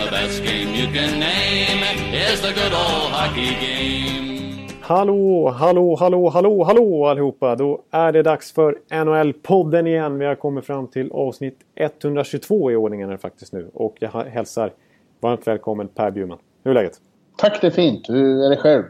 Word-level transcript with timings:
The 0.00 0.10
best 0.10 0.44
game 0.44 0.74
you 0.74 0.86
can 0.92 1.20
name 1.20 1.82
is 2.14 2.40
the 2.40 2.52
good 2.52 2.72
old 2.72 3.12
hockey 3.12 3.54
game. 3.60 4.68
Hallå, 4.80 5.50
hallå, 5.50 5.96
hallå, 5.96 6.28
hallå, 6.28 6.64
hallå 6.64 7.06
allihopa! 7.06 7.56
Då 7.56 7.82
är 7.90 8.12
det 8.12 8.22
dags 8.22 8.52
för 8.52 8.78
NHL-podden 8.90 9.86
igen. 9.86 10.18
Vi 10.18 10.24
har 10.24 10.34
kommit 10.34 10.64
fram 10.64 10.86
till 10.86 11.12
avsnitt 11.12 11.58
122 11.74 12.70
i 12.70 12.76
ordningen 12.76 13.18
faktiskt 13.18 13.52
nu. 13.52 13.70
Och 13.74 13.96
jag 14.00 14.08
hälsar 14.10 14.72
varmt 15.20 15.46
välkommen 15.46 15.88
Per 15.88 16.10
Bjurman. 16.10 16.38
Hur 16.64 16.70
är 16.70 16.74
läget? 16.74 17.00
Tack, 17.36 17.60
det 17.60 17.66
är 17.66 17.70
fint. 17.70 18.08
Hur 18.08 18.44
är 18.44 18.50
det 18.50 18.56
själv? 18.56 18.84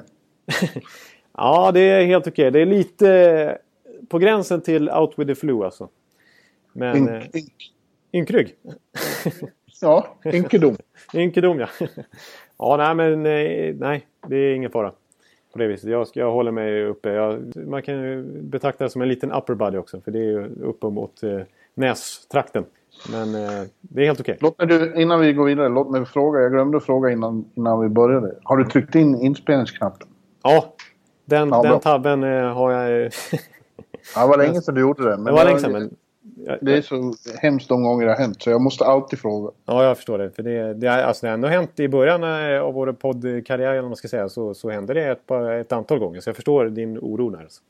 ja, 1.37 1.70
det 1.74 1.80
är 1.80 2.06
helt 2.06 2.27
okej. 2.27 2.51
Det 2.51 2.60
är 2.60 2.66
lite 2.66 3.59
på 4.09 4.18
gränsen 4.18 4.60
till 4.60 4.90
out 4.90 5.12
with 5.16 5.29
the 5.29 5.34
flu 5.34 5.65
alltså. 5.65 5.88
Men... 6.73 6.96
Ink, 6.96 7.10
eh, 7.10 7.40
ink. 7.40 7.52
Ynkrygg? 8.12 8.54
ja, 9.80 10.16
ynkedom. 10.24 10.77
Ynkedom, 11.14 11.60
ja. 11.60 11.69
ja, 12.59 12.77
nej 12.77 12.95
men 12.95 13.27
eh, 13.27 13.74
nej, 13.74 14.06
det 14.27 14.37
är 14.37 14.55
ingen 14.55 14.70
fara 14.70 14.92
på 15.52 15.59
det 15.59 15.66
viset. 15.66 15.90
Jag, 15.90 16.07
jag 16.15 16.32
håller 16.32 16.52
mig 16.52 16.85
uppe. 16.85 17.09
Jag, 17.09 17.57
man 17.57 17.82
kan 17.82 17.95
ju 17.95 18.23
betrakta 18.43 18.85
det 18.85 18.90
som 18.90 19.02
en 19.02 19.09
liten 19.09 19.32
upper 19.32 19.54
body 19.54 19.79
också. 19.79 20.01
För 20.01 20.10
det 20.10 20.18
är 20.18 20.23
ju 20.23 20.48
uppe 20.62 20.87
mot 20.87 21.23
eh, 21.23 21.40
nästrakten. 21.74 22.65
Men 23.12 23.35
eh, 23.35 23.62
det 23.80 24.02
är 24.02 24.07
helt 24.07 24.20
okej. 24.20 24.38
Okay. 24.40 25.02
innan 25.02 25.20
vi 25.20 25.32
går 25.32 25.45
vidare, 25.45 25.68
låt 25.68 25.90
mig 25.90 26.04
fråga. 26.04 26.40
Jag 26.40 26.52
glömde 26.52 26.80
fråga 26.80 27.10
innan, 27.10 27.45
innan 27.54 27.80
vi 27.80 27.88
började. 27.88 28.35
Har 28.42 28.57
du 28.57 28.65
tryckt 28.65 28.95
in 28.95 29.20
inspelningsknappen? 29.20 30.09
Ja, 30.42 30.74
den, 31.24 31.48
ja, 31.48 31.63
den 31.63 31.80
tabben 31.80 32.24
eh, 32.24 32.54
har 32.54 32.73
jag... 32.73 33.02
ja, 34.15 34.23
det 34.23 34.29
var 34.29 34.38
länge 34.38 34.60
sedan 34.60 34.74
du 34.74 34.80
gjorde 34.80 35.10
det. 35.10 35.16
Men 35.16 35.24
det 35.24 35.32
var 35.32 35.45
länge 35.45 35.59
sedan, 35.59 35.73
men... 35.73 35.96
Det 36.60 36.76
är 36.76 36.82
så 36.82 37.12
hemskt 37.42 37.68
de 37.68 37.82
gånger 37.82 38.06
det 38.06 38.12
har 38.12 38.18
hänt 38.18 38.42
så 38.42 38.50
jag 38.50 38.60
måste 38.60 38.84
alltid 38.84 39.18
fråga. 39.18 39.50
Ja, 39.66 39.84
jag 39.84 39.96
förstår 39.96 40.18
det. 40.18 40.30
För 40.30 40.42
det, 40.42 40.74
det, 40.74 41.04
alltså, 41.04 41.26
det 41.26 41.30
har 41.30 41.34
ändå 41.34 41.48
hänt 41.48 41.80
i 41.80 41.88
början 41.88 42.23
eh, 42.23 42.60
av 42.60 42.74
vår 42.74 42.92
poddkarriär, 42.92 43.74
eller 43.74 43.88
man 43.88 43.96
ska 43.96 44.09
säga, 44.09 44.28
så, 44.28 44.54
så 44.54 44.70
hände 44.70 44.95
det 44.95 45.08
ett, 45.08 45.30
ett 45.60 45.73
antal 45.73 45.98
gånger. 45.98 46.20
Så 46.20 46.28
jag 46.28 46.36
förstår 46.36 46.66
din 46.66 46.98
oro 46.98 47.30
där. 47.30 47.40
Alltså. 47.40 47.62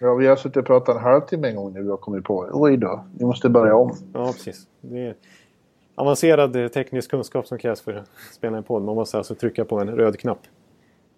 Ja, 0.00 0.14
vi 0.14 0.26
har 0.26 0.36
suttit 0.36 0.56
och 0.56 0.66
pratat 0.66 0.96
en 0.96 1.02
halvtimme 1.02 1.48
en 1.48 1.56
gång 1.56 1.72
när 1.72 1.80
vi 1.80 1.88
har 1.88 1.96
kommit 1.96 2.24
på 2.24 2.48
Oj 2.52 2.76
då, 2.76 3.04
vi 3.18 3.24
måste 3.24 3.48
börja 3.48 3.74
om. 3.74 3.96
Ja, 4.14 4.26
precis. 4.26 4.66
Det 4.80 4.98
är 4.98 5.14
avancerad 5.94 6.56
eh, 6.56 6.68
teknisk 6.68 7.10
kunskap 7.10 7.46
som 7.46 7.58
krävs 7.58 7.80
för 7.80 7.94
att 7.94 8.08
spela 8.32 8.56
en 8.56 8.62
podd. 8.62 8.82
Man 8.82 8.94
måste 8.94 9.18
alltså 9.18 9.34
trycka 9.34 9.64
på 9.64 9.80
en 9.80 9.88
röd 9.88 10.18
knapp. 10.18 10.40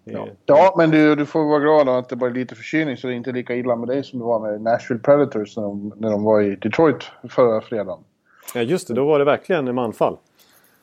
Ja. 0.03 0.27
ja, 0.45 0.73
men 0.77 0.91
du, 0.91 1.15
du 1.15 1.25
får 1.25 1.43
vara 1.43 1.59
glad 1.59 1.89
att 1.89 2.09
det 2.09 2.15
bara 2.15 2.29
är 2.29 2.33
lite 2.33 2.55
förkylning 2.55 2.97
så 2.97 3.07
det 3.07 3.13
är 3.13 3.15
inte 3.15 3.31
lika 3.31 3.55
illa 3.55 3.75
med 3.75 3.87
dig 3.87 4.03
som 4.03 4.19
det 4.19 4.25
var 4.25 4.39
med 4.39 4.61
Nashville 4.61 5.01
Predators 5.01 5.57
när 5.57 5.63
de, 5.63 5.93
när 5.97 6.11
de 6.11 6.23
var 6.23 6.41
i 6.41 6.55
Detroit 6.55 7.03
förra 7.29 7.61
fredagen. 7.61 8.03
Ja, 8.55 8.61
just 8.61 8.87
det. 8.87 8.93
Då 8.93 9.05
var 9.05 9.19
det 9.19 9.25
verkligen 9.25 9.67
en 9.67 9.75
manfall. 9.75 10.17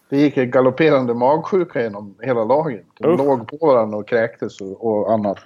Det 0.08 0.16
gick 0.16 0.36
en 0.36 0.50
galopperande 0.50 1.14
magsjuka 1.14 1.82
genom 1.82 2.14
hela 2.20 2.44
laget. 2.44 2.86
De 3.00 3.10
uh. 3.10 3.16
låg 3.16 3.48
på 3.48 3.66
varandra 3.66 3.98
och 3.98 4.08
kräktes 4.08 4.60
och, 4.60 4.86
och 4.86 5.12
annat. 5.12 5.38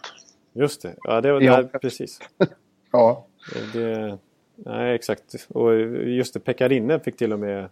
Just 0.53 0.83
det. 0.83 0.95
Ja, 1.03 1.21
det 1.21 1.33
var 1.33 1.41
ja. 1.41 1.57
Där, 1.57 1.79
precis. 1.79 2.19
ja. 2.93 3.27
Det, 3.73 4.19
nej, 4.55 4.95
exakt. 4.95 5.35
Och 5.49 5.75
just 6.07 6.35
det, 6.35 6.41
Pekarinne 6.41 7.01
fick 7.01 7.17
till 7.17 7.33
och 7.33 7.39
med 7.39 7.69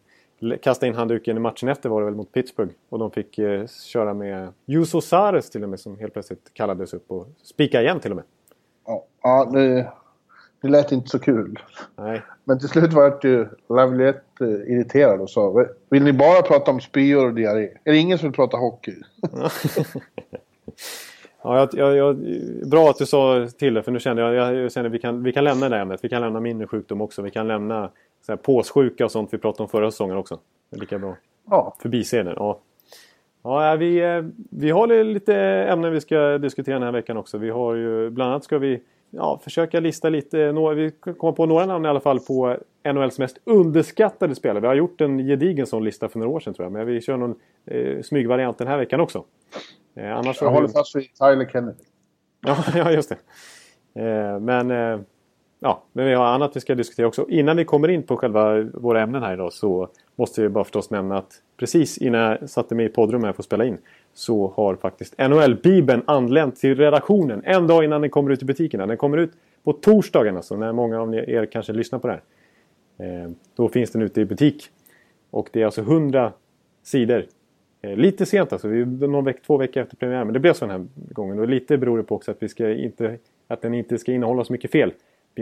kasta 0.62 0.86
in 0.86 0.94
handduken 0.94 1.36
i 1.36 1.40
matchen 1.40 1.68
efter 1.68 1.88
var 1.88 2.00
det 2.00 2.04
väl 2.04 2.14
mot 2.14 2.32
Pittsburgh. 2.32 2.72
Och 2.88 2.98
de 2.98 3.10
fick 3.10 3.38
eh, 3.38 3.66
köra 3.66 4.14
med 4.14 4.52
Juso 4.66 5.00
Sares 5.00 5.50
till 5.50 5.62
och 5.62 5.68
med 5.68 5.80
som 5.80 5.98
helt 5.98 6.12
plötsligt 6.12 6.54
kallades 6.54 6.94
upp 6.94 7.10
och 7.10 7.28
spika 7.42 7.82
igen 7.82 8.00
till 8.00 8.10
och 8.10 8.16
med. 8.16 8.24
Ja, 8.86 9.04
ja 9.22 9.50
det, 9.52 9.92
det 10.62 10.68
lät 10.68 10.92
inte 10.92 11.08
så 11.08 11.18
kul. 11.18 11.58
Nej. 11.96 12.22
Men 12.44 12.58
till 12.58 12.68
slut 12.68 12.92
var 12.92 13.18
ju 13.22 13.48
Lavliette 13.68 14.44
eh, 14.44 14.72
irriterad 14.72 15.20
och 15.20 15.30
sa 15.30 15.66
Vill 15.90 16.04
ni 16.04 16.12
bara 16.12 16.42
prata 16.42 16.70
om 16.70 16.80
spyor 16.80 17.26
och 17.26 17.34
diarré? 17.34 17.68
Är 17.84 17.92
det 17.92 17.98
ingen 17.98 18.18
som 18.18 18.28
vill 18.28 18.36
prata 18.36 18.56
hockey? 18.56 18.94
ja, 21.42 21.68
jag, 21.72 21.96
jag, 21.96 22.16
bra 22.70 22.90
att 22.90 22.98
du 22.98 23.06
sa 23.06 23.48
till 23.58 23.74
det 23.74 23.82
för 23.82 23.92
nu 23.92 24.00
kände 24.00 24.22
jag, 24.22 24.54
jag 24.54 24.72
kände 24.72 24.88
vi 24.88 24.98
kan, 24.98 25.22
vi 25.22 25.32
kan 25.32 25.44
lämna 25.44 25.68
det 25.68 25.78
ämnet. 25.78 26.04
Vi 26.04 26.08
kan 26.08 26.20
lämna 26.20 26.40
minnessjukdom 26.40 27.00
också. 27.00 27.22
Vi 27.22 27.30
kan 27.30 27.48
lämna 27.48 27.90
så 28.20 28.32
här, 28.32 28.36
påssjuka 28.36 29.04
och 29.04 29.12
sånt 29.12 29.34
vi 29.34 29.38
pratade 29.38 29.62
om 29.62 29.68
förra 29.68 29.90
säsongen 29.90 30.16
också. 30.16 30.38
Det 30.70 30.76
är 30.76 30.80
lika 30.80 30.98
bra. 30.98 31.16
Ja. 31.50 31.76
Förbiseenden, 31.82 32.34
ja. 32.36 32.60
Ja, 33.42 33.76
vi, 33.76 33.98
eh, 33.98 34.24
vi 34.50 34.70
har 34.70 35.04
lite 35.04 35.36
ämnen 35.36 35.92
vi 35.92 36.00
ska 36.00 36.38
diskutera 36.38 36.74
den 36.74 36.82
här 36.82 36.92
veckan 36.92 37.16
också. 37.16 37.38
Vi 37.38 37.50
har 37.50 37.74
ju, 37.74 38.10
bland 38.10 38.30
annat 38.30 38.44
ska 38.44 38.58
vi 38.58 38.82
ja, 39.10 39.40
försöka 39.44 39.80
lista 39.80 40.08
lite, 40.08 40.52
vi 40.52 40.90
kommer 40.90 41.32
på 41.32 41.46
några 41.46 41.66
namn 41.66 41.84
i 41.84 41.88
alla 41.88 42.00
fall 42.00 42.20
på 42.20 42.56
NHLs 42.92 43.18
mest 43.18 43.38
underskattade 43.44 44.34
spelare. 44.34 44.60
Vi 44.60 44.66
har 44.66 44.74
gjort 44.74 45.00
en 45.00 45.18
gedigen 45.18 45.66
sån 45.66 45.84
lista 45.84 46.08
för 46.08 46.18
några 46.18 46.32
år 46.32 46.40
sedan 46.40 46.54
tror 46.54 46.64
jag. 46.64 46.72
Men 46.72 46.86
vi 46.86 47.00
kör 47.00 47.16
någon 47.16 47.34
eh, 47.66 48.02
smygvariant 48.02 48.58
den 48.58 48.68
här 48.68 48.78
veckan 48.78 49.00
också. 49.00 49.24
Eh, 49.94 50.16
annars 50.16 50.42
jag 50.42 50.50
håller 50.50 50.66
vi... 50.66 50.72
fast 50.72 50.96
vid 50.96 51.14
Tyler 51.14 51.48
Kennedy. 51.52 51.84
ja, 52.74 52.92
just 52.92 53.08
det. 53.08 53.16
Eh, 54.02 54.40
men 54.40 54.70
eh, 54.70 55.00
ja, 55.60 55.82
men 55.92 56.06
vi 56.06 56.14
har 56.14 56.24
annat 56.24 56.56
vi 56.56 56.60
ska 56.60 56.74
diskutera 56.74 57.06
också. 57.06 57.26
Innan 57.28 57.56
vi 57.56 57.64
kommer 57.64 57.88
in 57.88 58.02
på 58.02 58.16
själva 58.16 58.62
våra 58.62 59.02
ämnen 59.02 59.22
här 59.22 59.32
idag 59.32 59.52
så 59.52 59.88
måste 60.16 60.42
vi 60.42 60.48
bara 60.48 60.64
förstås 60.64 60.90
nämna 60.90 61.18
att 61.18 61.42
precis 61.56 61.98
innan 61.98 62.20
jag 62.20 62.50
satte 62.50 62.74
mig 62.74 62.86
i 62.86 62.88
poddrummet 62.88 63.36
för 63.36 63.42
att 63.42 63.46
spela 63.46 63.64
in 63.64 63.78
så 64.12 64.52
har 64.56 64.76
faktiskt 64.76 65.18
NHL-bibeln 65.18 66.02
anlänt 66.06 66.56
till 66.56 66.76
redaktionen 66.76 67.42
en 67.44 67.66
dag 67.66 67.84
innan 67.84 68.00
den 68.00 68.10
kommer 68.10 68.30
ut 68.30 68.42
i 68.42 68.44
butikerna. 68.44 68.86
Den 68.86 68.96
kommer 68.96 69.16
ut 69.16 69.32
på 69.64 69.72
torsdagen 69.72 70.36
alltså, 70.36 70.56
när 70.56 70.72
många 70.72 71.00
av 71.00 71.14
er 71.14 71.46
kanske 71.46 71.72
lyssnar 71.72 71.98
på 71.98 72.06
det 72.06 72.12
här. 72.12 72.22
Eh, 73.06 73.30
då 73.56 73.68
finns 73.68 73.90
den 73.90 74.02
ute 74.02 74.20
i 74.20 74.24
butik. 74.24 74.68
Och 75.30 75.48
det 75.52 75.60
är 75.60 75.64
alltså 75.64 75.80
100 75.80 76.32
sidor. 76.82 77.26
Eh, 77.82 77.96
lite 77.96 78.26
sent 78.26 78.52
alltså, 78.52 78.68
någon 78.68 79.24
veck, 79.24 79.42
två 79.42 79.56
veckor 79.56 79.82
efter 79.82 79.96
premiären. 79.96 80.26
Men 80.26 80.34
det 80.34 80.40
blev 80.40 80.52
så 80.52 80.66
den 80.66 80.80
här 80.80 80.88
gången. 81.12 81.38
Och 81.38 81.48
lite 81.48 81.78
beror 81.78 81.98
det 81.98 82.04
på 82.04 82.14
också 82.14 82.30
att, 82.30 82.42
vi 82.42 82.48
ska 82.48 82.70
inte, 82.70 83.18
att 83.48 83.62
den 83.62 83.74
inte 83.74 83.98
ska 83.98 84.12
innehålla 84.12 84.44
så 84.44 84.52
mycket 84.52 84.70
fel. 84.70 84.92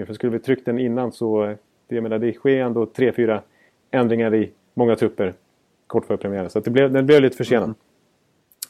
För 0.06 0.15
skulle 0.15 0.32
vi 0.32 0.38
tryckt 0.38 0.65
den 0.65 0.78
innan 0.78 1.12
så 1.12 1.56
jag 1.88 2.03
menar, 2.03 2.19
det 2.19 2.32
sker 2.32 2.60
ändå 2.60 2.87
tre, 2.87 3.12
fyra 3.12 3.43
ändringar 3.91 4.34
i 4.34 4.50
många 4.75 4.97
trupper 4.97 5.34
kort 5.87 6.06
före 6.06 6.16
premiären. 6.16 6.50
Så 6.50 6.60
det 6.60 6.71
blev, 6.71 6.93
den 6.93 7.06
blev 7.06 7.22
lite 7.22 7.37
försenad. 7.37 7.65
Mm. 7.65 7.76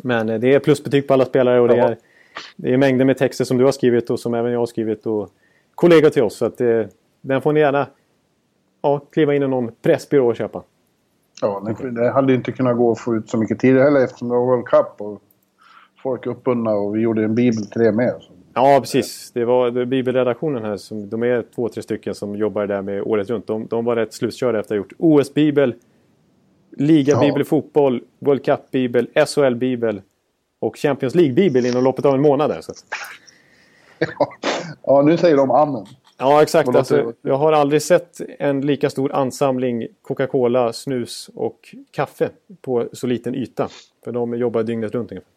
Men 0.02 0.28
eh, 0.28 0.40
det 0.40 0.54
är 0.54 0.60
plusbetyg 0.60 1.06
på 1.08 1.14
alla 1.14 1.24
spelare 1.24 1.60
och 1.60 1.68
det 1.68 1.78
är, 1.78 1.96
det 2.56 2.72
är 2.72 2.76
mängder 2.76 3.04
med 3.04 3.18
texter 3.18 3.44
som 3.44 3.58
du 3.58 3.64
har 3.64 3.72
skrivit 3.72 4.10
och 4.10 4.20
som 4.20 4.34
även 4.34 4.52
jag 4.52 4.58
har 4.58 4.66
skrivit 4.66 5.06
och 5.06 5.30
kollegor 5.74 6.10
till 6.10 6.22
oss. 6.22 6.36
Så 6.36 6.44
att 6.44 6.58
det, 6.58 6.80
eh, 6.80 6.86
den 7.20 7.42
får 7.42 7.52
ni 7.52 7.60
gärna 7.60 7.86
ja, 8.82 9.00
kliva 9.10 9.34
in 9.34 9.42
i 9.42 9.48
någon 9.48 9.72
pressbyrå 9.82 10.28
och 10.28 10.36
köpa. 10.36 10.62
Ja, 11.40 11.74
det, 11.80 11.90
det 11.90 12.10
hade 12.10 12.34
inte 12.34 12.52
kunnat 12.52 12.76
gå 12.76 12.92
att 12.92 13.00
få 13.00 13.16
ut 13.16 13.30
så 13.30 13.38
mycket 13.38 13.58
tidigare 13.58 13.84
heller 13.84 14.04
eftersom 14.04 14.28
det 14.28 14.34
var 14.34 14.46
World 14.46 14.66
Cup 14.66 15.00
och 15.00 15.22
folk 16.02 16.26
uppbundna 16.26 16.70
och 16.70 16.96
vi 16.96 17.00
gjorde 17.00 17.24
en 17.24 17.34
bibel 17.34 17.66
till 17.66 17.82
det 17.82 17.92
med. 17.92 18.14
Så. 18.20 18.32
Ja, 18.58 18.80
precis. 18.80 19.30
Det 19.34 19.44
var 19.44 19.70
det 19.70 19.86
bibelredaktionen 19.86 20.64
här, 20.64 20.76
som, 20.76 21.08
de 21.08 21.22
är 21.22 21.44
två, 21.54 21.68
tre 21.68 21.82
stycken 21.82 22.14
som 22.14 22.36
jobbar 22.36 22.66
där 22.66 22.82
med 22.82 23.02
året 23.02 23.30
runt. 23.30 23.46
De, 23.46 23.66
de 23.66 23.84
var 23.84 23.96
rätt 23.96 24.14
slutkörda 24.14 24.60
efter 24.60 24.74
att 24.74 24.78
ha 24.78 24.84
gjort 24.84 24.92
OS-bibel, 24.98 25.74
Liga-bibel 26.76 27.40
ja. 27.40 27.44
fotboll, 27.44 28.02
World 28.18 28.44
Cup-bibel, 28.44 29.08
SHL-bibel 29.14 30.02
och 30.60 30.76
Champions 30.76 31.14
League-bibel 31.14 31.66
inom 31.66 31.84
loppet 31.84 32.04
av 32.04 32.14
en 32.14 32.20
månad. 32.20 32.50
Där, 32.50 32.60
så. 32.60 32.72
Ja. 33.98 34.08
ja, 34.82 35.02
nu 35.02 35.16
säger 35.16 35.36
de 35.36 35.50
amen. 35.50 35.86
Ja, 36.18 36.42
exakt. 36.42 36.68
Alltså, 36.68 37.12
jag 37.22 37.36
har 37.36 37.52
aldrig 37.52 37.82
sett 37.82 38.20
en 38.38 38.60
lika 38.60 38.90
stor 38.90 39.12
ansamling 39.12 39.86
Coca-Cola, 40.02 40.72
snus 40.72 41.30
och 41.34 41.74
kaffe 41.90 42.30
på 42.60 42.88
så 42.92 43.06
liten 43.06 43.34
yta. 43.34 43.68
För 44.04 44.12
de 44.12 44.34
jobbar 44.34 44.62
dygnet 44.62 44.92
runt 44.92 45.12
ungefär. 45.12 45.30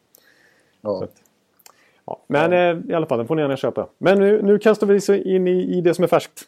Ja. 0.81 1.03
Att, 1.03 1.13
Ja, 2.11 2.23
men. 2.27 2.53
Eh, 2.53 2.91
i 2.91 2.93
alla 2.93 3.05
fall, 3.05 3.17
den 3.17 3.27
får 3.27 3.35
ni 3.35 3.41
gärna 3.41 3.57
köpa. 3.57 3.87
Men 3.97 4.19
nu, 4.19 4.41
nu 4.41 4.59
kastar 4.59 4.87
vi 4.87 4.97
oss 4.97 5.09
in 5.09 5.47
i, 5.47 5.77
i 5.77 5.81
det 5.81 5.93
som 5.93 6.03
är 6.03 6.07
färskt. 6.07 6.41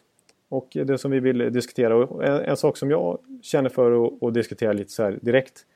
Och 0.48 0.68
det 0.72 0.98
som 0.98 1.10
vi 1.10 1.20
vill 1.20 1.52
diskutera. 1.52 1.96
Och 1.96 2.24
en, 2.24 2.40
en 2.40 2.56
sak 2.56 2.76
som 2.76 2.90
jag 2.90 3.18
känner 3.42 3.68
för 3.68 4.06
att, 4.06 4.22
att 4.22 4.34
diskutera 4.34 4.72
lite 4.72 4.90
så 4.90 5.02
här 5.02 5.18
direkt. 5.22 5.66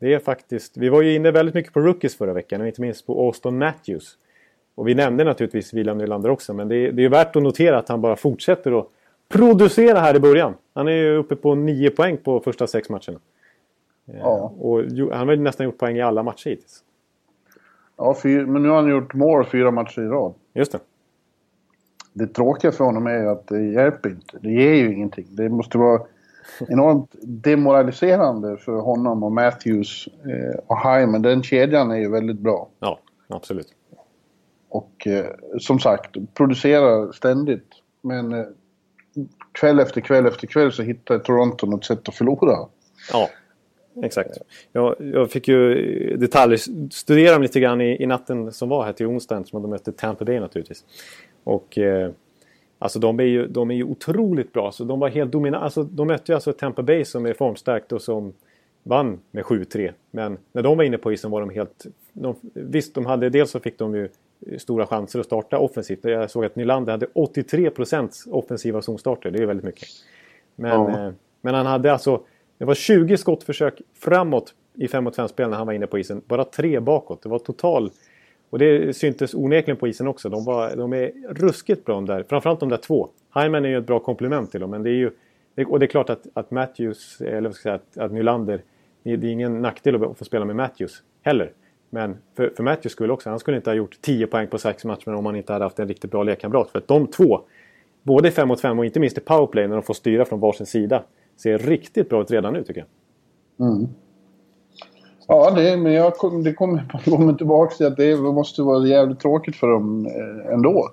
Det 0.00 0.14
är 0.14 0.18
faktiskt, 0.18 0.76
vi 0.76 0.88
var 0.88 1.02
ju 1.02 1.14
inne 1.14 1.30
väldigt 1.30 1.54
mycket 1.54 1.72
på 1.72 1.80
rookies 1.80 2.16
förra 2.16 2.32
veckan 2.32 2.60
och 2.60 2.66
inte 2.66 2.80
minst 2.80 3.06
på 3.06 3.26
Austin 3.26 3.58
Matthews. 3.58 4.16
Och 4.74 4.88
vi 4.88 4.94
nämnde 4.94 5.24
naturligtvis 5.24 5.74
William 5.74 5.98
Nylander 5.98 6.30
också 6.30 6.54
men 6.54 6.68
det 6.68 6.76
är, 6.76 6.92
det 6.92 7.04
är 7.04 7.08
värt 7.08 7.36
att 7.36 7.42
notera 7.42 7.78
att 7.78 7.88
han 7.88 8.00
bara 8.00 8.16
fortsätter 8.16 8.78
att 8.78 8.88
producera 9.28 9.98
här 9.98 10.16
i 10.16 10.20
början. 10.20 10.54
Han 10.74 10.88
är 10.88 10.92
ju 10.92 11.16
uppe 11.16 11.36
på 11.36 11.54
9 11.54 11.90
poäng 11.90 12.16
på 12.16 12.40
första 12.40 12.66
sex 12.66 12.88
matcherna. 12.88 13.18
Ja. 14.04 14.52
Och 14.58 14.78
han 14.80 15.10
har 15.12 15.24
väl 15.24 15.40
nästan 15.40 15.66
gjort 15.66 15.78
poäng 15.78 15.96
i 15.96 16.00
alla 16.00 16.22
matcher 16.22 16.50
hittills. 16.50 16.84
Ja, 17.98 18.16
fyr, 18.22 18.46
men 18.46 18.62
nu 18.62 18.68
har 18.68 18.76
han 18.76 18.90
gjort 18.90 19.14
mål 19.14 19.46
fyra 19.46 19.70
matcher 19.70 20.00
i 20.00 20.06
rad. 20.06 20.34
Just 20.54 20.72
det. 20.72 20.78
Det 22.12 22.26
tråkiga 22.26 22.72
för 22.72 22.84
honom 22.84 23.06
är 23.06 23.20
ju 23.20 23.28
att 23.28 23.46
det 23.46 23.62
hjälper 23.62 24.10
inte. 24.10 24.38
Det 24.38 24.50
ger 24.50 24.74
ju 24.74 24.94
ingenting. 24.94 25.26
Det 25.30 25.48
måste 25.48 25.78
vara 25.78 26.00
enormt 26.68 27.14
demoraliserande 27.22 28.56
för 28.56 28.80
honom 28.80 29.22
och 29.22 29.32
Matthews 29.32 30.08
eh, 30.24 30.58
och 30.66 30.78
Hyman. 30.78 31.22
Den 31.22 31.42
kedjan 31.42 31.90
är 31.90 31.96
ju 31.96 32.10
väldigt 32.10 32.38
bra. 32.38 32.68
Ja, 32.80 32.98
absolut. 33.28 33.74
Och 34.68 35.06
eh, 35.06 35.26
som 35.58 35.78
sagt, 35.78 36.16
producerar 36.34 37.12
ständigt. 37.12 37.68
Men 38.02 38.32
eh, 38.32 38.46
kväll 39.52 39.80
efter 39.80 40.00
kväll 40.00 40.26
efter 40.26 40.46
kväll 40.46 40.72
så 40.72 40.82
hittar 40.82 41.18
Toronto 41.18 41.66
något 41.66 41.84
sätt 41.84 42.08
att 42.08 42.14
förlora. 42.14 42.58
Ja, 43.12 43.28
exakt. 44.02 44.38
Jag, 44.72 44.96
jag 44.98 45.30
fick 45.30 45.48
ju 45.48 46.16
detaljstudera 46.16 47.32
dem 47.32 47.42
lite 47.42 47.60
grann 47.60 47.80
i, 47.80 48.02
i, 48.02 48.06
natten 48.06 48.52
som 48.52 48.68
var 48.68 48.84
här 48.84 48.92
till 48.92 49.06
onsdagen 49.06 49.44
som 49.44 49.62
de 49.62 49.70
mötte 49.70 49.92
Tampa 49.92 50.24
Bay 50.24 50.40
naturligtvis. 50.40 50.84
Och 51.44 51.78
eh, 51.78 52.10
alltså 52.78 52.98
de 52.98 53.20
är, 53.20 53.24
ju, 53.24 53.46
de 53.46 53.70
är 53.70 53.74
ju 53.74 53.84
otroligt 53.84 54.52
bra. 54.52 54.72
Så 54.72 54.84
de 54.84 55.00
var 55.00 55.08
helt 55.08 55.32
dominanta. 55.32 55.64
Alltså, 55.64 55.82
de 55.82 56.06
mötte 56.06 56.32
ju 56.32 56.34
alltså 56.34 56.52
Tampa 56.52 56.82
Bay 56.82 57.04
som 57.04 57.26
är 57.26 57.32
formstarkt 57.32 57.92
och 57.92 58.02
som 58.02 58.32
vann 58.82 59.20
med 59.30 59.44
7-3. 59.44 59.92
Men 60.10 60.38
när 60.52 60.62
de 60.62 60.76
var 60.76 60.84
inne 60.84 60.98
på 60.98 61.12
isen 61.12 61.30
var 61.30 61.40
de 61.40 61.50
helt... 61.50 61.86
De, 62.12 62.36
visst, 62.52 62.94
de 62.94 63.06
hade, 63.06 63.30
dels 63.30 63.50
så 63.50 63.60
fick 63.60 63.78
de 63.78 63.94
ju 63.94 64.08
stora 64.58 64.86
chanser 64.86 65.20
att 65.20 65.26
starta 65.26 65.58
offensivt. 65.58 66.04
Jag 66.04 66.30
såg 66.30 66.44
att 66.44 66.56
Nylander 66.56 66.92
hade 66.92 67.06
83% 67.06 68.30
offensiva 68.30 68.82
zonstarter. 68.82 69.30
Det 69.30 69.42
är 69.42 69.46
väldigt 69.46 69.66
mycket. 69.66 69.88
Men, 70.56 70.70
ja. 70.70 71.06
eh, 71.06 71.12
men 71.40 71.54
han 71.54 71.66
hade 71.66 71.92
alltså... 71.92 72.20
Det 72.58 72.64
var 72.64 72.74
20 72.74 73.16
skottförsök 73.16 73.80
framåt 73.94 74.54
i 74.74 74.88
5 74.88 75.04
mot 75.04 75.16
5-spel 75.16 75.50
när 75.50 75.56
han 75.56 75.66
var 75.66 75.74
inne 75.74 75.86
på 75.86 75.98
isen. 75.98 76.22
Bara 76.26 76.44
tre 76.44 76.80
bakåt. 76.80 77.22
Det 77.22 77.28
var 77.28 77.38
total... 77.38 77.90
Och 78.50 78.58
det 78.58 78.96
syntes 78.96 79.34
onekligen 79.34 79.76
på 79.76 79.88
isen 79.88 80.08
också. 80.08 80.28
De, 80.28 80.44
var, 80.44 80.76
de 80.76 80.92
är 80.92 81.12
ruskigt 81.28 81.84
bra 81.84 81.94
de 81.94 82.06
där. 82.06 82.24
Framförallt 82.28 82.60
de 82.60 82.68
där 82.68 82.76
två. 82.76 83.08
Hyman 83.34 83.64
är 83.64 83.68
ju 83.68 83.78
ett 83.78 83.86
bra 83.86 83.98
komplement 83.98 84.50
till 84.50 84.60
dem. 84.60 84.70
Men 84.70 84.82
det 84.82 84.90
är 84.90 84.94
ju... 84.94 85.10
Och 85.66 85.78
det 85.78 85.84
är 85.84 85.88
klart 85.88 86.10
att, 86.10 86.26
att 86.34 86.50
Matthews, 86.50 87.20
eller 87.20 87.40
vad 87.40 87.54
ska 87.54 87.68
jag 87.68 87.80
säga, 87.80 88.04
att, 88.04 88.10
att 88.10 88.12
Nylander... 88.12 88.62
Det 89.02 89.12
är 89.12 89.24
ingen 89.24 89.62
nackdel 89.62 90.04
att 90.04 90.18
få 90.18 90.24
spela 90.24 90.44
med 90.44 90.56
Matthews 90.56 91.02
heller. 91.22 91.52
Men 91.90 92.16
för, 92.36 92.52
för 92.56 92.62
Matthews 92.62 92.92
skull 92.92 93.10
också. 93.10 93.30
Han 93.30 93.38
skulle 93.38 93.56
inte 93.56 93.70
ha 93.70 93.74
gjort 93.74 93.96
10 94.00 94.26
poäng 94.26 94.48
på 94.48 94.58
sex 94.58 94.84
matcher 94.84 95.14
om 95.14 95.26
han 95.26 95.36
inte 95.36 95.52
hade 95.52 95.64
haft 95.64 95.78
en 95.78 95.88
riktigt 95.88 96.10
bra 96.10 96.22
lekkamrat. 96.22 96.70
För 96.70 96.78
att 96.78 96.88
de 96.88 97.06
två, 97.06 97.40
både 98.02 98.30
5 98.30 98.48
mot 98.48 98.60
5 98.60 98.78
och 98.78 98.84
inte 98.84 99.00
minst 99.00 99.18
i 99.18 99.20
powerplay 99.20 99.68
när 99.68 99.74
de 99.74 99.82
får 99.82 99.94
styra 99.94 100.24
från 100.24 100.40
varsin 100.40 100.66
sida, 100.66 101.02
ser 101.38 101.58
riktigt 101.58 102.08
bra 102.08 102.22
ut 102.22 102.30
redan 102.30 102.52
nu 102.52 102.64
tycker 102.64 102.80
jag. 102.80 103.68
Mm. 103.68 103.88
Ja, 105.26 105.50
det, 105.50 105.76
men 105.76 105.92
jag 105.92 106.16
kom, 106.16 106.42
det 106.42 106.52
kommer 106.52 107.02
kommer 107.04 107.32
tillbaka 107.32 107.74
till 107.74 107.86
att 107.86 107.96
det 107.96 108.16
måste 108.16 108.62
vara 108.62 108.86
jävligt 108.86 109.20
tråkigt 109.20 109.56
för 109.56 109.68
dem 109.68 110.06
eh, 110.06 110.54
ändå. 110.54 110.90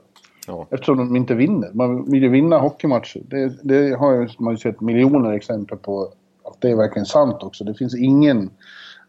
Ja. 0.48 0.68
Eftersom 0.70 0.98
de 0.98 1.16
inte 1.16 1.34
vinner. 1.34 1.70
Man 1.74 2.12
vill 2.12 2.24
ju 2.24 2.30
vinna 2.30 2.58
hockeymatcher. 2.58 3.22
Det, 3.28 3.54
det 3.64 3.96
har 3.96 4.44
man 4.44 4.54
ju 4.54 4.58
sett 4.58 4.82
miljoner 4.82 5.34
exempel 5.34 5.78
på 5.78 6.02
att 6.44 6.62
det 6.62 6.70
är 6.70 6.76
verkligen 6.76 7.06
sant 7.06 7.44
också. 7.44 7.64
Det 7.64 7.74
finns 7.74 7.96
ingen 7.96 8.50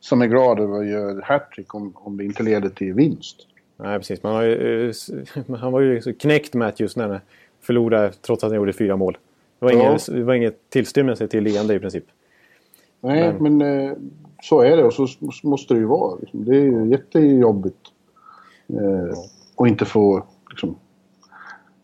som 0.00 0.22
är 0.22 0.26
glad 0.26 0.60
över 0.60 0.80
att 0.80 0.86
göra 0.86 1.24
hattrick 1.24 1.74
om, 1.74 1.92
om 1.94 2.16
det 2.16 2.24
inte 2.24 2.42
leder 2.42 2.68
till 2.68 2.94
vinst. 2.94 3.36
Nej, 3.76 3.98
precis. 3.98 4.22
Man 4.22 4.34
har 4.34 4.42
ju, 4.42 4.88
eh, 4.88 4.94
han 5.58 5.72
var 5.72 5.80
ju 5.80 6.00
knäckt 6.00 6.54
Matthews 6.54 6.96
när 6.96 7.08
han 7.08 7.20
förlorade 7.60 8.12
trots 8.12 8.44
att 8.44 8.50
han 8.50 8.56
gjorde 8.56 8.72
fyra 8.72 8.96
mål. 8.96 9.18
Det 9.58 9.64
var, 9.64 9.72
ingen, 9.72 9.98
det 10.08 10.22
var 10.22 10.34
inget 10.34 10.70
tillstymmelse 10.70 11.28
till 11.28 11.44
leende 11.44 11.74
i 11.74 11.78
princip. 11.78 12.04
Nej, 13.00 13.32
men, 13.40 13.56
men 13.58 13.86
eh, 13.88 13.96
så 14.42 14.60
är 14.60 14.76
det 14.76 14.84
och 14.84 14.94
så 14.94 15.08
måste 15.42 15.74
det 15.74 15.80
ju 15.80 15.86
vara. 15.86 16.18
Liksom. 16.20 16.44
Det 16.44 16.56
är 16.56 16.60
ju 16.60 16.90
jättejobbigt. 16.90 17.76
Eh, 18.68 19.18
och 19.56 19.68
inte 19.68 19.84
få... 19.84 20.26
Liksom, 20.50 20.76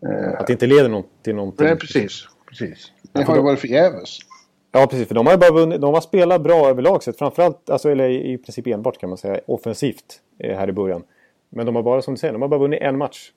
eh, 0.06 0.40
att 0.40 0.46
det 0.46 0.52
inte 0.52 0.66
leder 0.66 0.88
någon, 0.88 1.04
till 1.22 1.34
någonting. 1.34 1.66
Nej, 1.66 1.76
precis. 1.76 2.28
precis. 2.48 2.92
Det 3.12 3.22
har 3.22 3.36
ju 3.36 3.42
varit 3.42 3.60
förgäves. 3.60 4.18
Ja, 4.72 4.86
precis. 4.86 5.08
För 5.08 5.14
de 5.14 5.26
har, 5.26 5.36
bara 5.36 5.52
vunnit, 5.52 5.80
de 5.80 5.94
har 5.94 6.00
spelat 6.00 6.42
bra 6.42 6.68
överlag 6.68 7.02
sett. 7.02 7.18
Framförallt, 7.18 7.70
alltså, 7.70 7.90
eller 7.90 8.08
i 8.08 8.38
princip 8.38 8.66
enbart 8.66 8.98
kan 8.98 9.08
man 9.08 9.18
säga, 9.18 9.40
offensivt 9.46 10.20
eh, 10.38 10.56
här 10.56 10.68
i 10.68 10.72
början. 10.72 11.02
Men 11.48 11.66
de 11.66 11.76
har 11.76 11.82
bara, 11.82 12.02
som 12.02 12.14
du 12.14 12.18
säger, 12.18 12.32
de 12.32 12.42
har 12.42 12.48
bara 12.48 12.60
vunnit 12.60 12.82
en 12.82 12.98
match. 12.98 13.32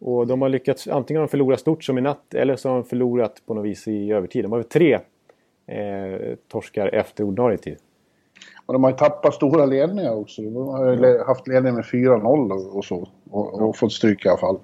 Och 0.00 0.26
de 0.26 0.42
har 0.42 0.48
lyckats, 0.48 0.88
antingen 0.88 1.20
har 1.20 1.26
de 1.26 1.30
förlorat 1.30 1.60
stort 1.60 1.84
som 1.84 1.98
i 1.98 2.00
natt 2.00 2.34
eller 2.34 2.56
så 2.56 2.68
har 2.68 2.76
de 2.76 2.84
förlorat 2.84 3.42
på 3.46 3.54
något 3.54 3.64
vis 3.64 3.88
i 3.88 4.12
övertid. 4.12 4.44
De 4.44 4.52
har 4.52 4.62
tre 4.62 4.94
eh, 5.66 6.36
torskar 6.48 6.94
efter 6.94 7.24
ordinarie 7.24 7.58
tid. 7.58 7.76
Och 8.66 8.72
de 8.72 8.84
har 8.84 8.90
ju 8.90 8.96
tappat 8.96 9.34
stora 9.34 9.66
ledningar 9.66 10.14
också. 10.14 10.42
De 10.42 10.68
har 10.68 10.92
ju 10.92 11.18
haft 11.24 11.48
ledning 11.48 11.74
med 11.74 11.84
4-0 11.84 12.52
och 12.52 12.84
så. 12.84 13.08
Och, 13.30 13.60
och 13.62 13.76
fått 13.76 13.92
stryk 13.92 14.26
i 14.26 14.28
alla 14.28 14.38
fall. 14.38 14.58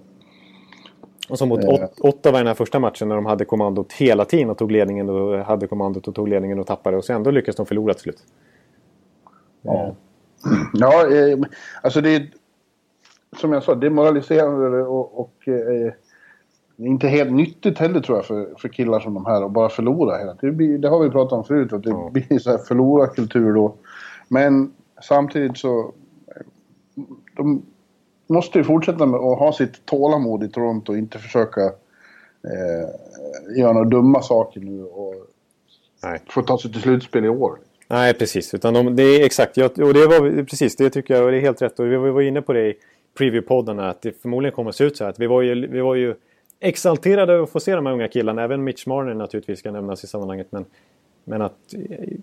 Och 1.28 1.38
så 1.38 1.46
mot 1.46 1.64
eh. 1.64 1.88
Ottawa 2.00 2.36
i 2.36 2.40
den 2.40 2.46
här 2.46 2.54
första 2.54 2.78
matchen 2.78 3.08
när 3.08 3.14
de 3.14 3.26
hade 3.26 3.44
kommandot 3.44 3.92
hela 3.92 4.24
tiden 4.24 4.50
och 4.50 4.58
tog 4.58 4.70
ledningen 4.72 5.08
och 5.10 5.38
hade 5.38 5.66
kommandot 5.66 6.08
och 6.08 6.14
tog 6.14 6.28
ledningen 6.28 6.58
och 6.58 6.66
tappade 6.66 6.96
och 6.96 7.04
så 7.04 7.12
ändå 7.12 7.30
lyckades 7.30 7.56
de 7.56 7.66
förlora 7.66 7.94
till 7.94 8.02
slut. 8.02 8.22
Ja, 9.62 9.94
ja 10.72 11.16
eh, 11.16 11.38
alltså 11.82 12.00
det 12.00 12.14
är 12.14 12.30
som 13.38 13.52
jag 13.52 13.62
sa 13.62 13.74
demoraliserande 13.74 14.82
och, 14.82 15.20
och 15.20 15.48
eh, 15.48 15.92
inte 16.76 17.08
helt 17.08 17.32
nyttigt 17.32 17.78
heller 17.78 18.00
tror 18.00 18.18
jag 18.18 18.26
för, 18.26 18.54
för 18.58 18.68
killar 18.68 19.00
som 19.00 19.14
de 19.14 19.26
här 19.26 19.42
att 19.42 19.50
bara 19.50 19.68
förlora 19.68 20.18
hela 20.18 20.34
tiden. 20.34 20.56
Det, 20.56 20.78
det 20.78 20.88
har 20.88 21.00
vi 21.00 21.10
pratat 21.10 21.32
om 21.32 21.44
förut 21.44 21.72
att 21.72 21.82
det 21.82 21.90
ja. 21.90 22.10
blir 22.12 22.38
så 22.38 22.50
här 22.50 22.58
förlorarkultur 22.58 23.54
då. 23.54 23.74
Men 24.28 24.72
samtidigt 25.02 25.58
så 25.58 25.92
de, 27.36 27.62
måste 28.26 28.58
ju 28.58 28.64
fortsätta 28.64 29.06
med 29.06 29.20
att 29.20 29.38
ha 29.38 29.52
sitt 29.52 29.86
tålamod 29.86 30.44
i 30.44 30.48
Toronto 30.48 30.92
och 30.92 30.98
inte 30.98 31.18
försöka 31.18 31.64
eh, 31.64 32.88
göra 33.58 33.72
några 33.72 33.88
dumma 33.88 34.22
saker 34.22 34.60
nu 34.60 34.84
och 34.84 35.14
Nej. 36.02 36.20
få 36.28 36.42
ta 36.42 36.58
sig 36.58 36.72
till 36.72 36.80
slutspel 36.80 37.24
i 37.24 37.28
år. 37.28 37.58
Nej, 37.88 38.14
precis. 38.14 38.54
Utan 38.54 38.74
de, 38.74 38.96
det 38.96 39.02
är 39.02 39.24
exakt. 39.24 39.56
Jag, 39.56 39.70
och 39.70 39.94
det 39.94 40.06
var 40.06 40.44
precis, 40.44 40.76
det 40.76 40.90
tycker 40.90 41.14
jag 41.14 41.32
det 41.32 41.38
är 41.38 41.40
helt 41.40 41.62
rätt. 41.62 41.78
Och 41.78 41.86
vi 41.86 41.96
var 41.96 42.22
inne 42.22 42.42
på 42.42 42.52
det 42.52 42.68
i 42.68 42.74
preview-poddarna 43.18 43.88
att 43.88 44.02
det 44.02 44.22
förmodligen 44.22 44.54
kommer 44.54 44.70
att 44.70 44.76
se 44.76 44.84
ut 44.84 44.96
så 44.96 45.04
här. 45.04 45.10
Att 45.10 45.18
vi 45.18 45.26
var 45.26 45.42
ju, 45.42 45.66
vi 45.66 45.80
var 45.80 45.94
ju 45.94 46.14
exalterade 46.60 47.32
över 47.32 47.42
att 47.42 47.50
få 47.50 47.60
se 47.60 47.74
de 47.74 47.86
här 47.86 47.92
unga 47.92 48.08
killarna. 48.08 48.42
Även 48.42 48.64
Mitch 48.64 48.86
Marner 48.86 49.14
naturligtvis 49.14 49.58
ska 49.58 49.70
nämnas 49.70 50.04
i 50.04 50.06
sammanhanget. 50.06 50.46
Men, 50.50 50.64
men 51.24 51.42
att 51.42 51.74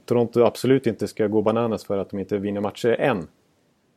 Toronto 0.06 0.44
absolut 0.44 0.88
inte 0.88 1.08
ska 1.08 1.28
gå 1.28 1.42
bananas 1.42 1.86
för 1.86 1.98
att 1.98 2.10
de 2.10 2.20
inte 2.20 2.38
vinner 2.38 2.62
matcher 2.62 2.96
än. 3.00 3.28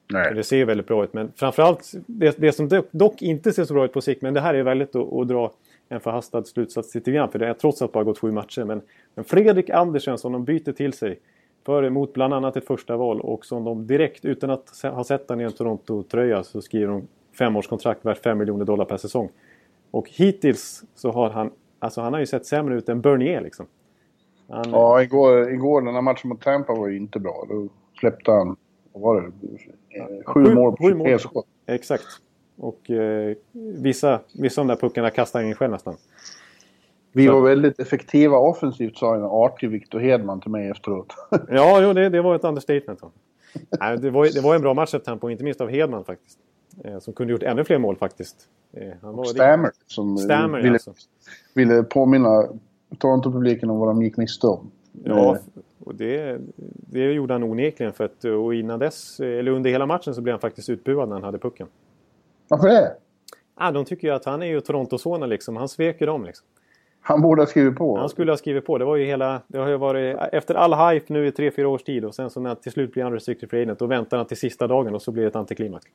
Nej. 0.08 0.34
Det 0.34 0.44
ser 0.44 0.64
väldigt 0.64 0.86
bra 0.86 1.04
ut. 1.04 1.12
Men 1.12 1.32
framförallt, 1.36 1.92
det, 2.06 2.36
det 2.38 2.52
som 2.52 2.82
dock 2.90 3.22
inte 3.22 3.52
ser 3.52 3.64
så 3.64 3.74
bra 3.74 3.84
ut 3.84 3.92
på 3.92 4.00
sikt, 4.00 4.22
men 4.22 4.34
det 4.34 4.40
här 4.40 4.54
är 4.54 4.62
väldigt 4.62 4.96
att, 4.96 5.12
att 5.12 5.28
dra 5.28 5.52
en 5.88 6.00
förhastad 6.00 6.44
slutsats 6.44 6.94
lite 6.94 7.12
grann. 7.12 7.30
För 7.30 7.38
det 7.38 7.46
har 7.46 7.54
trots 7.54 7.82
allt 7.82 7.92
bara 7.92 8.04
gått 8.04 8.18
sju 8.18 8.32
matcher. 8.32 8.64
Men, 8.64 8.82
men 9.14 9.24
Fredrik 9.24 9.70
Andersen 9.70 10.18
som 10.18 10.32
de 10.32 10.44
byter 10.44 10.72
till 10.72 10.92
sig 10.92 11.18
för 11.66 11.90
mot 11.90 12.12
bland 12.12 12.34
annat 12.34 12.56
ett 12.56 12.66
första 12.66 12.96
val 12.96 13.20
och 13.20 13.44
som 13.44 13.64
de 13.64 13.86
direkt 13.86 14.24
utan 14.24 14.50
att 14.50 14.80
ha 14.82 15.04
sett 15.04 15.28
honom 15.28 15.40
i 15.40 15.44
en 15.44 15.52
Toronto-tröja 15.52 16.42
så 16.44 16.62
skriver 16.62 16.92
de 16.92 17.08
femårskontrakt 17.38 18.04
värt 18.04 18.22
5 18.22 18.38
miljoner 18.38 18.64
dollar 18.64 18.84
per 18.84 18.96
säsong. 18.96 19.28
Och 19.90 20.10
hittills 20.10 20.84
så 20.94 21.10
har 21.12 21.30
han, 21.30 21.50
alltså 21.78 22.00
han 22.00 22.12
har 22.12 22.20
ju 22.20 22.26
sett 22.26 22.46
sämre 22.46 22.74
ut 22.74 22.88
än 22.88 23.00
Bernier 23.00 23.40
liksom. 23.40 23.66
Han, 24.48 24.70
ja, 24.70 25.02
igår, 25.02 25.52
igår 25.52 25.82
den 25.82 25.94
här 25.94 26.02
matchen 26.02 26.28
mot 26.28 26.40
Tampa 26.40 26.74
var 26.74 26.88
ju 26.88 26.96
inte 26.96 27.20
bra. 27.20 27.46
Då 27.48 27.68
släppte 28.00 28.30
han, 28.30 28.56
vad 28.92 29.02
var 29.02 29.22
det, 29.22 30.24
sju, 30.24 30.54
mål 30.54 30.76
på 30.76 31.04
sju 31.04 31.18
skott. 31.18 31.46
Exakt. 31.66 32.06
Och 32.56 32.90
eh, 32.90 33.36
vissa, 33.82 34.20
vissa 34.34 34.60
av 34.60 34.66
de 34.66 34.74
där 34.74 34.80
puckarna 34.80 35.10
kastar 35.10 35.40
han 35.40 35.48
in 35.48 35.54
själv 35.54 35.72
nästan. 35.72 35.96
Vi 37.16 37.26
var 37.26 37.40
väldigt 37.40 37.80
effektiva 37.80 38.38
offensivt 38.38 38.96
sa 38.96 39.14
en 39.14 39.22
artig 39.22 39.70
Victor 39.70 39.98
Hedman 39.98 40.40
till 40.40 40.50
mig 40.50 40.70
efteråt. 40.70 41.06
ja, 41.48 41.80
jo, 41.82 41.92
det, 41.92 42.08
det 42.08 42.22
var 42.22 42.34
ett 42.34 42.44
understatement. 42.44 43.00
Nej, 43.80 43.98
det, 43.98 44.10
var, 44.10 44.24
det 44.34 44.40
var 44.40 44.54
en 44.54 44.60
bra 44.60 44.74
matchtempo, 44.74 45.30
inte 45.30 45.44
minst 45.44 45.60
av 45.60 45.68
Hedman 45.68 46.04
faktiskt. 46.04 46.38
Eh, 46.84 46.98
som 46.98 47.14
kunde 47.14 47.32
gjort 47.32 47.42
ännu 47.42 47.64
fler 47.64 47.78
mål 47.78 47.96
faktiskt. 47.96 48.36
Eh, 48.72 48.88
han 49.02 49.16
var 49.16 49.24
Stammer 49.24 49.70
som 49.86 50.18
Stammer, 50.18 50.60
ville, 50.62 50.72
alltså. 50.72 50.92
ville 51.54 51.82
påminna 51.82 52.48
Toronto-publiken 52.98 53.70
om 53.70 53.78
vad 53.78 53.88
de 53.88 54.02
gick 54.02 54.16
miste 54.16 54.46
om. 54.46 54.70
Ja, 55.04 55.34
eh, 55.34 55.40
och 55.84 55.94
det, 55.94 56.40
det 56.90 57.12
gjorde 57.12 57.34
han 57.34 57.42
onekligen. 57.42 57.92
För 57.92 58.04
att, 58.04 58.24
och 58.24 58.54
innan 58.54 58.78
dess, 58.78 59.20
eller 59.20 59.50
under 59.50 59.70
hela 59.70 59.86
matchen 59.86 60.14
så 60.14 60.20
blev 60.20 60.32
han 60.32 60.40
faktiskt 60.40 60.68
utbuad 60.68 61.08
när 61.08 61.16
han 61.16 61.24
hade 61.24 61.38
pucken. 61.38 61.66
Varför 62.48 62.68
det? 62.68 62.92
Ah, 63.54 63.70
de 63.70 63.84
tycker 63.84 64.08
ju 64.08 64.14
att 64.14 64.24
han 64.24 64.42
är 64.42 64.46
ju 64.46 64.60
Toronto-sonen 64.60 65.28
liksom. 65.28 65.56
Han 65.56 65.68
sveker 65.68 66.06
dem 66.06 66.24
liksom. 66.24 66.46
Han 67.08 67.22
borde 67.22 67.42
ha 67.42 67.46
skrivit 67.46 67.76
på. 67.76 67.98
Han 67.98 68.08
skulle 68.08 68.32
ha 68.32 68.36
skrivit 68.36 68.66
på. 68.66 68.78
Det 68.78 68.84
var 68.84 68.96
ju 68.96 69.04
hela... 69.04 69.42
Det 69.46 69.58
har 69.58 69.68
ju 69.68 69.76
varit... 69.76 70.16
Efter 70.32 70.54
all 70.54 70.74
hype 70.74 71.12
nu 71.12 71.26
i 71.26 71.32
tre, 71.32 71.50
fyra 71.50 71.68
års 71.68 71.82
tid 71.82 72.04
och 72.04 72.14
sen 72.14 72.30
så 72.30 72.40
när 72.40 72.54
till 72.54 72.72
slut 72.72 72.92
blir 72.92 73.02
han 73.02 73.12
restricted 73.12 73.50
free 73.50 73.62
agent. 73.62 73.78
Då 73.78 73.86
väntar 73.86 74.16
han 74.16 74.26
till 74.26 74.36
sista 74.36 74.66
dagen 74.66 74.94
och 74.94 75.02
så 75.02 75.12
blir 75.12 75.22
det 75.22 75.28
ett 75.28 75.36
antiklimax. 75.36 75.86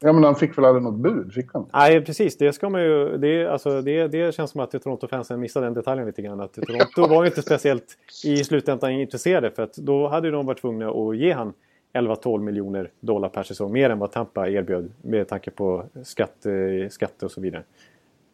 Ja, 0.00 0.12
men 0.12 0.24
han 0.24 0.34
fick 0.34 0.58
väl 0.58 0.64
aldrig 0.64 0.82
något 0.82 1.00
bud? 1.00 1.32
Fick 1.32 1.52
han? 1.52 1.66
Nej, 1.72 2.00
precis. 2.00 2.36
Det 2.38 2.52
ska 2.52 2.68
man 2.68 2.82
ju... 2.82 3.16
Det, 3.16 3.46
alltså, 3.46 3.82
det, 3.82 4.08
det 4.08 4.34
känns 4.34 4.50
som 4.50 4.60
att 4.60 4.70
Toronto-fansen 4.70 5.40
missade 5.40 5.66
den 5.66 5.74
detaljen 5.74 6.06
lite 6.06 6.22
grann. 6.22 6.40
Att 6.40 6.52
Toronto 6.52 7.14
var 7.14 7.22
ju 7.22 7.28
inte 7.28 7.42
speciellt 7.42 7.98
i 8.24 8.44
slutändan 8.44 8.90
intresserade. 8.90 9.50
För 9.50 9.62
att 9.62 9.74
då 9.74 10.08
hade 10.08 10.30
de 10.30 10.46
varit 10.46 10.60
tvungna 10.60 10.90
att 10.90 11.16
ge 11.16 11.32
han 11.32 11.52
11-12 11.94 12.40
miljoner 12.40 12.90
dollar 13.00 13.28
per 13.28 13.42
säsong. 13.42 13.72
Mer 13.72 13.90
än 13.90 13.98
vad 13.98 14.12
Tampa 14.12 14.48
erbjöd 14.48 14.92
med 15.02 15.28
tanke 15.28 15.50
på 15.50 15.84
skatt, 16.04 16.46
skatt 16.90 17.22
och 17.22 17.30
så 17.30 17.40
vidare. 17.40 17.62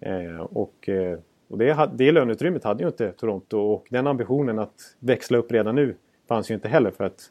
Eh, 0.00 0.40
och, 0.40 0.88
eh, 0.88 1.18
och 1.52 1.58
det, 1.58 1.90
det 1.94 2.12
löneutrymmet 2.12 2.64
hade 2.64 2.82
ju 2.82 2.88
inte 2.88 3.12
Toronto 3.12 3.58
och 3.58 3.86
den 3.90 4.06
ambitionen 4.06 4.58
att 4.58 4.96
växla 4.98 5.38
upp 5.38 5.52
redan 5.52 5.74
nu 5.74 5.94
fanns 6.28 6.50
ju 6.50 6.54
inte 6.54 6.68
heller 6.68 6.90
för 6.90 7.04
att 7.04 7.30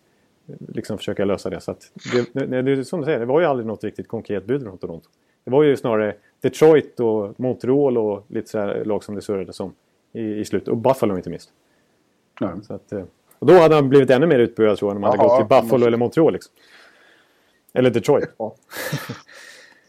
liksom 0.67 0.97
försöka 0.97 1.25
lösa 1.25 1.49
det. 1.49 1.61
Så 1.61 1.71
att 1.71 1.91
det, 2.33 2.61
det, 2.61 2.85
som 2.85 2.99
du 2.99 3.05
säger, 3.05 3.19
det 3.19 3.25
var 3.25 3.39
ju 3.39 3.45
aldrig 3.45 3.67
något 3.67 3.83
riktigt 3.83 4.07
konkret 4.07 4.45
bud 4.45 4.63
från 4.63 4.77
Toronto. 4.77 5.09
Det 5.43 5.51
var 5.51 5.63
ju 5.63 5.77
snarare 5.77 6.15
Detroit 6.41 6.99
och 6.99 7.39
Montreal 7.39 7.97
och 7.97 8.25
lite 8.27 8.49
sådär 8.49 8.85
lag 8.85 9.03
som 9.03 9.15
det 9.15 9.21
surrades 9.21 9.59
om 9.59 9.73
i, 10.13 10.21
i 10.21 10.45
slutet. 10.45 10.67
Och 10.67 10.77
Buffalo 10.77 11.17
inte 11.17 11.29
minst. 11.29 11.49
Mm. 12.41 12.63
Så 12.63 12.73
att, 12.73 12.91
eh, 12.91 13.03
och 13.39 13.47
då 13.47 13.53
hade 13.53 13.75
han 13.75 13.89
blivit 13.89 14.09
ännu 14.09 14.27
mer 14.27 14.39
utbuad 14.39 14.77
tror 14.77 14.91
jag 14.91 14.97
om 14.97 15.03
han 15.03 15.11
hade 15.11 15.29
gått 15.29 15.37
till 15.37 15.47
Buffalo 15.47 15.71
måste... 15.71 15.87
eller 15.87 15.97
Montreal. 15.97 16.33
Liksom. 16.33 16.53
Eller 17.73 17.89
Detroit. 17.89 18.29
Ja. 18.37 18.55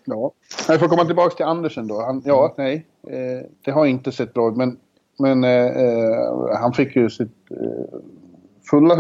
Ja. 0.04 0.32
Jag 0.68 0.80
får 0.80 0.88
komma 0.88 1.04
tillbaka 1.04 1.37
till 1.37 1.44
Andersen 1.44 1.88
då. 1.88 2.02
Han, 2.02 2.23
ja, 2.25 2.54
nej. 2.59 2.87
Eh, 3.09 3.47
det 3.64 3.71
har 3.71 3.87
inte 3.87 4.12
sett 4.12 4.35
bra 4.35 4.49
ut. 4.49 4.56
Men, 4.56 4.76
men 5.18 5.44
eh, 5.44 5.66
eh 5.66 6.59
han 6.61 6.73
fick 6.73 6.97
ju 6.97 7.11
sitt 7.11 7.50
eh, 7.50 7.99
fulla... 8.71 8.97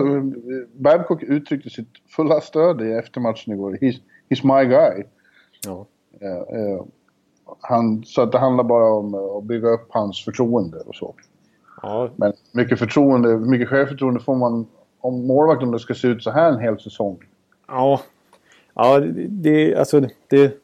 Babcock 0.72 1.22
uttryckte 1.22 1.70
sitt 1.70 1.88
fulla 2.16 2.40
stöd 2.40 2.82
i 2.82 2.92
eftermatchen 2.92 3.54
igår. 3.54 3.78
He's, 3.80 4.00
he's 4.28 4.58
my 4.58 4.68
guy. 4.68 5.04
Ja. 5.66 5.86
Eh, 6.20 6.60
eh, 6.60 6.82
han, 7.60 8.04
så 8.04 8.22
att 8.22 8.32
det 8.32 8.38
handlar 8.38 8.64
bara 8.64 8.92
om 8.92 9.14
att 9.14 9.44
bygga 9.44 9.68
upp 9.68 9.86
hans 9.88 10.24
förtroende 10.24 10.78
och 10.78 10.94
så. 10.94 11.14
Ja. 11.82 12.10
Men 12.16 12.32
mycket 12.52 12.78
förtroende, 12.78 13.36
mycket 13.36 13.68
självförtroende 13.68 14.20
får 14.20 14.36
man 14.36 14.66
om 15.00 15.26
målvakten 15.26 15.78
ska 15.78 15.94
se 15.94 16.08
ut 16.08 16.22
så 16.22 16.30
här 16.30 16.52
en 16.52 16.60
hel 16.60 16.80
säsong. 16.80 17.18
Ja, 17.68 18.00
ja 18.74 19.00
det, 19.28 19.74
alltså 19.74 20.00
det... 20.28 20.61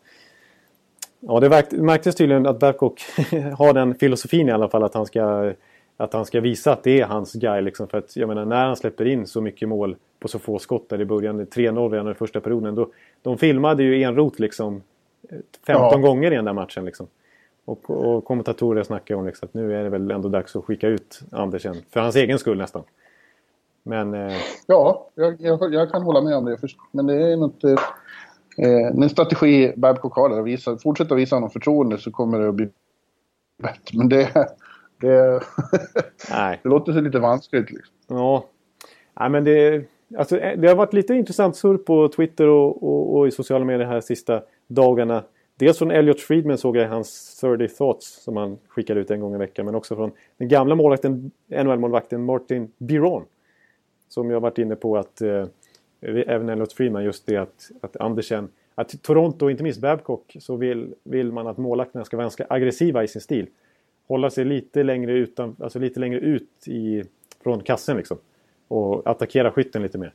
Ja, 1.20 1.40
det 1.40 1.72
märktes 1.72 2.14
tydligen 2.14 2.46
att 2.46 2.58
Babcock 2.58 3.00
har 3.58 3.72
den 3.72 3.94
filosofin 3.94 4.48
i 4.48 4.52
alla 4.52 4.68
fall 4.68 4.82
att 4.82 4.94
han 4.94 5.06
ska 5.06 5.52
att 6.00 6.12
han 6.12 6.26
ska 6.26 6.40
visa 6.40 6.72
att 6.72 6.82
det 6.82 7.00
är 7.00 7.04
hans 7.04 7.32
guy. 7.32 7.60
Liksom, 7.60 7.88
för 7.88 7.98
att 7.98 8.16
jag 8.16 8.28
menar, 8.28 8.44
när 8.44 8.66
han 8.66 8.76
släpper 8.76 9.04
in 9.04 9.26
så 9.26 9.40
mycket 9.40 9.68
mål 9.68 9.96
på 10.20 10.28
så 10.28 10.38
få 10.38 10.58
skott 10.58 10.88
där 10.88 11.00
i 11.00 11.04
början, 11.04 11.46
3-0 11.46 11.90
redan 11.90 12.10
i 12.10 12.14
första 12.14 12.40
perioden. 12.40 12.74
Då, 12.74 12.88
de 13.22 13.38
filmade 13.38 13.82
ju 13.82 14.02
enrot 14.02 14.38
liksom 14.38 14.82
15 15.30 15.44
ja. 15.66 15.96
gånger 15.96 16.32
i 16.32 16.34
den 16.34 16.44
där 16.44 16.52
matchen. 16.52 16.84
Liksom. 16.84 17.06
Och, 17.64 17.90
och 17.90 18.24
kommentatorer 18.24 18.82
snackar 18.82 19.14
om 19.14 19.26
liksom, 19.26 19.46
att 19.46 19.54
nu 19.54 19.74
är 19.74 19.84
det 19.84 19.90
väl 19.90 20.10
ändå 20.10 20.28
dags 20.28 20.56
att 20.56 20.64
skicka 20.64 20.88
ut 20.88 21.20
Andersen. 21.32 21.76
För 21.90 22.00
hans 22.00 22.16
egen 22.16 22.38
skull 22.38 22.58
nästan. 22.58 22.82
Men... 23.82 24.14
Eh... 24.14 24.36
Ja, 24.66 25.08
jag, 25.14 25.36
jag, 25.40 25.74
jag, 25.74 25.90
kan 25.90 26.02
hålla 26.02 26.20
med 26.20 26.36
om 26.36 26.44
det. 26.44 26.58
Men 26.92 27.06
det 27.06 27.32
är 27.32 27.36
något... 27.36 27.64
Eh, 28.58 29.02
en 29.02 29.08
strategi 29.08 29.72
Babcock 29.76 30.14
har. 30.14 30.42
Visa, 30.42 30.78
fortsätta 30.78 31.14
visa 31.14 31.36
honom 31.36 31.50
förtroende 31.50 31.98
så 31.98 32.10
kommer 32.10 32.40
det 32.40 32.48
att 32.48 32.54
bli 32.54 32.68
bättre. 33.62 33.98
Men 33.98 34.08
det... 34.08 34.28
Det, 35.00 35.40
Nej. 36.30 36.60
det 36.62 36.68
låter 36.68 36.92
sig 36.92 37.02
lite 37.02 37.18
vanskligt. 37.18 37.70
Liksom. 37.70 37.94
Ja. 38.08 38.44
Nej, 39.20 39.30
men 39.30 39.44
det, 39.44 39.84
alltså, 40.18 40.36
det 40.36 40.68
har 40.68 40.74
varit 40.74 40.92
lite 40.92 41.14
intressant 41.14 41.56
surr 41.56 41.76
på 41.76 42.08
Twitter 42.08 42.46
och, 42.48 42.82
och, 42.82 43.16
och, 43.16 43.28
i 43.28 43.30
sociala 43.30 43.64
medier 43.64 43.86
här 43.86 44.00
sista 44.00 44.42
dagarna. 44.66 45.24
Dels 45.56 45.78
från 45.78 45.90
Elliot 45.90 46.20
Friedman 46.20 46.58
såg 46.58 46.76
jag 46.76 46.88
hans 46.88 47.40
30 47.40 47.68
Thoughts 47.68 48.22
som 48.24 48.36
han 48.36 48.58
skickar 48.68 48.96
ut 48.96 49.10
en 49.10 49.20
gång 49.20 49.34
i 49.34 49.38
veckan. 49.38 49.66
Men 49.66 49.74
också 49.74 49.96
från 49.96 50.12
den 50.36 50.48
gamla 50.48 50.74
målvakten, 50.74 51.30
NHL-målvakten 51.48 52.24
Martin 52.24 52.72
Biron. 52.78 53.24
Som 54.08 54.30
jag 54.30 54.40
varit 54.40 54.58
inne 54.58 54.76
på 54.76 54.96
att 54.96 55.20
eh, 55.20 55.46
även 56.00 56.48
Elliot 56.48 56.72
Friedman 56.72 57.04
just 57.04 57.26
det 57.26 57.36
att, 57.36 57.70
att 57.80 57.96
Andersen 57.96 58.48
att 58.74 59.02
Toronto, 59.02 59.50
inte 59.50 59.62
minst 59.62 59.80
Babcock, 59.80 60.36
så 60.40 60.56
vill, 60.56 60.94
vill 61.02 61.32
man 61.32 61.46
att 61.46 61.58
målvakterna 61.58 62.04
ska 62.04 62.16
vara 62.16 62.24
ganska 62.24 62.46
aggressiva 62.48 63.04
i 63.04 63.08
sin 63.08 63.20
stil 63.20 63.46
hålla 64.08 64.30
sig 64.30 64.44
lite 64.44 64.82
längre, 64.82 65.12
utan, 65.12 65.56
alltså 65.60 65.78
lite 65.78 66.00
längre 66.00 66.18
ut 66.18 66.68
i, 66.68 67.04
från 67.42 67.60
kassen 67.60 67.96
liksom. 67.96 68.18
Och 68.68 69.10
attackera 69.10 69.50
skytten 69.50 69.82
lite 69.82 69.98
mer. 69.98 70.12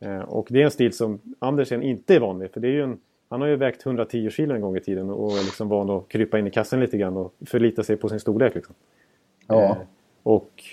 Eh, 0.00 0.20
och 0.20 0.46
det 0.50 0.60
är 0.60 0.64
en 0.64 0.70
stil 0.70 0.92
som 0.92 1.20
Andersen 1.38 1.82
inte 1.82 2.14
är 2.14 2.20
van 2.20 2.38
vid. 2.38 2.50
För 2.50 2.60
det 2.60 2.68
är 2.68 2.72
ju 2.72 2.82
en, 2.82 2.98
han 3.28 3.40
har 3.40 3.48
ju 3.48 3.56
vägt 3.56 3.86
110 3.86 4.30
kilo 4.30 4.54
en 4.54 4.60
gång 4.60 4.76
i 4.76 4.80
tiden 4.80 5.10
och 5.10 5.32
är 5.32 5.42
liksom 5.42 5.68
van 5.68 5.90
att 5.90 6.08
krypa 6.08 6.38
in 6.38 6.46
i 6.46 6.50
kassen 6.50 6.80
lite 6.80 6.98
grann 6.98 7.16
och 7.16 7.34
förlita 7.46 7.82
sig 7.82 7.96
på 7.96 8.08
sin 8.08 8.20
storlek. 8.20 8.54
Liksom. 8.54 8.74
Ja. 9.46 9.76
Och 10.22 10.64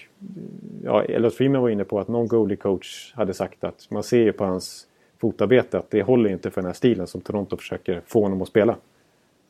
ja, 0.83 1.03
Elliot 1.03 1.35
Freeman 1.35 1.61
var 1.61 1.69
inne 1.69 1.83
på 1.83 1.99
att 1.99 2.07
någon 2.07 2.27
goalie 2.27 2.57
coach 2.57 3.13
hade 3.15 3.33
sagt 3.33 3.63
att 3.63 3.87
man 3.89 4.03
ser 4.03 4.23
ju 4.23 4.31
på 4.31 4.45
hans 4.45 4.87
fotarbete 5.17 5.77
att 5.77 5.91
det 5.91 6.01
håller 6.01 6.29
inte 6.29 6.51
för 6.51 6.61
den 6.61 6.67
här 6.67 6.73
stilen 6.73 7.07
som 7.07 7.21
Toronto 7.21 7.57
försöker 7.57 8.01
få 8.05 8.21
honom 8.21 8.41
att 8.41 8.47
spela. 8.47 8.75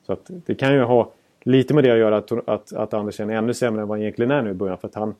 Så 0.05 0.13
att 0.13 0.31
det 0.45 0.55
kan 0.55 0.73
ju 0.73 0.81
ha 0.81 1.11
lite 1.41 1.73
med 1.73 1.83
det 1.83 1.91
att 1.91 1.97
göra 1.97 2.17
att, 2.17 2.31
att, 2.31 2.73
att 2.73 2.93
Andersen 2.93 3.29
är 3.29 3.35
ännu 3.35 3.53
sämre 3.53 3.81
än 3.81 3.87
vad 3.87 3.97
han 3.97 4.01
egentligen 4.01 4.31
är 4.31 4.41
nu 4.41 4.49
i 4.49 4.53
början. 4.53 4.77
För 4.77 4.87
att 4.87 4.95
han, 4.95 5.15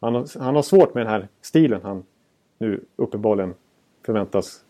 han, 0.00 0.14
har, 0.14 0.38
han 0.40 0.54
har 0.54 0.62
svårt 0.62 0.94
med 0.94 1.06
den 1.06 1.12
här 1.12 1.28
stilen 1.42 1.80
han 1.82 2.04
nu 2.58 2.80
uppenbarligen 2.96 3.54
förväntas 4.06 4.64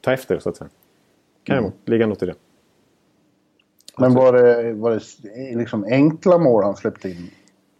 ta 0.00 0.12
efter 0.12 0.38
så 0.38 0.48
att 0.48 0.56
säga. 0.56 0.70
Kan 1.44 1.58
mm. 1.58 1.70
ju 1.84 1.92
ligga 1.92 2.06
något 2.06 2.22
i 2.22 2.26
det. 2.26 2.34
Men 3.98 4.14
var 4.14 4.32
det, 4.32 4.72
var 4.72 4.90
det 4.90 5.00
liksom 5.56 5.84
enkla 5.84 6.38
mål 6.38 6.64
han 6.64 6.76
släppte 6.76 7.08
in? 7.08 7.30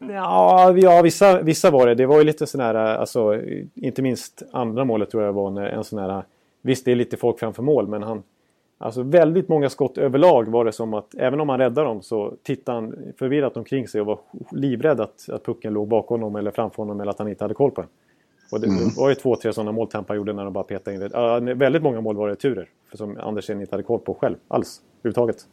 Ja, 0.09 0.75
ja 0.77 1.03
vissa, 1.03 1.43
vissa 1.43 1.71
var 1.71 1.87
det. 1.87 1.95
Det 1.95 2.07
var 2.07 2.19
ju 2.19 2.25
lite 2.25 2.47
sån 2.47 2.61
här, 2.61 2.75
alltså, 2.75 3.41
inte 3.75 4.03
minst 4.03 4.43
andra 4.53 4.85
målet 4.85 5.11
tror 5.11 5.23
jag 5.23 5.33
var 5.33 5.61
en 5.61 5.85
sån 5.85 5.99
här... 5.99 6.23
Visst, 6.63 6.85
det 6.85 6.93
är 6.93 6.97
lite 6.97 7.17
folk 7.17 7.39
framför 7.39 7.63
mål, 7.63 7.89
men 7.89 8.03
han, 8.03 8.23
Alltså 8.83 9.03
väldigt 9.03 9.49
många 9.49 9.71
skott 9.71 9.99
överlag 9.99 10.49
var 10.49 10.65
det 10.65 10.73
som 10.73 10.95
att 10.95 11.15
även 11.15 11.41
om 11.41 11.49
han 11.49 11.59
räddade 11.59 11.89
dem 11.89 12.03
så 12.03 12.35
tittade 12.43 12.79
han 12.79 12.97
förvirrat 13.19 13.57
omkring 13.57 13.89
sig 13.89 14.01
och 14.01 14.07
var 14.07 14.19
livrädd 14.51 15.01
att, 15.01 15.29
att 15.29 15.45
pucken 15.45 15.73
låg 15.73 15.89
bakom 15.89 16.21
honom 16.21 16.37
eller 16.37 16.51
framför 16.51 16.77
honom 16.77 17.01
eller 17.01 17.11
att 17.11 17.19
han 17.19 17.29
inte 17.29 17.45
hade 17.45 17.55
koll 17.55 17.71
på 17.71 17.81
den. 17.81 17.91
Och 18.53 18.61
det, 18.61 18.67
mm. 18.67 18.89
var 18.97 19.09
ju 19.09 19.15
två, 19.15 19.37
tre 19.37 19.53
sådana 19.53 19.73
mål 19.73 19.89
Tampa 19.89 20.15
gjorde 20.15 20.33
när 20.33 20.45
de 20.45 20.53
bara 20.53 20.65
petade 20.65 20.95
in 20.95 21.01
det. 21.01 21.41
Uh, 21.51 21.55
väldigt 21.55 21.83
många 21.83 22.01
mål 22.01 22.17
var 22.17 22.29
det 22.29 22.37
turer 22.37 22.69
som 22.93 23.19
Andersen 23.21 23.61
inte 23.61 23.73
hade 23.73 23.83
koll 23.83 24.01
på 24.01 24.15
själv 24.15 24.37
alls 24.49 24.83
överhuvudtaget. 25.01 25.47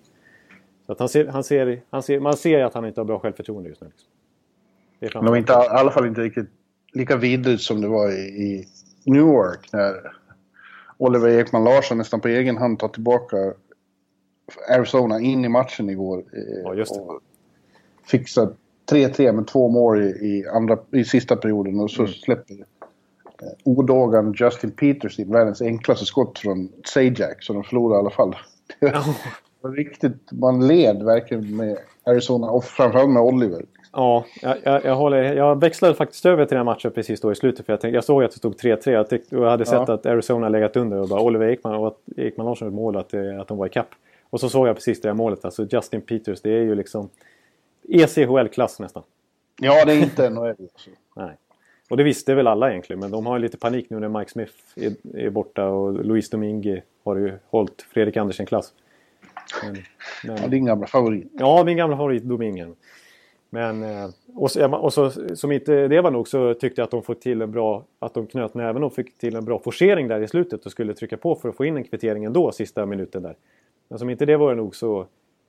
Så 0.85 0.91
att 0.91 0.99
han 0.99 1.09
ser, 1.09 1.27
han 1.27 1.43
ser, 1.43 1.81
han 1.89 2.03
ser, 2.03 2.19
man 2.19 2.37
ser 2.37 2.63
att 2.63 2.73
han 2.73 2.85
inte 2.85 2.99
har 2.99 3.05
bra 3.05 3.19
självförtroende 3.19 3.69
just 3.69 3.81
nu. 3.81 3.87
Liksom. 3.87 4.09
Det, 4.99 5.07
det 5.07 5.19
var 5.19 5.35
inte, 5.35 5.53
i 5.53 5.55
alla 5.55 5.91
fall 5.91 6.07
inte 6.07 6.21
riktigt 6.21 6.49
lika 6.93 7.17
vidrigt 7.17 7.61
som 7.61 7.81
det 7.81 7.87
var 7.87 8.11
i, 8.11 8.21
i 8.21 8.67
Newark 9.05 9.69
när 9.73 10.13
Oliver 10.97 11.29
Ekman 11.29 11.63
Larsson 11.63 11.97
nästan 11.97 12.21
på 12.21 12.27
egen 12.27 12.57
hand 12.57 12.79
tar 12.79 12.87
tillbaka 12.87 13.37
Arizona 14.69 15.19
in 15.19 15.45
i 15.45 15.49
matchen 15.49 15.89
igår. 15.89 16.23
Eh, 16.33 16.61
ja, 16.63 16.73
just 16.73 16.95
det. 16.95 17.01
Och 17.01 17.21
fixar 18.05 18.49
3-3 18.91 19.31
med 19.31 19.47
två 19.47 19.69
mål 19.69 20.01
i, 20.01 20.45
andra, 20.53 20.77
i 20.91 21.03
sista 21.03 21.35
perioden 21.35 21.79
och 21.79 21.91
så 21.91 22.01
mm. 22.01 22.13
släpper 22.13 22.53
eh, 22.53 23.47
odågan 23.63 24.33
Justin 24.37 24.71
Peters 24.71 25.19
in 25.19 25.31
världens 25.31 25.61
enklaste 25.61 26.05
skott 26.05 26.39
från 26.39 26.69
Sajak 26.85 27.43
så 27.43 27.53
de 27.53 27.63
förlorar 27.63 27.95
i 27.95 27.99
alla 27.99 28.09
fall. 28.09 28.35
Var 29.61 29.71
riktigt, 29.75 30.31
man 30.31 30.67
led 30.67 31.03
verkligen 31.03 31.55
med 31.55 31.77
Arizona 32.03 32.49
och 32.49 32.63
framförallt 32.63 33.09
med 33.09 33.23
Oliver. 33.23 33.65
Ja, 33.91 34.25
jag, 34.41 34.57
jag, 34.63 34.85
jag, 34.85 34.95
håller, 34.95 35.33
jag 35.33 35.59
växlade 35.59 35.95
faktiskt 35.95 36.25
över 36.25 36.45
till 36.45 36.57
den 36.57 36.65
matchen 36.65 36.91
precis 36.91 37.21
då 37.21 37.31
i 37.31 37.35
slutet. 37.35 37.65
För 37.65 37.73
jag, 37.73 37.81
tänkte, 37.81 37.95
jag 37.95 38.03
såg 38.03 38.23
att 38.23 38.31
det 38.31 38.37
stod 38.37 38.55
3-3 38.55 38.91
jag 38.91 39.09
tyckte, 39.09 39.35
jag 39.35 39.49
hade 39.49 39.65
sett 39.65 39.89
att 39.89 40.05
Arizona 40.05 40.49
legat 40.49 40.75
under 40.75 40.97
och 40.97 41.09
bara 41.09 41.21
Oliver 41.21 41.47
Ekman 41.49 41.75
och 41.75 41.87
att 41.87 41.97
Ekman 42.17 42.45
Larsson 42.45 42.65
gjorde 42.65 42.75
mål 42.75 42.97
att, 42.97 43.13
att 43.13 43.47
de 43.47 43.57
var 43.57 43.65
i 43.65 43.69
kapp. 43.69 43.89
Och 44.29 44.39
så 44.39 44.49
såg 44.49 44.67
jag 44.67 44.75
precis 44.75 45.01
det 45.01 45.09
här 45.09 45.15
målet. 45.15 45.45
Alltså 45.45 45.67
Justin 45.71 46.01
Peters, 46.01 46.41
det 46.41 46.49
är 46.49 46.61
ju 46.61 46.75
liksom 46.75 47.09
ECHL-klass 47.89 48.79
nästan. 48.79 49.03
Ja, 49.61 49.85
det 49.85 49.93
är 49.93 50.03
inte 50.03 50.29
NHL. 50.29 50.47
Alltså. 50.47 50.89
Nej. 51.15 51.37
Och 51.89 51.97
det 51.97 52.03
visste 52.03 52.35
väl 52.35 52.47
alla 52.47 52.69
egentligen, 52.69 52.99
men 52.99 53.11
de 53.11 53.25
har 53.25 53.39
lite 53.39 53.57
panik 53.57 53.89
nu 53.89 53.99
när 53.99 54.09
Mike 54.09 54.31
Smith 54.31 54.53
är, 54.75 54.93
är 55.17 55.29
borta 55.29 55.65
och 55.67 56.05
Luis 56.05 56.29
Domingue 56.29 56.81
har 57.03 57.15
ju 57.15 57.33
hållit 57.49 57.81
Fredrik 57.81 58.17
Andersen-klass. 58.17 58.73
Men, 59.63 59.77
men... 60.23 60.37
Ja, 60.37 60.47
din 60.47 60.65
gamla 60.65 60.87
favorit. 60.87 61.31
Ja, 61.31 61.63
min 61.63 61.77
gamla 61.77 61.97
favorit 61.97 62.23
Domingue. 62.23 62.73
Men 63.49 63.83
eh, 63.83 64.09
och 64.35 64.51
så, 64.51 64.75
och 64.77 64.93
så, 64.93 65.11
som 65.35 65.51
inte 65.51 65.87
det 65.87 66.01
var 66.01 66.11
nog 66.11 66.27
så 66.27 66.53
tyckte 66.53 66.81
jag 66.81 66.85
att 66.85 66.91
de 66.91 67.03
fick 67.03 67.19
till 67.19 67.41
en 67.41 67.51
bra, 67.51 67.83
att 67.99 68.13
de 68.13 68.27
knöt 68.27 68.53
näven 68.53 68.83
och 68.83 68.93
fick 68.93 69.17
till 69.17 69.35
en 69.35 69.45
bra 69.45 69.59
forcering 69.59 70.07
där 70.07 70.21
i 70.21 70.27
slutet 70.27 70.65
och 70.65 70.71
skulle 70.71 70.93
trycka 70.93 71.17
på 71.17 71.35
för 71.35 71.49
att 71.49 71.55
få 71.55 71.65
in 71.65 71.77
en 71.77 71.83
kvittering 71.83 72.23
ändå 72.23 72.51
sista 72.51 72.85
minuten 72.85 73.23
där. 73.23 73.35
Men 73.87 73.99
som 73.99 74.09
inte 74.09 74.25
det 74.25 74.37
var 74.37 74.55
nog 74.55 74.75
så, 74.75 75.05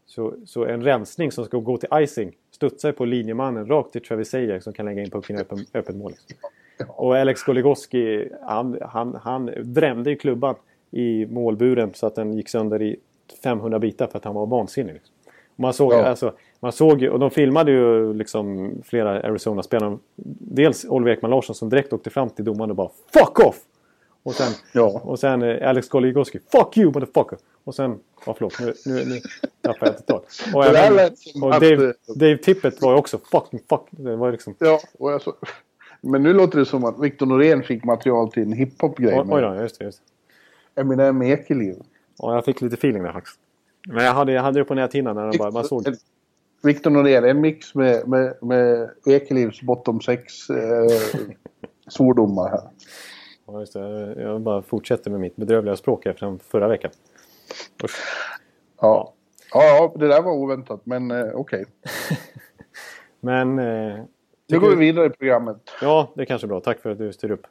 så, 0.07 0.35
så 0.47 0.65
en 0.65 0.83
rensning 0.85 1.33
som 1.33 1.45
ska 1.45 1.59
gå 1.59 1.77
till 1.77 1.89
icing 1.93 2.33
studsar 2.51 2.93
på 2.93 3.05
linjemannen 3.05 3.67
rakt 3.67 3.93
till 3.93 4.03
Travis 4.03 4.31
Sajak 4.31 4.63
som 4.63 4.73
kan 4.73 4.87
lägga 4.87 5.03
in 5.03 5.11
pucken 5.11 5.37
i 5.37 5.41
öppen, 5.41 5.59
öppet 5.75 5.97
mål. 5.97 6.11
Liksom. 6.11 6.51
Och 6.89 7.17
Alex 7.17 7.43
Goligoski 7.43 8.29
han, 8.43 8.79
han, 8.83 9.19
han 9.23 9.51
drämde 9.63 10.11
ju 10.11 10.17
klubban 10.17 10.55
i 10.91 11.27
målburen 11.27 11.91
så 11.95 12.07
att 12.07 12.15
den 12.15 12.33
gick 12.33 12.49
sönder 12.49 12.83
i 12.83 12.97
500 13.43 13.79
bitar 13.79 14.07
för 14.07 14.19
att 14.19 14.25
han 14.25 14.35
var 14.35 14.47
vansinnig. 14.47 14.93
Liksom. 14.93 15.15
Man 15.57 15.75
såg, 15.75 15.93
Ja. 15.93 16.05
alltså, 16.05 16.33
man 16.61 16.73
såg 16.73 17.03
ju, 17.03 17.11
och 17.11 17.19
de 17.19 17.31
filmade 17.31 17.71
ju 17.73 18.13
liksom 18.15 18.73
flera 18.85 19.11
Arizona-spelare. 19.23 19.99
Dels 20.39 20.85
Oliver 20.85 21.13
Ekman 21.13 21.31
Larsson 21.31 21.55
som 21.55 21.69
direkt 21.69 21.93
åkte 21.93 22.11
fram 22.11 22.31
till 22.31 22.45
domaren 22.45 22.71
och 22.71 22.77
bara 22.77 22.91
Fuck 23.13 23.39
off! 23.39 23.57
Och 24.23 24.35
sen, 24.35 24.53
Ja. 24.73 25.01
och 25.05 25.19
sen 25.19 25.43
eh, 25.43 25.69
Alex 25.69 25.89
Goligoski 25.89 26.39
Fuck 26.53 26.77
you 26.77 26.87
motherfucker! 26.87 27.39
Och 27.65 27.75
sen, 27.75 27.99
ja 28.27 28.35
förlåt 28.39 28.61
nu, 28.61 28.75
nu, 28.87 29.05
nu 29.05 29.21
tappade 29.63 29.91
jag 29.93 30.07
totalt. 30.07 30.43
Och, 30.55 30.65
även, 30.67 31.11
och 31.43 31.51
Dave, 31.51 31.93
Dave 32.17 32.37
Tippett 32.37 32.83
var 32.83 32.93
ju 32.93 32.99
också 32.99 33.19
fucking 33.19 33.61
fuck. 33.69 33.87
Det 33.91 34.17
var 34.17 34.33
liksom... 34.33 34.55
Ja, 34.59 34.81
och 34.99 35.13
jag 35.13 35.23
så... 35.23 35.35
Men 36.01 36.23
nu 36.23 36.33
låter 36.33 36.59
det 36.59 36.67
som 36.67 36.85
att 36.85 37.01
Victor 37.01 37.27
Norén 37.27 37.63
fick 37.63 37.85
material 37.85 38.33
till 38.33 38.43
en 38.43 38.53
hiphop-grej 38.53 39.21
Oj, 39.21 39.27
oj 39.31 39.43
då, 39.43 39.55
just 39.55 39.79
det. 39.79 39.85
Just 39.85 40.03
det. 40.75 40.81
Eminem 40.81 41.23
Ekeliv. 41.23 41.75
Ja, 42.19 42.35
jag 42.35 42.45
fick 42.45 42.61
lite 42.61 42.75
feeling 42.75 43.03
där 43.03 43.13
faktiskt. 43.13 43.39
Men 43.89 44.05
jag 44.05 44.13
hade, 44.15 44.33
jag 44.33 44.43
hade 44.43 44.61
det 44.61 44.65
på 44.65 44.75
näthinnan 44.75 45.17
när 45.17 45.31
de 45.33 45.39
bara, 45.39 45.51
man 45.51 45.65
såg. 45.65 45.85
Victor 46.63 46.91
Norén, 46.91 47.25
en 47.25 47.41
mix 47.41 47.75
med, 47.75 48.09
med, 48.09 48.35
med 48.43 48.91
Ekelivs 49.07 49.63
bottom 49.63 50.01
sex 50.01 50.51
eh, 50.51 51.19
svordomar 51.89 52.49
här. 52.51 52.61
Ja, 53.47 53.61
just 53.61 53.73
det. 53.73 54.15
Jag 54.19 54.41
bara 54.41 54.63
fortsätter 54.63 55.11
med 55.11 55.21
mitt 55.21 55.37
bedrövliga 55.37 55.77
språk 55.77 56.05
här 56.07 56.13
från 56.13 56.39
förra 56.39 56.69
veckan. 56.69 56.91
Usch. 57.85 57.97
Ja. 58.81 59.15
Ja, 59.53 59.95
det 59.97 60.09
där 60.09 60.23
var 60.23 60.33
oväntat, 60.33 60.81
men 60.85 61.11
eh, 61.11 61.27
okej. 61.35 61.65
Men... 63.21 63.59
Eh, 63.59 64.05
Nu 64.49 64.61
går 64.61 64.71
vi 64.71 64.77
vidare 64.77 65.07
i 65.07 65.11
programmet. 65.11 65.57
Ja, 65.83 66.11
det 66.15 66.23
är 66.23 66.27
kanske 66.27 66.47
är 66.47 66.49
bra. 66.49 66.61
Tack 66.61 66.81
för 66.81 66.91
att 66.91 66.99
du 66.99 67.13
styr 67.13 67.31
upp. 67.31 67.47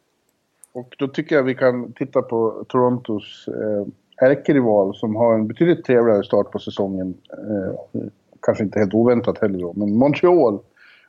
Och 0.71 0.95
då 0.99 1.07
tycker 1.07 1.35
jag 1.35 1.43
vi 1.43 1.55
kan 1.55 1.93
titta 1.93 2.21
på 2.21 2.65
Torontos 2.67 3.47
eh, 3.47 4.27
ärkerival 4.27 4.95
som 4.95 5.15
har 5.15 5.33
en 5.33 5.47
betydligt 5.47 5.85
trevligare 5.85 6.23
start 6.23 6.51
på 6.51 6.59
säsongen. 6.59 7.17
Eh, 7.31 8.01
kanske 8.41 8.63
inte 8.63 8.79
helt 8.79 8.93
oväntat 8.93 9.37
heller 9.37 9.59
då, 9.59 9.73
men 9.75 9.97
Montreal 9.97 10.59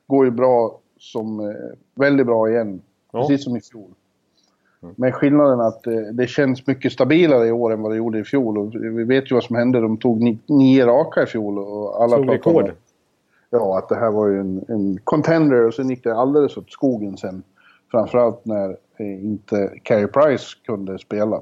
går 0.07 0.25
ju 0.25 0.31
bra 0.31 0.79
som 0.99 1.41
eh, 1.41 1.55
väldigt 1.95 2.27
bra 2.27 2.51
igen. 2.51 2.83
Ja. 3.13 3.21
Precis 3.21 3.45
som 3.45 3.57
i 3.57 3.61
fjol. 3.61 3.91
Med 4.97 5.15
skillnaden 5.15 5.61
att 5.61 5.87
eh, 5.87 5.95
det 5.95 6.27
känns 6.27 6.67
mycket 6.67 6.93
stabilare 6.93 7.47
i 7.47 7.53
år 7.53 7.73
än 7.73 7.83
vad 7.83 7.93
det 7.93 7.97
gjorde 7.97 8.19
i 8.19 8.25
fjol. 8.25 8.59
Och 8.59 8.75
vi 8.75 9.05
vet 9.05 9.31
ju 9.31 9.35
vad 9.35 9.45
som 9.45 9.57
hände. 9.57 9.81
De 9.81 9.97
tog 9.97 10.21
ni, 10.21 10.39
nio 10.47 10.87
raka 10.87 11.23
i 11.23 11.27
fjol 11.27 11.59
och 11.59 12.03
alla 12.03 12.17
Slog 12.17 12.29
om 12.29 12.31
rekord. 12.31 12.73
Ja, 13.51 13.79
att 13.79 13.89
det 13.89 13.97
här 13.97 14.11
var 14.11 14.29
ju 14.29 14.41
en, 14.41 14.65
en 14.69 14.99
contender 15.05 15.67
och 15.67 15.75
sen 15.75 15.91
gick 15.91 16.05
det 16.05 16.15
alldeles 16.15 16.57
åt 16.57 16.71
skogen 16.71 17.17
sen. 17.17 17.43
Framförallt 17.91 18.45
när 18.45 18.77
eh, 18.97 19.25
inte 19.25 19.73
Carey 19.83 20.07
Price 20.07 20.47
kunde 20.67 20.99
spela. 20.99 21.37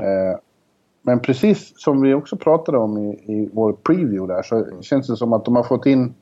Eh, 0.00 0.38
men 1.06 1.20
precis 1.20 1.72
som 1.76 2.00
vi 2.02 2.14
också 2.14 2.36
pratade 2.36 2.78
om 2.78 2.98
i, 2.98 3.08
i 3.10 3.50
vår 3.52 3.72
preview 3.72 4.34
där 4.34 4.42
så 4.42 4.82
känns 4.82 5.06
det 5.06 5.16
som 5.16 5.32
att 5.32 5.44
de 5.44 5.56
har 5.56 5.62
fått 5.62 5.86
in 5.86 6.14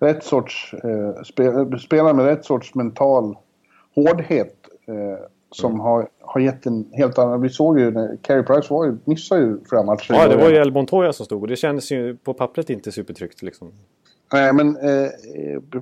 rätt 0.00 0.24
sorts 0.24 0.74
eh, 0.74 1.22
spe, 1.22 1.78
spelare 1.78 2.14
med 2.14 2.24
rätt 2.24 2.44
sorts 2.44 2.74
mental 2.74 3.36
hårdhet. 3.94 4.56
Eh, 4.86 5.26
som 5.50 5.80
har, 5.80 6.08
har 6.20 6.40
gett 6.40 6.66
en 6.66 6.88
helt 6.92 7.18
annan... 7.18 7.42
Vi 7.42 7.48
såg 7.48 7.78
ju 7.80 7.90
när 7.90 8.16
Carey 8.22 8.42
Price 8.42 8.74
var 8.74 8.84
ju, 8.86 8.96
missade 9.04 9.40
ju 9.40 9.58
flera 9.68 9.82
matcher. 9.82 10.14
Ja, 10.14 10.28
det 10.28 10.36
var 10.36 10.48
ju. 10.50 10.56
El 10.56 10.72
Montoya 10.72 11.12
som 11.12 11.26
stod 11.26 11.42
och 11.42 11.48
det 11.48 11.56
kändes 11.56 11.92
ju 11.92 12.16
på 12.16 12.34
pappret 12.34 12.70
inte 12.70 12.92
supertryggt 12.92 13.42
liksom. 13.42 13.72
Nej, 14.32 14.52
men 14.52 14.76
eh, 14.76 15.10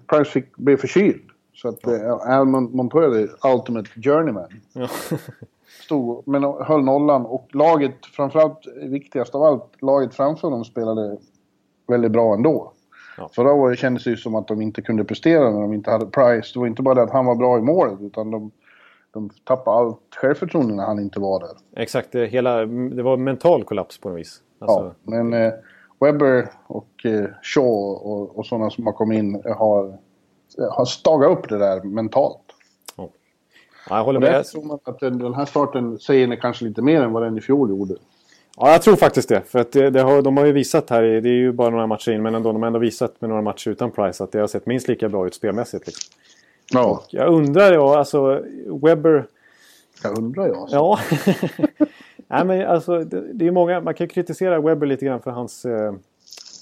Price 0.07 0.31
fick, 0.31 0.57
blev 0.57 0.76
förkyld. 0.76 1.23
Så 1.54 1.69
att 1.69 1.87
eh, 1.87 2.12
Al 2.12 2.47
Mon- 2.47 2.76
Montoya, 2.76 3.11
the 3.11 3.49
ultimate 3.49 3.90
journeyman, 4.00 4.49
Ja. 4.73 4.88
stod 5.92 6.28
men 6.28 6.42
höll 6.42 6.84
nollan. 6.84 7.26
Och 7.26 7.49
laget, 7.52 8.06
framförallt 8.06 8.66
viktigast 8.82 9.34
av 9.34 9.42
allt, 9.42 9.82
laget 9.82 10.14
framför 10.14 10.50
dem 10.50 10.64
spelade 10.64 11.16
väldigt 11.88 12.12
bra 12.12 12.34
ändå. 12.34 12.72
Ja. 13.18 13.28
Förra 13.32 13.52
året 13.52 13.78
kändes 13.78 14.04
det 14.04 14.11
ju 14.11 14.16
som 14.16 14.34
att 14.34 14.49
de 14.49 14.62
inte 14.62 14.82
kunde 14.82 15.04
prestera 15.04 15.50
när 15.50 15.61
de 15.61 15.72
inte 15.72 15.90
hade 15.90 16.06
Price. 16.06 16.50
Det 16.54 16.61
var 16.61 16.66
inte 16.66 16.82
bara 16.82 16.94
det 16.94 17.02
att 17.02 17.11
han 17.11 17.26
var 17.26 17.34
bra 17.34 17.58
i 17.58 17.62
målet, 17.62 18.00
utan 18.00 18.30
de, 18.30 18.50
de 19.11 19.30
tappade 19.44 19.76
allt 19.76 19.99
självförtroende 20.16 20.75
när 20.75 20.84
han 20.84 21.00
inte 21.00 21.20
var 21.20 21.40
där. 21.40 21.82
Exakt, 21.82 22.12
det, 22.12 22.26
hela, 22.26 22.66
det 22.66 23.02
var 23.02 23.16
mental 23.16 23.64
kollaps 23.64 24.00
på 24.00 24.08
något 24.08 24.18
vis. 24.18 24.40
Alltså, 24.58 24.80
Ja, 24.80 24.92
men 25.02 25.32
eh, 25.32 25.52
Webber 26.00 26.48
och 26.66 27.05
eh, 27.05 27.24
Shaw 27.42 27.66
och, 27.66 28.38
och 28.38 28.46
sådana 28.46 28.70
som 28.70 28.87
har 28.87 28.92
kommit 28.92 29.18
in 29.18 29.42
har, 29.57 29.98
har 30.70 30.85
stagat 30.85 31.38
upp 31.38 31.48
det 31.48 31.59
där 31.59 31.83
mentalt. 31.83 32.41
Ja. 33.88 33.90
Ja, 33.90 33.97
jag 33.97 34.05
håller 34.05 34.18
Och 34.18 34.23
med. 34.23 34.33
därför 34.33 34.51
tror 34.51 34.64
man 34.64 34.79
att 34.85 35.01
den, 35.01 35.35
här 35.35 35.45
starten 35.45 35.99
säger 35.99 36.37
kanske 36.37 36.64
lite 36.64 36.83
mer 36.83 37.03
än 37.03 37.12
vad 37.12 37.23
den 37.23 37.38
i 37.38 37.40
fjol 37.40 37.71
gjorde. 37.71 37.95
Ja, 38.57 38.73
jag 38.73 38.83
tror 38.83 38.97
faktiskt 38.97 39.29
det. 39.29 39.42
För 39.47 39.59
att 39.59 39.73
det, 39.73 39.90
det 39.90 40.01
har, 40.03 40.23
de 40.23 40.37
har 40.37 40.47
ju 40.47 40.53
visat 40.53 40.90
här, 40.90 41.03
det 41.03 41.29
är 41.29 41.35
ju 41.35 41.53
bara 41.53 41.71
några 41.71 41.87
matcher 41.87 42.12
in, 42.12 42.23
men 42.23 42.35
ändå, 42.35 42.53
de 42.53 42.62
har 42.62 42.66
ändå 42.66 42.79
visat 42.79 43.21
med 43.21 43.31
några 43.31 43.42
matcher 43.42 43.71
utan 43.71 43.90
Price 43.90 44.25
att 44.25 44.33
det 44.33 44.38
har 44.38 44.47
sett 44.47 44.66
minst 44.66 44.88
lika 44.88 45.09
bra 45.09 45.27
ut 45.27 45.35
spelmässigt. 45.35 45.87
Liksom. 45.87 46.14
Ja, 46.73 47.05
Jag 47.11 47.29
undrar, 47.29 47.73
ja, 47.73 47.99
alltså 47.99 48.42
Webber... 48.83 49.27
jag 50.03 50.18
undrar 50.18 50.47
jag. 50.47 50.68
Ja. 50.71 50.99
Nej, 52.29 52.45
men 52.45 52.66
alltså, 52.66 53.05
det, 53.05 53.33
det 53.33 53.47
är 53.47 53.51
många, 53.51 53.81
man 53.81 53.95
kan 53.95 54.09
kritisera 54.09 54.61
Webber 54.61 54.87
lite 54.87 55.05
grann 55.05 55.21
för 55.21 55.31
hans, 55.31 55.64
eh, 55.64 55.95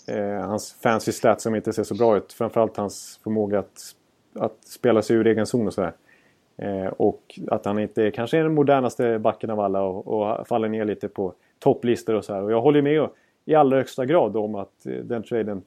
eh, 0.09 0.41
hans 0.47 0.73
fancy 0.83 1.13
stats 1.13 1.43
som 1.43 1.55
inte 1.55 1.73
ser 1.73 1.85
så 1.85 1.95
bra 1.95 2.17
ut. 2.17 2.33
Framförallt 2.33 2.77
hans 2.77 3.21
förmåga 3.23 3.59
att, 3.59 3.95
att 4.35 4.57
spela 4.67 5.03
sig 5.03 5.17
ur 5.17 5.27
egen 5.27 5.47
zon 5.47 5.67
och 5.67 5.75
sådär. 5.75 5.89
Eh, 5.89 5.95
och 6.96 7.38
att 7.49 7.64
han 7.64 7.79
inte 7.79 8.11
kanske 8.11 8.38
är 8.38 8.42
den 8.42 8.55
modernaste 8.55 9.18
backen 9.18 9.51
av 9.51 9.61
alla 9.61 9.83
och, 9.83 10.07
och 10.09 10.49
faller 10.49 10.68
ner 10.68 10.85
lite 10.85 11.09
på 11.09 11.35
topplistor 11.59 12.14
och 12.14 12.25
så 12.25 12.35
här. 12.35 12.42
Och 12.42 12.53
jag 12.53 12.61
håller 12.61 12.83
med 12.83 13.09
i 13.44 13.55
allra 13.55 13.77
högsta 13.77 14.07
grad 14.07 14.37
om 14.37 14.55
att 14.55 14.87
eh, 14.87 14.92
den 14.92 15.23
traden 15.23 15.62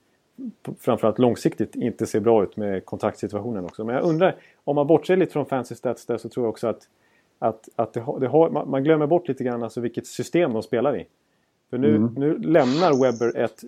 framförallt 0.80 1.20
långsiktigt 1.20 1.76
inte 1.76 2.06
ser 2.06 2.20
bra 2.20 2.44
ut 2.44 2.58
med 2.58 2.86
kontaktsituationen 2.86 3.66
också. 3.66 3.84
Men 3.84 3.96
jag 3.96 4.04
undrar, 4.04 4.36
om 4.64 4.76
man 4.76 4.88
bortser 4.88 5.18
lite 5.18 5.32
från 5.32 5.46
fancy 5.46 5.76
stats 5.76 6.06
där 6.06 6.18
så 6.18 6.30
tror 6.30 6.46
jag 6.46 6.50
också 6.50 6.68
att, 6.68 6.88
att, 7.40 7.70
att 7.76 7.94
det 7.94 8.00
har, 8.00 8.20
det 8.20 8.28
har, 8.28 8.50
man 8.66 8.84
glömmer 8.84 9.08
bort 9.08 9.28
lite 9.28 9.44
grann 9.44 9.64
alltså 9.64 9.82
vilket 9.82 10.08
system 10.08 10.54
de 10.54 10.64
spelar 10.64 10.98
i. 10.98 11.06
För 11.70 11.78
nu, 11.78 12.10
nu 12.16 12.38
lämnar 12.38 13.02
Webber 13.04 13.38
ett 13.38 13.62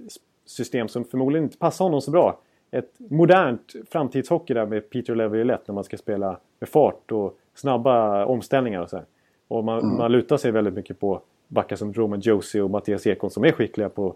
system 0.46 0.88
som 0.88 1.06
förmodligen 1.06 1.44
inte 1.44 1.58
passar 1.58 1.86
honom 1.86 2.02
så 2.02 2.12
bra. 2.12 2.40
Ett 2.72 2.92
modernt 2.98 3.76
framtidshockey 3.92 4.54
där 4.54 4.66
med 4.66 4.90
Peter 4.90 5.16
Laviolette 5.16 5.64
när 5.68 5.76
man 5.76 5.84
ska 5.84 5.98
spela 5.98 6.38
med 6.60 6.70
fart 6.70 7.12
och 7.12 7.38
snabba 7.54 8.26
omställningar 8.26 8.82
och 8.82 8.90
så 8.90 8.96
här. 8.96 9.06
Och 9.48 9.64
man, 9.64 9.98
man 9.98 10.12
lutar 10.12 10.38
sig 10.38 10.52
väldigt 10.52 10.74
mycket 10.74 11.00
på 11.00 11.22
backar 11.48 11.76
som 11.76 11.94
Roman 11.94 12.20
Josie 12.20 12.62
och 12.62 12.70
Mattias 12.70 13.08
Ekholm 13.08 13.32
som 13.32 13.44
är 13.44 13.52
skickliga 13.52 13.90
på, 13.90 14.16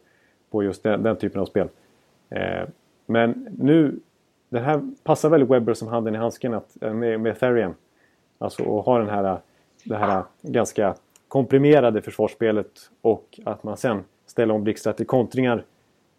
på 0.49 0.63
just 0.63 0.83
den, 0.83 1.03
den 1.03 1.17
typen 1.17 1.41
av 1.41 1.45
spel. 1.45 1.67
Eh, 2.29 2.67
men 3.05 3.47
nu, 3.59 3.99
det 4.49 4.59
här 4.59 4.81
passar 5.03 5.29
väl 5.29 5.47
Webber 5.47 5.73
som 5.73 5.87
handen 5.87 6.15
i 6.15 6.17
handsken 6.17 6.53
att, 6.53 6.83
eh, 6.83 6.93
med, 6.93 7.19
med 7.19 7.39
Therian. 7.39 7.75
Alltså 8.37 8.79
att 8.79 8.85
ha 8.85 8.97
den 8.97 9.09
här, 9.09 9.37
det 9.83 9.97
här 9.97 10.23
ganska 10.41 10.95
komprimerade 11.27 12.01
försvarsspelet 12.01 12.71
och 13.01 13.39
att 13.45 13.63
man 13.63 13.77
sen 13.77 14.03
ställer 14.25 14.53
om 14.53 14.63
blixtar 14.63 14.93
till 14.93 15.07
kontringar. 15.07 15.63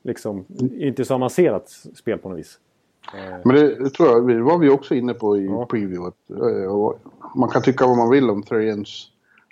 Liksom, 0.03 0.45
inte 0.79 1.05
så 1.05 1.15
avancerat 1.15 1.69
spel 1.95 2.19
på 2.19 2.29
något 2.29 2.39
vis. 2.39 2.59
Eh, 3.15 3.37
Men 3.45 3.57
det, 3.57 3.91
tror 3.91 4.09
jag, 4.09 4.29
det 4.29 4.43
var 4.43 4.59
vi 4.59 4.69
också 4.69 4.95
inne 4.95 5.15
på 5.15 5.37
i 5.39 5.45
Ja. 5.47 5.67
preview. 5.67 6.09
Att, 6.09 6.31
eh, 6.31 6.93
man 7.35 7.49
kan 7.49 7.63
tycka 7.63 7.87
vad 7.87 7.97
man 7.97 8.11
vill 8.11 8.31
om 8.31 8.43
Therians 8.43 9.11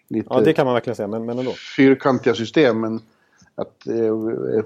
lite 0.08 0.28
ja, 0.30 0.40
det 0.40 0.52
kan 0.52 0.64
man 0.66 0.74
verkligen 0.74 0.96
säga, 0.96 1.06
men, 1.08 1.24
men 1.26 1.38
ändå. 1.38 1.52
fyrkantiga 1.76 2.34
system. 2.34 2.80
Men 2.80 3.00
att 3.54 3.86
eh, 3.86 4.64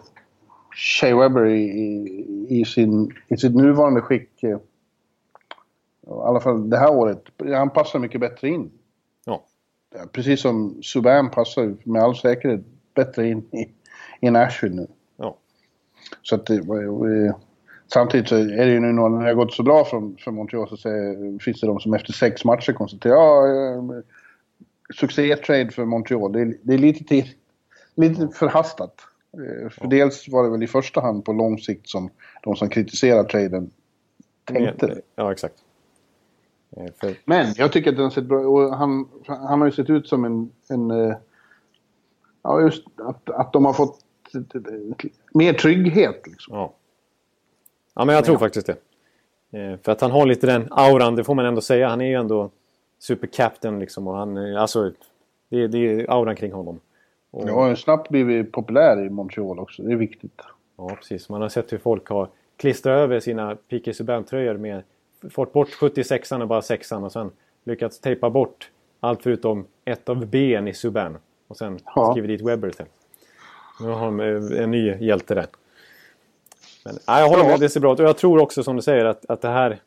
Shea 0.75 1.17
Weber 1.21 1.47
i, 1.47 2.47
i, 2.49 2.65
sin, 2.65 3.13
i 3.29 3.37
sitt 3.37 3.55
nuvarande 3.57 4.01
skick, 4.01 4.43
eh, 4.43 4.51
i 4.51 6.11
alla 6.11 6.41
fall 6.41 6.71
det 6.71 6.77
här 6.79 6.93
året, 6.93 7.23
han 7.55 7.71
passar 7.71 7.99
mycket 7.99 8.21
bättre 8.21 8.49
in. 8.49 8.71
Ja. 9.25 9.45
Precis 10.13 10.41
som 10.41 10.83
Subban 10.83 11.31
passar 11.31 11.75
med 11.85 12.03
all 12.03 12.17
säkerhet 12.17 12.61
bättre 12.95 13.29
in 13.29 13.39
i, 13.53 13.69
i 14.27 14.31
Nashville 14.31 14.75
nu. 14.75 14.87
Så 16.23 16.35
att 16.35 16.51
eh, 16.51 16.57
samtidigt 17.93 18.29
så 18.29 18.37
är 18.37 18.67
det 18.67 18.73
ju 18.73 18.81
nu 18.81 18.93
när 18.93 19.09
det 19.09 19.25
har 19.25 19.35
gått 19.35 19.53
så 19.53 19.63
bra 19.63 19.85
för, 19.85 20.23
för 20.25 20.31
Montreal 20.31 20.69
så 20.69 20.77
säger, 20.77 21.39
finns 21.39 21.61
det 21.61 21.67
de 21.67 21.81
som 21.81 21.95
efter 21.95 22.13
sex 22.13 22.45
matcher 22.45 22.73
konstaterar 22.73 23.15
ja, 23.15 23.47
eh, 23.47 24.03
succé-trade 24.95 25.71
för 25.71 25.85
Montreal. 25.85 26.33
Det 26.33 26.41
är, 26.41 26.57
det 26.63 26.75
är 26.75 26.79
lite, 26.79 27.05
till, 27.05 27.29
lite 27.95 28.29
förhastat. 28.29 28.95
Eh, 29.33 29.71
För 29.71 29.87
dels 29.87 30.29
var 30.29 30.45
det 30.45 30.51
väl 30.51 30.63
i 30.63 30.67
första 30.67 31.01
hand 31.01 31.25
på 31.25 31.33
lång 31.33 31.59
sikt 31.59 31.89
som 31.89 32.11
de 32.43 32.57
som 32.57 32.69
kritiserar 32.69 33.25
traden 33.25 33.71
tänkte. 34.45 35.01
Ja, 35.17 35.33
exakt. 35.33 35.55
För, 37.01 37.17
Men 37.25 37.55
jag 37.57 37.73
tycker 37.73 37.91
att 37.91 37.97
den 37.97 38.05
har 38.05 38.11
sett 38.11 38.25
bra 38.25 38.39
och 38.39 38.77
han, 38.77 39.09
han 39.27 39.61
har 39.61 39.67
ju 39.67 39.73
sett 39.73 39.91
ut 39.91 40.09
som 40.09 40.25
en... 40.25 40.51
en 40.69 41.15
ja, 42.43 42.61
just 42.61 42.85
att, 42.97 43.31
att 43.31 43.53
de 43.53 43.65
har 43.65 43.73
fått 43.73 43.99
mer 45.35 45.53
trygghet. 45.53 46.27
Liksom. 46.27 46.57
ja. 46.57 46.73
ja, 47.95 48.05
men 48.05 48.15
jag 48.15 48.25
tror 48.25 48.39
faktiskt 48.39 48.67
det. 48.67 48.77
Eh, 49.59 49.79
För 49.83 49.93
att 49.93 50.01
han 50.01 50.11
har 50.11 50.27
lite 50.27 50.47
den 50.47 50.69
auran, 50.71 51.17
det 51.17 51.25
får 51.25 51.35
man 51.35 51.47
ändå 51.47 51.61
säga. 51.61 51.89
Han 51.89 52.01
är 52.01 52.07
ju 52.07 52.15
ändå 52.15 52.51
supercaptain 52.99 53.79
liksom. 53.79 54.09
Och 54.09 54.17
han, 54.17 54.37
eh, 54.37 54.61
alltså, 54.61 54.93
det, 55.49 55.63
är- 55.63 55.69
det 55.69 55.79
är 55.79 56.11
auran 56.11 56.37
kring 56.37 56.53
honom. 56.53 56.81
Och... 57.31 57.47
Det 57.47 57.53
har 57.53 57.75
snabbt 57.75 58.09
blivit 58.09 58.53
populär 58.53 59.07
i 59.07 59.11
Montreal 59.11 59.59
också. 59.59 59.83
Det 59.83 59.93
är 59.93 59.97
viktigt. 59.97 60.41
Ja, 60.77 60.89
precis. 60.89 61.29
Man 61.29 61.43
har 61.43 61.49
sett 61.49 61.73
hur 61.73 61.79
folk 61.79 62.09
har 62.09 62.29
klistrat 62.57 62.99
över 62.99 63.21
sina 63.21 63.57
Piqué 63.57 63.95
Subban-tröjor 63.95 64.57
med... 64.57 64.83
Fått 65.31 65.53
bort 65.53 65.69
76an 65.69 66.43
och 66.43 66.49
bara 66.49 66.61
6an 66.61 67.05
och 67.05 67.13
sen 67.13 67.31
lyckats 67.65 68.01
tejpa 68.01 68.31
bort 68.31 68.71
allt 69.01 69.23
förutom 69.23 69.67
ett 69.85 70.09
av 70.09 70.27
ben 70.27 70.69
i 70.69 70.75
Subban. 70.75 71.19
Och 71.49 71.57
sen 71.57 71.79
ja. 71.95 72.13
skrivit 72.13 72.29
dit 72.39 72.49
Webber 72.49 72.71
sen. 72.71 72.87
Nu 73.83 73.89
har 73.89 74.05
de 74.05 74.21
en 74.57 74.71
ny 74.71 74.97
hjälte 75.01 75.35
där. 75.35 75.47
Men, 76.85 76.95
nej, 77.09 77.21
jag 77.23 77.29
håller 77.29 77.45
med, 77.45 77.61
det 77.61 77.69
ser 77.69 77.81
bra 77.81 77.93
ut. 77.93 78.01
Och 78.01 78.07
jag 78.07 78.17
tror 78.17 78.43
också 78.43 78.63
som 78.63 78.77
du 78.77 78.83
säger 78.83 79.05
att, 79.05 79.31
att 79.31 79.41
det 79.41 79.49
här... 79.49 79.79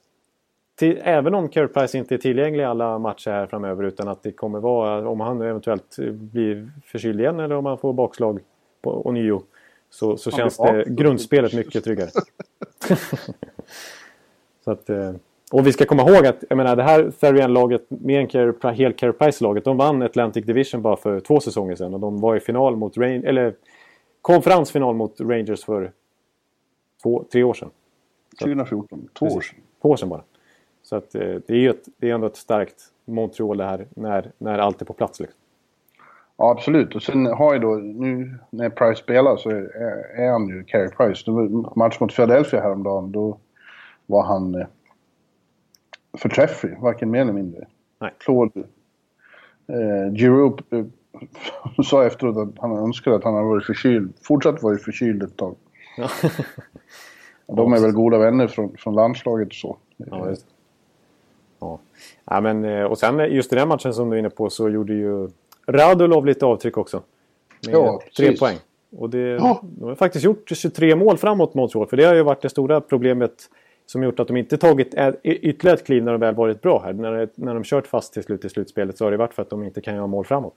Till, 0.76 1.00
även 1.04 1.36
om 1.36 1.50
Carey 1.50 1.68
Price 1.68 1.98
inte 1.98 2.16
är 2.16 2.18
tillgänglig 2.18 2.64
i 2.64 2.66
alla 2.66 3.00
matcher 3.00 3.32
här 3.32 3.48
framöver 3.48 3.84
utan 3.84 4.08
att 4.08 4.24
det 4.24 4.32
kommer 4.32 4.60
vara, 4.60 5.10
om 5.10 5.20
han 5.20 5.42
eventuellt 5.42 5.96
blir 6.12 6.72
förkyld 6.86 7.20
igen 7.20 7.40
eller 7.40 7.56
om 7.56 7.66
han 7.66 7.78
får 7.78 7.94
bakslag 7.94 8.40
på 8.82 9.08
ånyo. 9.08 9.42
Så, 9.90 10.18
så 10.18 10.32
känns 10.32 10.58
det 10.58 10.84
grundspelet 10.88 11.54
mycket 11.54 11.84
tryggare. 11.84 12.10
så 14.64 14.72
att, 14.72 14.90
eh, 14.90 15.12
och 15.52 15.68
vi 15.68 15.74
ska 15.74 15.86
komma 15.86 16.10
ihåg 16.10 16.26
att 16.26 16.44
jag 16.50 16.58
menar, 16.58 16.76
det 16.76 16.84
här 16.84 17.12
Therian-laget 17.20 17.86
med 17.88 18.20
en 18.20 18.28
Care, 18.28 18.74
hel 18.74 18.94
Care 18.94 19.14
Price-laget 19.14 19.64
de 19.64 19.78
vann 19.78 20.02
Atlantic 20.02 20.46
Division 20.46 20.82
bara 20.82 20.98
för 20.98 21.20
två 21.20 21.40
säsonger 21.40 21.76
sedan 21.76 21.94
och 21.94 22.00
de 22.00 22.22
var 22.22 22.36
i 22.36 22.40
final 22.40 22.76
mot 22.76 22.98
Rain, 22.98 23.26
eller 23.26 23.54
konferensfinal 24.26 24.96
mot 24.96 25.22
Rangers 25.22 25.66
för 25.66 25.92
två, 27.04 27.26
tre 27.32 27.44
år 27.44 27.54
sedan. 27.54 27.70
2014, 28.40 29.10
två 29.14 29.26
år 29.26 29.42
sedan. 29.42 29.60
Två 29.82 29.90
år 29.90 29.96
sedan 29.96 30.10
bara. 30.10 30.24
Så 30.84 30.96
att, 30.96 31.16
eh, 31.16 31.22
det 31.22 31.50
är 31.50 31.58
ju 31.58 31.70
ett, 31.70 31.86
det 31.98 32.10
är 32.10 32.14
ändå 32.14 32.28
ett 32.28 32.36
starkt 32.36 32.84
Montreal 33.06 33.58
det 33.58 33.64
här 33.64 33.88
när, 33.96 34.32
när 34.38 34.60
allt 34.60 34.82
är 34.82 34.86
på 34.86 34.94
plats. 34.94 35.20
Liksom. 35.20 35.40
Ja, 36.38 36.52
absolut. 36.52 36.96
Och 36.96 37.04
sen 37.04 37.26
har 37.26 37.54
ju 37.54 37.60
då, 37.60 37.76
nu 37.76 38.38
när 38.50 38.70
Price 38.70 39.04
spelar 39.04 39.38
så 39.38 39.50
är, 39.50 40.20
är 40.20 40.32
han 40.32 40.48
ju 40.48 40.64
Carey 40.64 40.90
Price. 40.90 41.32
match 41.76 42.00
mot 42.00 42.16
Philadelphia 42.16 42.62
häromdagen, 42.62 43.12
då 43.12 43.38
var 44.06 44.24
han 44.24 44.56
eh, 44.56 44.68
förträfflig, 46.18 46.78
varken 46.80 47.12
mer 47.12 47.22
eller 47.22 47.34
mindre. 47.34 47.68
Nej. 48.00 48.14
Claude 48.18 48.60
eh, 49.68 50.14
Giroux 50.14 50.64
eh, 51.78 51.84
sa 51.84 52.06
efteråt 52.06 52.38
att 52.38 52.62
han 52.62 52.78
önskade 52.78 53.15
att 53.15 53.23
han 53.23 53.34
hade 53.34 53.47
varit 53.47 53.65
förkyld, 53.65 54.13
fortsatt 54.21 54.63
varit 54.63 54.84
förkyld 54.84 55.23
ett 55.23 55.38
tag. 55.38 55.56
Ja. 55.97 56.10
De 57.47 57.73
är 57.73 57.80
väl 57.80 57.91
goda 57.91 58.17
vänner 58.17 58.47
från, 58.47 58.78
från 58.78 58.95
landslaget 58.95 59.47
och 59.47 59.54
så. 59.54 59.78
Ja, 59.97 60.30
just 60.30 60.45
Ja. 61.60 61.80
ja, 62.25 62.41
men 62.41 62.65
eh, 62.65 62.84
och 62.84 62.97
sen 62.97 63.19
just 63.19 63.54
i 63.54 63.56
den 63.56 63.67
matchen 63.67 63.93
som 63.93 64.10
du 64.10 64.15
är 64.15 64.19
inne 64.19 64.30
på 64.30 64.49
så 64.49 64.69
gjorde 64.69 64.93
ju 64.93 65.30
Radulov 65.67 66.25
lite 66.25 66.45
avtryck 66.45 66.78
också. 66.78 67.01
Med 67.65 67.75
ja, 67.75 68.01
tre 68.17 68.25
precis. 68.25 68.39
poäng. 68.39 68.58
Och 68.97 69.10
det, 69.10 69.19
ja. 69.19 69.62
de 69.63 69.88
har 69.88 69.95
faktiskt 69.95 70.25
gjort 70.25 70.49
23 70.49 70.95
mål 70.95 71.17
framåt 71.17 71.54
Montreal. 71.54 71.88
För 71.88 71.97
det 71.97 72.04
har 72.04 72.15
ju 72.15 72.23
varit 72.23 72.41
det 72.41 72.49
stora 72.49 72.82
problemet 72.82 73.49
som 73.86 74.04
gjort 74.04 74.19
att 74.19 74.28
de 74.28 74.38
inte 74.38 74.58
tagit 74.58 74.95
ytterligare 75.23 75.78
ett 75.78 75.86
kliv 75.86 76.04
när 76.04 76.12
de 76.12 76.21
väl 76.21 76.36
varit 76.36 76.62
bra 76.62 76.82
här. 76.86 76.93
När, 76.93 77.30
när 77.36 77.54
de 77.54 77.63
kört 77.63 77.88
fast 77.88 78.13
till 78.13 78.23
slut 78.23 78.45
i 78.45 78.49
slutspelet 78.49 78.97
så 78.97 79.04
har 79.04 79.12
det 79.12 79.17
varit 79.17 79.34
för 79.34 79.41
att 79.41 79.49
de 79.49 79.63
inte 79.63 79.82
kan 79.82 79.95
göra 79.95 80.08
mål 80.08 80.25
framåt. 80.25 80.56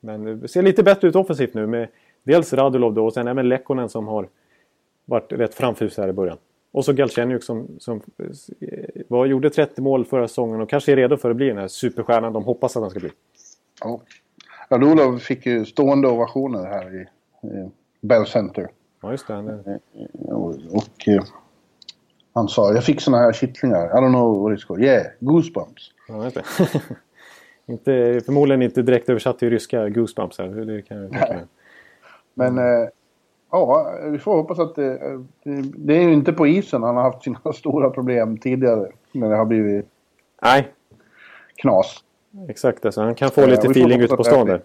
Men 0.00 0.40
det 0.40 0.48
ser 0.48 0.62
lite 0.62 0.82
bättre 0.82 1.08
ut 1.08 1.16
offensivt 1.16 1.54
nu 1.54 1.66
med 1.66 1.88
dels 2.22 2.52
Radulov 2.52 2.94
då 2.94 3.06
och 3.06 3.12
sen 3.12 3.28
även 3.28 3.48
Lekkonen 3.48 3.88
som 3.88 4.06
har 4.06 4.28
varit 5.04 5.32
rätt 5.32 5.54
framfus 5.54 5.96
här 5.96 6.08
i 6.08 6.12
början. 6.12 6.38
Och 6.72 6.84
så 6.84 6.92
Galchenyuk 6.92 7.42
som, 7.42 7.68
som 7.78 8.00
var, 9.08 9.26
gjorde 9.26 9.50
30 9.50 9.80
mål 9.80 10.04
förra 10.04 10.28
säsongen 10.28 10.60
och 10.60 10.70
kanske 10.70 10.92
är 10.92 10.96
redo 10.96 11.16
för 11.16 11.30
att 11.30 11.36
bli 11.36 11.48
den 11.48 11.58
här 11.58 11.68
superstjärnan 11.68 12.32
de 12.32 12.44
hoppas 12.44 12.76
att 12.76 12.82
han 12.82 12.90
ska 12.90 13.00
bli. 13.00 13.10
Ja. 13.80 14.00
Radulov 14.70 15.18
fick 15.18 15.46
ju 15.46 15.64
stående 15.64 16.08
ovationer 16.08 16.64
här 16.64 17.00
i, 17.00 17.00
i 17.48 17.70
Bell 18.00 18.26
Center. 18.26 18.68
Ja, 19.02 19.10
just 19.10 19.26
det. 19.26 19.34
Är... 19.34 19.80
Och, 20.32 20.54
och 20.70 21.08
eh, 21.08 21.24
han 22.32 22.48
sa, 22.48 22.72
jag 22.74 22.84
fick 22.84 23.00
såna 23.00 23.18
här 23.18 23.32
kittlingar. 23.32 23.86
I 23.86 24.00
don't 24.00 24.12
know 24.12 24.42
what 24.42 24.58
it's 24.58 24.66
called. 24.66 24.84
Yeah, 24.84 25.06
goosebumps. 25.20 25.90
Ja, 26.08 26.24
just 26.24 26.36
det. 26.36 26.44
inte, 27.66 28.20
förmodligen 28.24 28.62
inte 28.62 28.82
direkt 28.82 29.08
översatt 29.08 29.38
till 29.38 29.50
ryska 29.50 29.88
goosebumps 29.88 30.38
här. 30.38 30.48
Det 30.48 30.82
kan 30.82 30.96
jag 30.96 31.10
tänka 31.10 31.46
Men 32.34 32.58
eh, 32.58 32.88
ja, 33.50 33.98
vi 34.10 34.18
får 34.18 34.36
hoppas 34.36 34.58
att 34.58 34.74
det, 34.74 34.98
det, 35.42 35.62
det, 35.76 35.96
är 35.96 36.02
ju 36.02 36.12
inte 36.12 36.32
på 36.32 36.46
isen 36.46 36.82
han 36.82 36.96
har 36.96 37.02
haft 37.02 37.22
sina 37.22 37.40
stora 37.54 37.90
problem 37.90 38.38
tidigare. 38.38 38.88
När 39.12 39.30
det 39.30 39.36
har 39.36 39.44
blivit 39.44 39.86
Nej. 40.42 40.72
knas. 41.56 42.04
Exakt, 42.48 42.84
alltså, 42.84 43.00
han 43.00 43.14
kan 43.14 43.30
få 43.30 43.40
ja, 43.40 43.46
lite 43.46 43.70
feeling 43.70 44.00
ute 44.00 44.16
på 44.16 44.24
stan 44.24 44.46
där. 44.46 44.62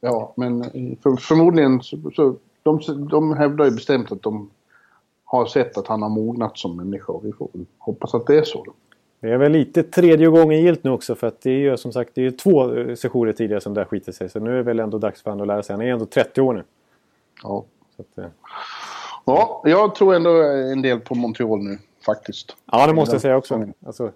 Ja, 0.00 0.32
men 0.36 0.62
för, 1.02 1.16
förmodligen 1.16 1.82
så, 1.82 2.10
så 2.14 2.36
de, 2.62 2.80
de 3.10 3.36
hävdar 3.36 3.64
ju 3.64 3.70
bestämt 3.70 4.12
att 4.12 4.22
de 4.22 4.50
har 5.24 5.46
sett 5.46 5.78
att 5.78 5.86
han 5.86 6.02
har 6.02 6.08
mognat 6.08 6.58
som 6.58 6.76
människa. 6.76 7.12
Vi 7.22 7.32
får 7.32 7.48
hoppas 7.78 8.14
att 8.14 8.26
det 8.26 8.38
är 8.38 8.42
så. 8.42 8.66
Det 9.20 9.30
är 9.30 9.36
väl 9.36 9.52
lite 9.52 9.82
tredje 9.82 10.26
gången 10.26 10.62
gilt 10.62 10.84
nu 10.84 10.90
också 10.90 11.14
för 11.14 11.26
att 11.26 11.40
det 11.40 11.50
är 11.50 11.58
ju 11.58 11.76
som 11.76 11.92
sagt 11.92 12.10
det 12.14 12.26
är 12.26 12.30
två 12.30 12.70
sessioner 12.96 13.32
tidigare 13.32 13.60
som 13.60 13.74
där 13.74 13.84
skiter 13.84 14.12
sig. 14.12 14.28
Så 14.28 14.40
nu 14.40 14.52
är 14.52 14.56
det 14.56 14.62
väl 14.62 14.80
ändå 14.80 14.98
dags 14.98 15.22
för 15.22 15.30
honom 15.30 15.42
att 15.42 15.48
lära 15.48 15.62
sig. 15.62 15.74
Han 15.74 15.84
är 15.86 15.92
ändå 15.92 16.06
30 16.06 16.40
år 16.40 16.54
nu. 16.54 16.62
Ja. 17.42 17.64
Att, 17.98 18.18
eh. 18.18 18.30
Ja, 19.24 19.62
jag 19.64 19.94
tror 19.94 20.14
ändå 20.14 20.30
en 20.72 20.82
del 20.82 21.00
på 21.00 21.14
Montreal 21.14 21.64
nu 21.64 21.78
faktiskt. 22.06 22.56
Ja, 22.72 22.86
det 22.86 22.92
måste 22.92 23.14
jag 23.14 23.22
säga 23.22 23.36
också. 23.36 23.66
Alltså, 23.86 24.12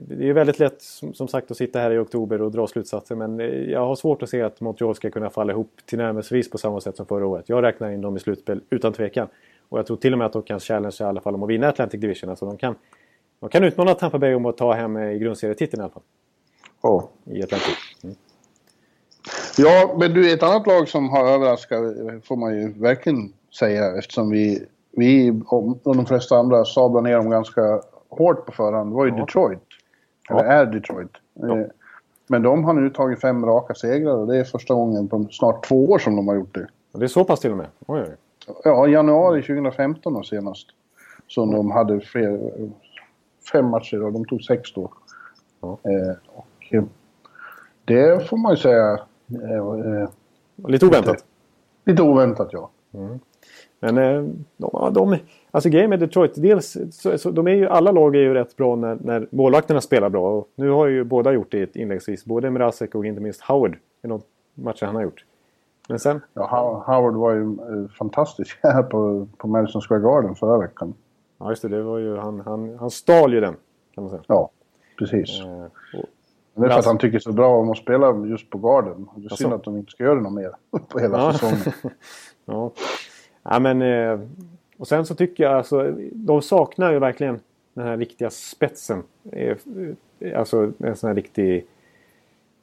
det 0.00 0.28
är 0.28 0.32
väldigt 0.32 0.58
lätt 0.58 0.82
som 1.14 1.28
sagt 1.28 1.50
att 1.50 1.56
sitta 1.56 1.78
här 1.78 1.90
i 1.90 1.98
oktober 1.98 2.42
och 2.42 2.50
dra 2.50 2.66
slutsatser 2.66 3.14
men 3.14 3.40
eh, 3.40 3.46
jag 3.46 3.86
har 3.86 3.96
svårt 3.96 4.22
att 4.22 4.28
se 4.28 4.42
att 4.42 4.60
Montreal 4.60 4.94
ska 4.94 5.10
kunna 5.10 5.30
falla 5.30 5.52
ihop 5.52 5.72
tillnärmelsevis 5.84 6.50
på 6.50 6.58
samma 6.58 6.80
sätt 6.80 6.96
som 6.96 7.06
förra 7.06 7.26
året. 7.26 7.48
Jag 7.48 7.62
räknar 7.62 7.90
in 7.90 8.00
dem 8.00 8.16
i 8.16 8.20
slutspel 8.20 8.60
utan 8.70 8.92
tvekan. 8.92 9.28
Och 9.68 9.78
jag 9.78 9.86
tror 9.86 9.96
till 9.96 10.12
och 10.12 10.18
med 10.18 10.26
att 10.26 10.32
de 10.32 10.42
kan 10.42 10.60
challenge 10.60 10.96
i 11.00 11.04
alla 11.04 11.20
fall 11.20 11.34
om 11.34 11.42
att 11.42 11.48
vinna 11.48 11.68
Atlantic 11.68 12.00
Division. 12.00 12.30
Alltså 12.30 12.46
de 12.46 12.56
kan, 12.56 12.74
de 13.42 13.48
kan 13.48 13.64
utmana 13.64 13.94
Tampa 13.94 14.18
Bay 14.18 14.34
om 14.34 14.46
att 14.46 14.56
ta 14.56 14.72
hem 14.72 14.98
i 14.98 15.18
grundserietiteln 15.18 15.80
i 15.80 15.84
alla 15.84 15.92
fall. 15.92 16.02
Ja. 16.82 17.08
I 17.24 17.42
Atlantic. 17.42 17.76
Mm. 18.04 18.16
Ja, 19.58 19.96
men 19.98 20.14
du, 20.14 20.32
ett 20.32 20.42
annat 20.42 20.66
lag 20.66 20.88
som 20.88 21.08
har 21.08 21.26
överraskat 21.26 21.80
får 22.24 22.36
man 22.36 22.54
ju 22.54 22.72
verkligen 22.72 23.32
säga 23.58 23.98
eftersom 23.98 24.30
vi, 24.30 24.66
vi 24.90 25.40
och 25.46 25.96
de 25.96 26.06
flesta 26.06 26.36
andra 26.36 26.64
sablade 26.64 27.08
ner 27.08 27.16
dem 27.16 27.30
ganska 27.30 27.82
hårt 28.08 28.46
på 28.46 28.52
förhand 28.52 28.92
var 28.92 29.04
ju 29.06 29.10
ja. 29.10 29.16
Detroit. 29.16 29.58
Eller 30.30 30.44
ja. 30.44 30.50
är 30.50 30.66
Detroit. 30.66 31.12
Ja. 31.34 31.58
Eh, 31.58 31.66
men 32.26 32.42
de 32.42 32.64
har 32.64 32.72
nu 32.72 32.90
tagit 32.90 33.20
fem 33.20 33.46
raka 33.46 33.74
segrar 33.74 34.14
och 34.14 34.26
det 34.26 34.36
är 34.36 34.44
första 34.44 34.74
gången 34.74 35.08
på 35.08 35.26
snart 35.30 35.68
två 35.68 35.90
år 35.90 35.98
som 35.98 36.16
de 36.16 36.28
har 36.28 36.34
gjort 36.34 36.54
det. 36.54 36.66
Det 36.92 37.04
är 37.04 37.08
så 37.08 37.24
pass 37.24 37.40
till 37.40 37.50
och 37.50 37.56
med? 37.56 37.68
Oj, 37.86 38.00
oj. 38.00 38.16
Ja, 38.64 38.86
januari 38.86 39.42
2015 39.42 40.16
och 40.16 40.26
senast. 40.26 40.66
Så 41.28 41.42
mm. 41.42 41.56
de 41.56 41.70
hade 41.70 42.00
fler, 42.00 42.50
fem 43.52 43.66
matcher 43.66 44.02
och 44.02 44.12
de 44.12 44.24
tog 44.24 44.42
sex 44.42 44.72
då. 44.74 44.92
Ja. 45.60 45.78
Eh, 45.82 46.16
och 46.26 46.74
eh, 46.74 46.84
det 47.84 48.28
får 48.28 48.36
man 48.36 48.52
ju 48.52 48.56
säga... 48.56 48.98
Eh, 49.28 50.02
eh 50.02 50.08
lite 50.68 50.86
oväntat? 50.86 51.14
Lite, 51.14 51.24
lite 51.84 52.02
oväntat, 52.02 52.48
ja. 52.52 52.70
Mm. 52.94 53.18
Men 53.80 53.98
eh, 53.98 54.34
de, 54.56 54.92
de, 54.92 55.16
alltså 55.50 55.68
grejen 55.68 55.90
med 55.90 56.00
Detroit, 56.00 56.32
dels 56.36 56.76
så, 56.90 57.18
så, 57.18 57.30
de 57.30 57.46
är 57.46 57.54
ju, 57.54 57.68
alla 57.68 57.92
lag 57.92 58.16
är 58.16 58.20
ju 58.20 58.34
rätt 58.34 58.56
bra 58.56 58.76
när, 58.76 58.98
när 59.00 59.28
målvakterna 59.30 59.80
spelar 59.80 60.08
bra. 60.08 60.30
Och 60.30 60.48
nu 60.54 60.70
har 60.70 60.86
ju 60.86 61.04
båda 61.04 61.32
gjort 61.32 61.50
det 61.50 61.76
inläggsvis. 61.76 62.24
Både 62.24 62.50
Mrazek 62.50 62.94
och 62.94 63.06
inte 63.06 63.20
minst 63.20 63.40
Howard 63.40 63.76
i 64.02 64.06
de 64.08 64.20
matcher 64.54 64.86
han 64.86 64.94
har 64.94 65.02
gjort. 65.02 65.24
Men 65.88 65.98
sen? 65.98 66.20
Ja, 66.34 66.84
Howard 66.86 67.14
var 67.14 67.32
ju 67.32 67.42
eh, 67.42 67.90
fantastisk 67.98 68.58
här 68.62 68.82
på, 68.82 69.28
på 69.36 69.48
Madison 69.48 69.82
Square 69.82 70.00
Garden 70.00 70.34
förra 70.34 70.58
veckan. 70.58 70.94
Ja, 71.42 71.50
just 71.50 71.62
det. 71.62 71.68
det 71.68 71.82
var 71.82 71.98
ju, 71.98 72.16
han, 72.16 72.40
han, 72.40 72.76
han 72.78 72.90
stal 72.90 73.34
ju 73.34 73.40
den, 73.40 73.56
kan 73.94 74.04
man 74.04 74.10
säga. 74.10 74.22
Ja, 74.26 74.50
precis. 74.98 75.40
Eh, 75.40 75.64
och, 76.00 76.08
det 76.54 76.66
är 76.66 76.70
för 76.70 76.78
att 76.78 76.84
han 76.84 76.98
tycker 76.98 77.18
så 77.18 77.32
bra 77.32 77.56
om 77.56 77.70
att 77.70 77.78
spela 77.78 78.26
just 78.26 78.50
på 78.50 78.58
Garden. 78.58 79.08
Det 79.14 79.20
är 79.20 79.24
alltså. 79.24 79.36
synd 79.36 79.52
att 79.52 79.64
de 79.64 79.76
inte 79.76 79.90
ska 79.90 80.04
göra 80.04 80.14
det 80.14 80.20
något 80.20 80.32
mer 80.32 80.50
på 80.88 80.98
hela 80.98 81.18
ja. 81.18 81.32
säsongen. 81.32 81.74
ja. 82.44 82.72
ja, 83.42 83.58
men... 83.58 83.82
Eh, 83.82 84.20
och 84.76 84.88
sen 84.88 85.06
så 85.06 85.14
tycker 85.14 85.44
jag 85.44 85.52
alltså, 85.52 85.94
de 86.12 86.42
saknar 86.42 86.92
ju 86.92 86.98
verkligen 86.98 87.40
den 87.74 87.86
här 87.86 87.96
riktiga 87.96 88.30
spetsen. 88.30 89.02
Eh, 89.32 89.56
alltså 90.36 90.72
en 90.78 90.96
sån 90.96 91.08
här 91.08 91.14
riktig 91.14 91.66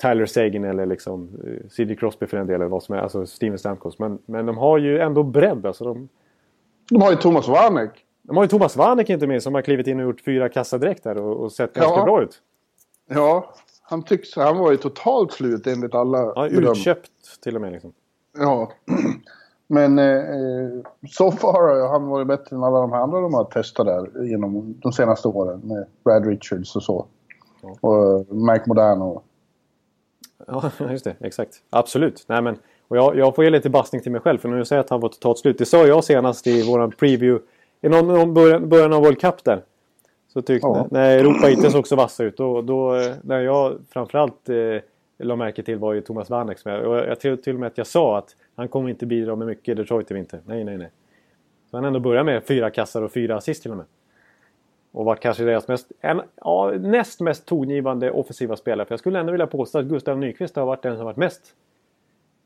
Tyler 0.02 0.26
Sagan 0.26 0.64
eller 0.64 0.86
liksom 0.86 1.30
eh, 1.44 1.70
C.D. 1.70 1.96
Crosby 1.96 2.28
för 2.28 2.38
den 2.38 2.48
delen. 2.48 2.70
Vad 2.70 2.84
som 2.84 2.96
är, 2.96 3.00
alltså 3.00 3.26
Steven 3.26 3.60
Stamkos. 3.60 4.00
Men, 4.00 4.20
men 4.26 4.46
de 4.46 4.58
har 4.58 4.78
ju 4.78 5.00
ändå 5.00 5.24
bredd. 5.24 5.66
Alltså 5.66 5.84
de, 5.84 6.10
de 6.90 7.02
har 7.02 7.12
ju 7.12 7.18
Thomas 7.18 7.48
Warneck. 7.48 8.06
De 8.30 8.38
har 8.38 8.44
ju 8.44 8.48
Thomas 8.48 8.76
Warneck 8.76 9.10
inte 9.10 9.28
minst 9.28 9.44
som 9.44 9.56
har 9.56 9.62
klivit 9.62 9.88
in 9.88 10.00
och 10.00 10.06
gjort 10.06 10.22
fyra 10.22 10.50
kassar 10.50 10.80
direkt 10.80 11.04
där 11.04 11.18
och, 11.18 11.44
och 11.44 11.52
sett 11.52 11.74
ganska 11.74 12.00
ja. 12.00 12.04
bra 12.04 12.24
ut. 12.24 12.42
Ja, 13.08 13.54
han 13.82 14.04
tycks, 14.04 14.36
han 14.36 14.58
var 14.58 14.72
ju 14.72 14.78
totalt 14.78 15.32
slut 15.32 15.68
enligt 15.68 15.96
alla 15.96 16.18
Ja, 16.36 16.48
utköpt 16.48 17.12
till 17.44 17.56
och 17.56 17.62
med 17.62 17.72
liksom. 17.72 17.94
Ja. 18.38 18.72
Men 19.68 20.00
eh, 20.00 20.70
så 21.10 21.32
far 21.32 21.82
har 21.82 21.90
han 21.90 22.08
varit 22.08 22.28
bättre 22.28 22.56
än 22.56 22.64
alla 22.64 22.80
de 22.80 22.94
andra 22.94 23.22
de 23.22 23.34
har 23.34 23.44
testat 23.44 23.86
där 23.86 24.24
genom 24.24 24.76
de 24.82 24.92
senaste 24.92 25.28
åren. 25.28 25.60
Med 25.64 25.86
Brad 26.04 26.26
Richards 26.26 26.76
och 26.76 26.84
så. 26.84 27.06
Ja. 27.62 27.90
Och 27.90 28.36
Mike 28.36 28.64
Modano. 28.68 29.22
Ja, 30.48 30.72
just 30.92 31.04
det. 31.04 31.16
Exakt. 31.20 31.56
Absolut. 31.70 32.26
Nej, 32.28 32.42
men, 32.42 32.58
Och 32.88 32.98
jag, 32.98 33.16
jag 33.16 33.36
får 33.36 33.44
ge 33.44 33.50
lite 33.50 33.70
bastning 33.70 34.02
till 34.02 34.12
mig 34.12 34.22
själv 34.22 34.38
för 34.38 34.50
när 34.50 34.58
du 34.58 34.66
säger 34.66 34.80
att 34.80 34.90
han 34.90 35.00
var 35.00 35.10
totalt 35.10 35.40
slut. 35.40 35.58
Det 35.58 35.66
sa 35.66 35.88
jag 35.88 36.04
senast 36.04 36.48
i 36.48 36.68
våran 36.68 36.92
preview. 36.92 37.46
I 37.82 37.90
någon, 37.90 38.08
någon 38.08 38.34
början, 38.34 38.70
början 38.70 38.94
av 38.94 39.02
World 39.04 39.20
Cup 39.22 39.44
där. 39.44 39.62
Så 40.28 40.42
tyckte 40.42 40.68
Ja. 40.68 40.88
när 40.92 41.18
Europa 41.18 41.50
inte 41.50 41.70
såg 41.72 41.88
så 41.88 41.96
vassa 41.96 42.24
ut. 42.24 42.38
Då, 42.38 42.62
då, 42.62 42.96
eh, 42.96 43.16
när 43.24 43.40
jag 43.42 43.78
framförallt 43.90 44.50
eh, 44.50 44.56
la 45.18 45.36
märke 45.36 45.64
till 45.64 45.78
var 45.78 45.94
ju 45.94 46.02
Thomas 46.02 46.30
Vanek. 46.30 46.60
som 46.60 46.72
jag- 46.72 46.86
Och 46.86 46.98
jag 46.98 47.20
tror 47.20 47.36
till 47.36 47.54
och 47.54 47.60
med 47.60 47.68
att 47.68 47.78
jag 47.78 47.88
sa 47.88 48.18
att 48.18 48.36
han 48.56 48.68
kommer 48.68 48.90
inte 48.90 49.06
bidra 49.06 49.36
med 49.36 49.48
mycket 49.48 49.68
i 49.68 49.74
Detroit 49.74 50.12
i 50.12 50.14
vinter. 50.14 50.40
Nej, 50.46 50.64
nej, 50.64 50.78
nej. 50.78 50.90
Så 51.72 51.78
han 51.78 51.86
ändå 51.86 52.00
börjar 52.00 52.24
med 52.24 52.44
fyra 52.44 52.70
kassar 52.70 53.02
och 53.02 53.12
fyra 53.12 53.36
assist 53.38 53.62
till 53.62 53.72
och 53.72 53.78
med. 53.78 53.86
Och 54.92 55.06
var 55.06 55.16
kanske 55.16 55.44
deras 55.44 55.68
mest, 55.68 55.92
en, 56.02 56.22
ja, 56.36 56.72
näst 56.80 57.22
mest 57.22 57.46
tongivande 57.46 58.12
offensiva 58.12 58.56
spelare. 58.56 58.86
För 58.88 58.94
jag 58.94 59.00
skulle 59.00 59.20
ändå 59.20 59.32
vilja 59.32 59.48
påstå 59.48 59.80
att 59.80 59.86
Gustav 59.86 60.18
Nyqvist 60.18 60.56
har 60.56 60.66
varit 60.66 60.82
den 60.84 60.96
som 60.96 61.06
varit 61.06 61.18
mest 61.18 61.54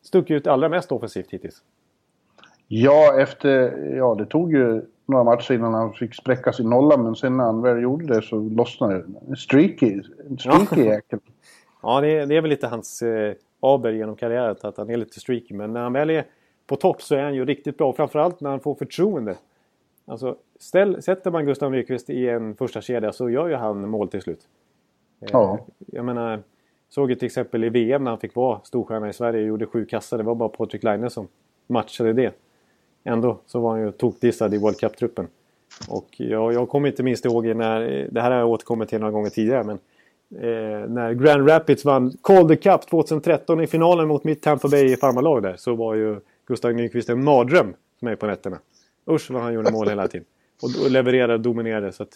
stuckit 0.01 0.31
ut 0.35 0.47
allra 0.47 0.69
mest 0.69 0.91
offensivt 0.91 1.31
hittills. 1.31 1.63
Ja, 2.67 3.19
efter... 3.19 3.77
Ja, 3.95 4.15
det 4.15 4.25
tog 4.25 4.51
ju 4.53 4.81
några 5.05 5.23
matcher 5.23 5.53
innan 5.53 5.73
han 5.73 5.93
fick 5.93 6.15
spräcka 6.15 6.53
sin 6.53 6.69
nolla. 6.69 6.97
Men 6.97 7.15
sen 7.15 7.37
när 7.37 7.43
han 7.43 7.61
väl 7.61 7.81
gjorde 7.81 8.05
det 8.15 8.21
så 8.21 8.35
lossnade 8.35 9.03
det. 9.07 9.35
Streaky, 9.35 10.01
streaky 10.39 10.83
jäkel. 10.83 11.19
Ja, 11.85 12.01
det 12.01 12.07
är, 12.07 12.25
det 12.25 12.37
är 12.37 12.41
väl 12.41 12.49
lite 12.49 12.67
hans 12.67 13.01
eh, 13.01 13.33
aber 13.59 13.91
genom 13.91 14.15
karriären 14.15 14.55
att 14.61 14.77
han 14.77 14.89
är 14.89 14.97
lite 14.97 15.19
streaky. 15.19 15.53
Men 15.53 15.73
när 15.73 15.81
han 15.81 15.93
väl 15.93 16.09
är 16.09 16.25
på 16.67 16.75
topp 16.75 17.01
så 17.01 17.15
är 17.15 17.23
han 17.23 17.35
ju 17.35 17.45
riktigt 17.45 17.77
bra. 17.77 17.93
Framförallt 17.93 18.41
när 18.41 18.49
han 18.49 18.59
får 18.59 18.75
förtroende. 18.75 19.35
Alltså, 20.05 20.35
ställ, 20.59 21.01
sätter 21.01 21.31
man 21.31 21.45
Gustav 21.45 21.71
Nyqvist 21.71 22.09
i 22.09 22.29
en 22.29 22.55
första 22.55 22.81
kedja 22.81 23.11
så 23.11 23.29
gör 23.29 23.47
ju 23.47 23.55
han 23.55 23.89
mål 23.89 24.07
till 24.07 24.21
slut. 24.21 24.47
Eh, 25.21 25.27
Ja. 25.31 25.59
Jag 25.77 26.05
menar, 26.05 26.39
såg 26.89 27.09
ju 27.09 27.15
till 27.15 27.25
exempel 27.25 27.63
i 27.63 27.69
VM 27.69 28.03
när 28.03 28.11
han 28.11 28.19
fick 28.19 28.35
vara 28.35 28.59
storstjärna 28.63 29.09
i 29.09 29.13
Sverige 29.13 29.41
och 29.41 29.47
gjorde 29.47 29.65
sju 29.65 29.85
kassar. 29.85 30.17
Det 30.17 30.23
var 30.23 30.35
bara 30.35 30.49
Patrik 30.49 30.83
Laine 30.83 31.09
som 31.09 31.27
matchade 31.67 32.13
det. 32.13 32.33
Ändå 33.03 33.37
så 33.45 33.59
var 33.59 33.71
han 33.71 33.81
ju 33.81 33.91
tokdissad 33.91 34.53
i 34.53 34.57
World 34.57 34.77
Cup-truppen. 34.79 35.27
Och 35.89 36.07
jag, 36.17 36.53
jag 36.53 36.69
kommer 36.69 36.89
inte 36.89 37.03
minst 37.03 37.25
ihåg 37.25 37.45
när, 37.45 38.07
det 38.11 38.21
här 38.21 38.31
har 38.31 38.37
jag 38.37 38.49
återkommit 38.49 38.89
till 38.89 38.99
några 38.99 39.11
gånger 39.11 39.29
tidigare, 39.29 39.63
men 39.63 39.79
eh, 40.35 40.89
när 40.89 41.13
Grand 41.13 41.49
Rapids 41.49 41.85
vann 41.85 42.17
Calder 42.23 42.55
Cup 42.55 42.81
2013 42.89 43.61
i 43.61 43.67
finalen 43.67 44.07
mot 44.07 44.23
mitt 44.23 44.41
Tampa 44.41 44.67
Bay 44.67 44.95
farmarlag 44.95 45.43
där 45.43 45.55
så 45.55 45.75
var 45.75 45.95
ju 45.95 46.19
Gustav 46.47 46.73
Nyqvist 46.73 47.09
en 47.09 47.23
mardröm 47.23 47.73
för 47.99 48.05
mig 48.05 48.15
på 48.15 48.25
nätterna. 48.25 48.59
Usch 49.09 49.31
vad 49.31 49.41
han 49.41 49.53
gjorde 49.53 49.71
mål 49.71 49.87
hela 49.87 50.07
tiden. 50.07 50.25
Och, 50.61 50.85
och 50.85 50.91
levererade 50.91 51.33
och 51.33 51.39
dominerade. 51.39 51.91
Så 51.91 52.03
att, 52.03 52.09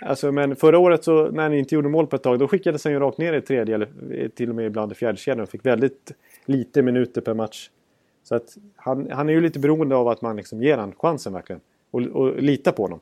alltså, 0.00 0.32
men 0.32 0.56
förra 0.56 0.78
året 0.78 1.04
så 1.04 1.30
när 1.30 1.42
han 1.42 1.54
inte 1.54 1.74
gjorde 1.74 1.88
mål 1.88 2.06
på 2.06 2.16
ett 2.16 2.22
tag 2.22 2.38
då 2.38 2.48
skickades 2.48 2.84
han 2.84 2.92
ju 2.92 2.98
rakt 2.98 3.18
ner 3.18 3.32
i 3.32 3.40
tredje 3.40 3.74
eller 3.74 3.88
till 4.28 4.48
och 4.48 4.54
med 4.54 4.66
ibland 4.66 4.92
i 4.92 4.94
fjärde 4.94 5.18
kedjan 5.18 5.40
och 5.40 5.48
fick 5.48 5.66
väldigt 5.66 6.12
lite 6.44 6.82
minuter 6.82 7.20
per 7.20 7.34
match. 7.34 7.70
Så 8.28 8.34
att 8.34 8.56
han, 8.76 9.10
han 9.10 9.28
är 9.28 9.32
ju 9.32 9.40
lite 9.40 9.58
beroende 9.58 9.96
av 9.96 10.08
att 10.08 10.22
man 10.22 10.36
liksom 10.36 10.62
ger 10.62 10.78
han 10.78 10.92
chansen 10.98 11.32
verkligen. 11.32 11.60
Och, 11.90 12.00
och 12.00 12.42
litar 12.42 12.72
på 12.72 12.82
honom. 12.82 13.00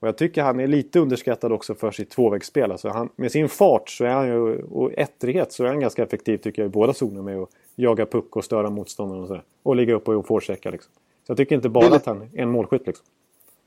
Och 0.00 0.08
jag 0.08 0.16
tycker 0.16 0.42
han 0.42 0.60
är 0.60 0.66
lite 0.66 1.00
underskattad 1.00 1.52
också 1.52 1.74
för 1.74 1.90
sitt 1.90 2.10
tvåvägsspel. 2.10 2.72
Alltså 2.72 2.88
han, 2.88 3.08
med 3.16 3.32
sin 3.32 3.48
fart 3.48 3.88
så 3.90 4.04
är 4.04 4.10
han 4.10 4.26
ju, 4.26 4.62
och 4.62 4.92
ettrighet 4.98 5.52
så 5.52 5.64
är 5.64 5.68
han 5.68 5.80
ganska 5.80 6.02
effektiv 6.02 6.38
tycker 6.38 6.62
jag 6.62 6.68
i 6.68 6.72
båda 6.72 6.92
zoner 6.92 7.22
med 7.22 7.38
att 7.38 7.48
jaga 7.76 8.06
puck 8.06 8.36
och 8.36 8.44
störa 8.44 8.70
motståndaren 8.70 9.22
och 9.22 9.28
sådär. 9.28 9.42
Och 9.62 9.76
ligga 9.76 9.94
upp 9.94 10.08
och 10.08 10.26
forechecka 10.26 10.70
liksom. 10.70 10.92
Så 11.26 11.30
jag 11.30 11.36
tycker 11.36 11.56
inte 11.56 11.68
bara 11.68 11.84
Lille- 11.84 11.96
att 11.96 12.06
han 12.06 12.22
är 12.22 12.42
en 12.42 12.50
målskytt 12.50 12.86
liksom. 12.86 13.06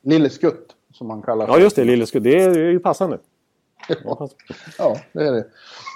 Lille 0.01 0.29
Skutt, 0.29 0.75
som 0.93 1.09
han 1.09 1.21
kallar 1.21 1.47
Ja 1.47 1.59
just 1.59 1.75
det, 1.75 1.83
Lilleskudd. 1.83 2.23
Det 2.23 2.41
är 2.41 2.59
ju 2.59 2.79
passande. 2.79 3.19
Ja, 4.77 4.97
det 5.11 5.27
är 5.27 5.31
det. 5.31 5.45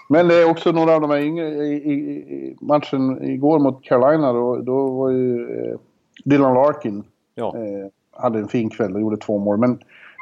Men 0.10 0.28
det 0.28 0.36
är 0.36 0.50
också 0.50 0.72
några 0.72 0.96
av 0.96 1.02
de 1.02 1.10
här 1.10 1.20
yngre... 1.20 1.48
I, 1.48 1.74
i, 1.74 1.94
i 1.94 2.58
matchen 2.62 3.24
igår 3.24 3.60
mot 3.60 3.84
Carolina 3.84 4.34
då, 4.34 4.58
då 4.58 4.88
var 4.88 5.10
ju 5.10 5.42
eh, 5.42 5.80
Dylan 6.24 6.54
Larkin 6.54 7.04
Ja. 7.36 7.56
eh, 7.58 7.88
hade 8.12 8.40
en 8.40 8.48
fin 8.48 8.70
kväll 8.70 8.96
och 8.96 9.02
gjorde 9.02 9.18
två 9.18 9.38
mål. 9.38 9.58
Men 9.58 9.80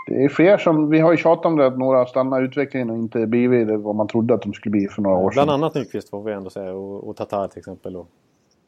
det 0.07 0.23
är 0.23 0.29
fler 0.29 0.57
som... 0.57 0.89
Vi 0.89 0.99
har 0.99 1.11
ju 1.11 1.17
tjatat 1.17 1.45
om 1.45 1.55
det 1.55 1.65
att 1.67 1.77
några 1.77 2.05
stannar 2.05 2.41
utvecklingen 2.41 2.89
och 2.89 2.97
inte 2.97 3.27
blivit 3.27 3.67
det 3.67 3.77
vad 3.77 3.95
man 3.95 4.07
trodde 4.07 4.33
att 4.33 4.41
de 4.41 4.53
skulle 4.53 4.71
bli 4.71 4.87
för 4.87 5.01
några 5.01 5.17
år 5.17 5.31
sedan. 5.31 5.45
Bland 5.45 5.51
annat 5.63 5.75
Nyqvist 5.75 6.09
får 6.09 6.23
vi 6.23 6.31
ändå 6.33 6.49
säga. 6.49 6.73
Och, 6.73 7.07
och 7.09 7.15
Tatar 7.15 7.47
till 7.47 7.59
exempel. 7.59 7.95
Och, 7.95 8.07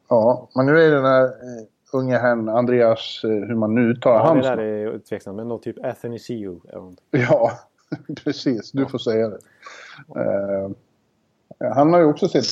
Ja, 0.08 0.48
men 0.54 0.66
nu 0.66 0.72
är 0.80 0.90
det 0.90 0.96
den 0.96 1.04
här 1.04 1.24
eh, 1.24 1.64
unge 1.92 2.18
herrn 2.18 2.48
Andreas, 2.48 3.20
eh, 3.24 3.30
hur 3.30 3.54
man 3.54 3.74
nu 3.74 3.80
uttalar 3.80 4.16
ja, 4.16 4.22
det 4.22 4.28
hans 4.28 4.46
där 4.46 4.56
namn. 4.56 4.94
är 4.94 4.98
tveksamt. 4.98 5.36
Men 5.36 5.48
någon 5.48 5.60
typ 5.60 5.78
är 5.78 6.78
hon. 6.78 6.96
Ja, 7.10 7.50
precis. 8.24 8.72
Du 8.72 8.86
får 8.86 8.98
säga 8.98 9.28
det. 9.28 9.38
Eh, 10.16 10.70
han 11.60 11.92
har 11.92 12.00
ju 12.00 12.06
också 12.06 12.28
sett 12.28 12.44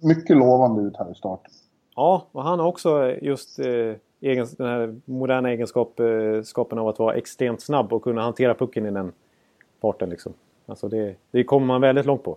mycket 0.00 0.36
lovande 0.36 0.82
ut 0.82 0.96
här 0.96 1.12
i 1.12 1.14
starten. 1.14 1.52
Ja, 1.96 2.26
och 2.32 2.42
han 2.42 2.58
har 2.58 2.66
också 2.66 3.10
just 3.22 3.58
eh, 3.58 3.94
egen, 4.20 4.46
den 4.58 4.66
här 4.66 5.00
moderna 5.04 5.50
egenskapen 5.50 6.78
av 6.78 6.88
att 6.88 6.98
vara 6.98 7.14
extremt 7.14 7.60
snabb 7.60 7.92
och 7.92 8.02
kunna 8.02 8.22
hantera 8.22 8.54
pucken 8.54 8.86
i 8.86 8.90
den 8.90 9.12
farten. 9.80 10.10
Liksom. 10.10 10.32
Alltså 10.66 10.88
det, 10.88 11.14
det 11.30 11.44
kommer 11.44 11.66
man 11.66 11.80
väldigt 11.80 12.06
långt 12.06 12.22
på. 12.22 12.36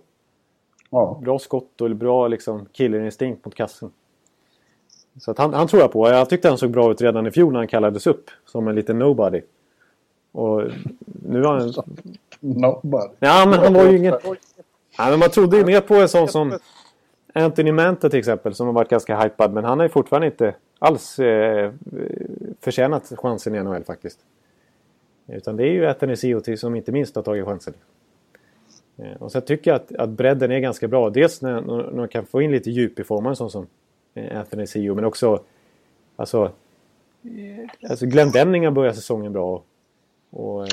Ja, 0.90 1.20
Bra 1.24 1.40
skott 1.40 1.82
och 1.82 1.96
bra 1.96 2.28
liksom, 2.28 2.66
killerinstinkt 2.72 3.46
mot 3.46 3.56
kassen. 3.56 3.92
Så 5.20 5.34
han, 5.38 5.54
han 5.54 5.68
tror 5.68 5.82
jag 5.82 5.92
på. 5.92 6.10
Jag 6.10 6.30
tyckte 6.30 6.50
han 6.50 6.58
såg 6.58 6.72
bra 6.72 6.92
ut 6.92 7.02
redan 7.02 7.28
i 7.28 7.32
fjol 7.32 7.54
när 7.54 7.60
han 7.60 7.68
kallades 7.68 8.08
upp 8.08 8.30
som 8.46 8.68
en 8.68 8.76
liten 8.76 9.00
nobody. 9.00 9.42
Och 10.32 10.64
nu 11.06 11.44
har 11.44 11.60
han... 11.60 11.74
nobody. 12.40 13.14
Ja, 13.20 13.46
men 13.50 13.60
han 13.60 13.74
var 13.74 13.84
ju 13.84 13.98
ingen... 13.98 14.14
Ja, 14.98 15.10
men 15.10 15.20
man 15.20 15.30
trodde 15.30 15.58
ju 15.58 15.66
mer 15.66 15.82
på 15.82 15.96
en 15.96 16.10
sån 16.10 16.28
som 16.28 16.60
Anthony 17.34 17.72
Manta 17.72 18.10
till 18.10 18.20
exempel 18.20 18.54
som 18.54 18.68
har 18.68 18.74
varit 18.74 18.90
ganska 18.90 19.20
hypad. 19.22 19.54
Men 19.54 19.64
han 19.64 19.80
har 19.80 19.86
ju 19.86 19.90
fortfarande 19.90 20.28
inte 20.28 20.56
alls 20.80 21.20
eh, 21.20 21.72
förtjänat 22.60 23.14
chansen 23.18 23.56
i 23.56 23.64
NHL 23.64 23.84
faktiskt. 23.84 24.20
Utan 25.28 25.56
det 25.58 25.64
är 25.64 25.72
ju 25.72 25.86
Athanasiou 25.86 26.58
som 26.58 26.76
inte 26.76 26.92
minst 26.92 27.16
har 27.16 27.24
tagit 27.24 27.46
chansen. 27.46 27.74
Eh, 28.98 29.22
Och 29.22 29.32
så 29.32 29.42
tycker 29.42 29.72
jag 29.72 29.76
att, 29.76 29.92
att 29.96 30.10
bredden 30.10 30.52
är 30.52 30.60
ganska 30.60 30.88
bra. 30.88 31.10
Dels 31.10 31.42
när, 31.42 31.62
när 31.62 31.92
man 31.92 32.08
kan 32.08 32.26
få 32.26 32.42
in 32.42 32.52
lite 32.52 32.72
djup 32.72 33.00
i 33.00 33.04
formen 33.04 33.36
sån 33.36 33.52
som 33.52 33.68
eh, 34.14 34.40
Athanasiou. 34.42 34.96
Men 34.96 35.06
också 35.06 35.44
alltså, 36.16 36.52
eh, 37.24 37.90
alltså 37.90 38.06
Glenn 38.06 38.32
Denning 38.32 38.66
har 38.66 38.72
börjat 38.72 38.96
säsongen 38.96 39.34
bra. 39.34 39.64
Och, 40.30 40.66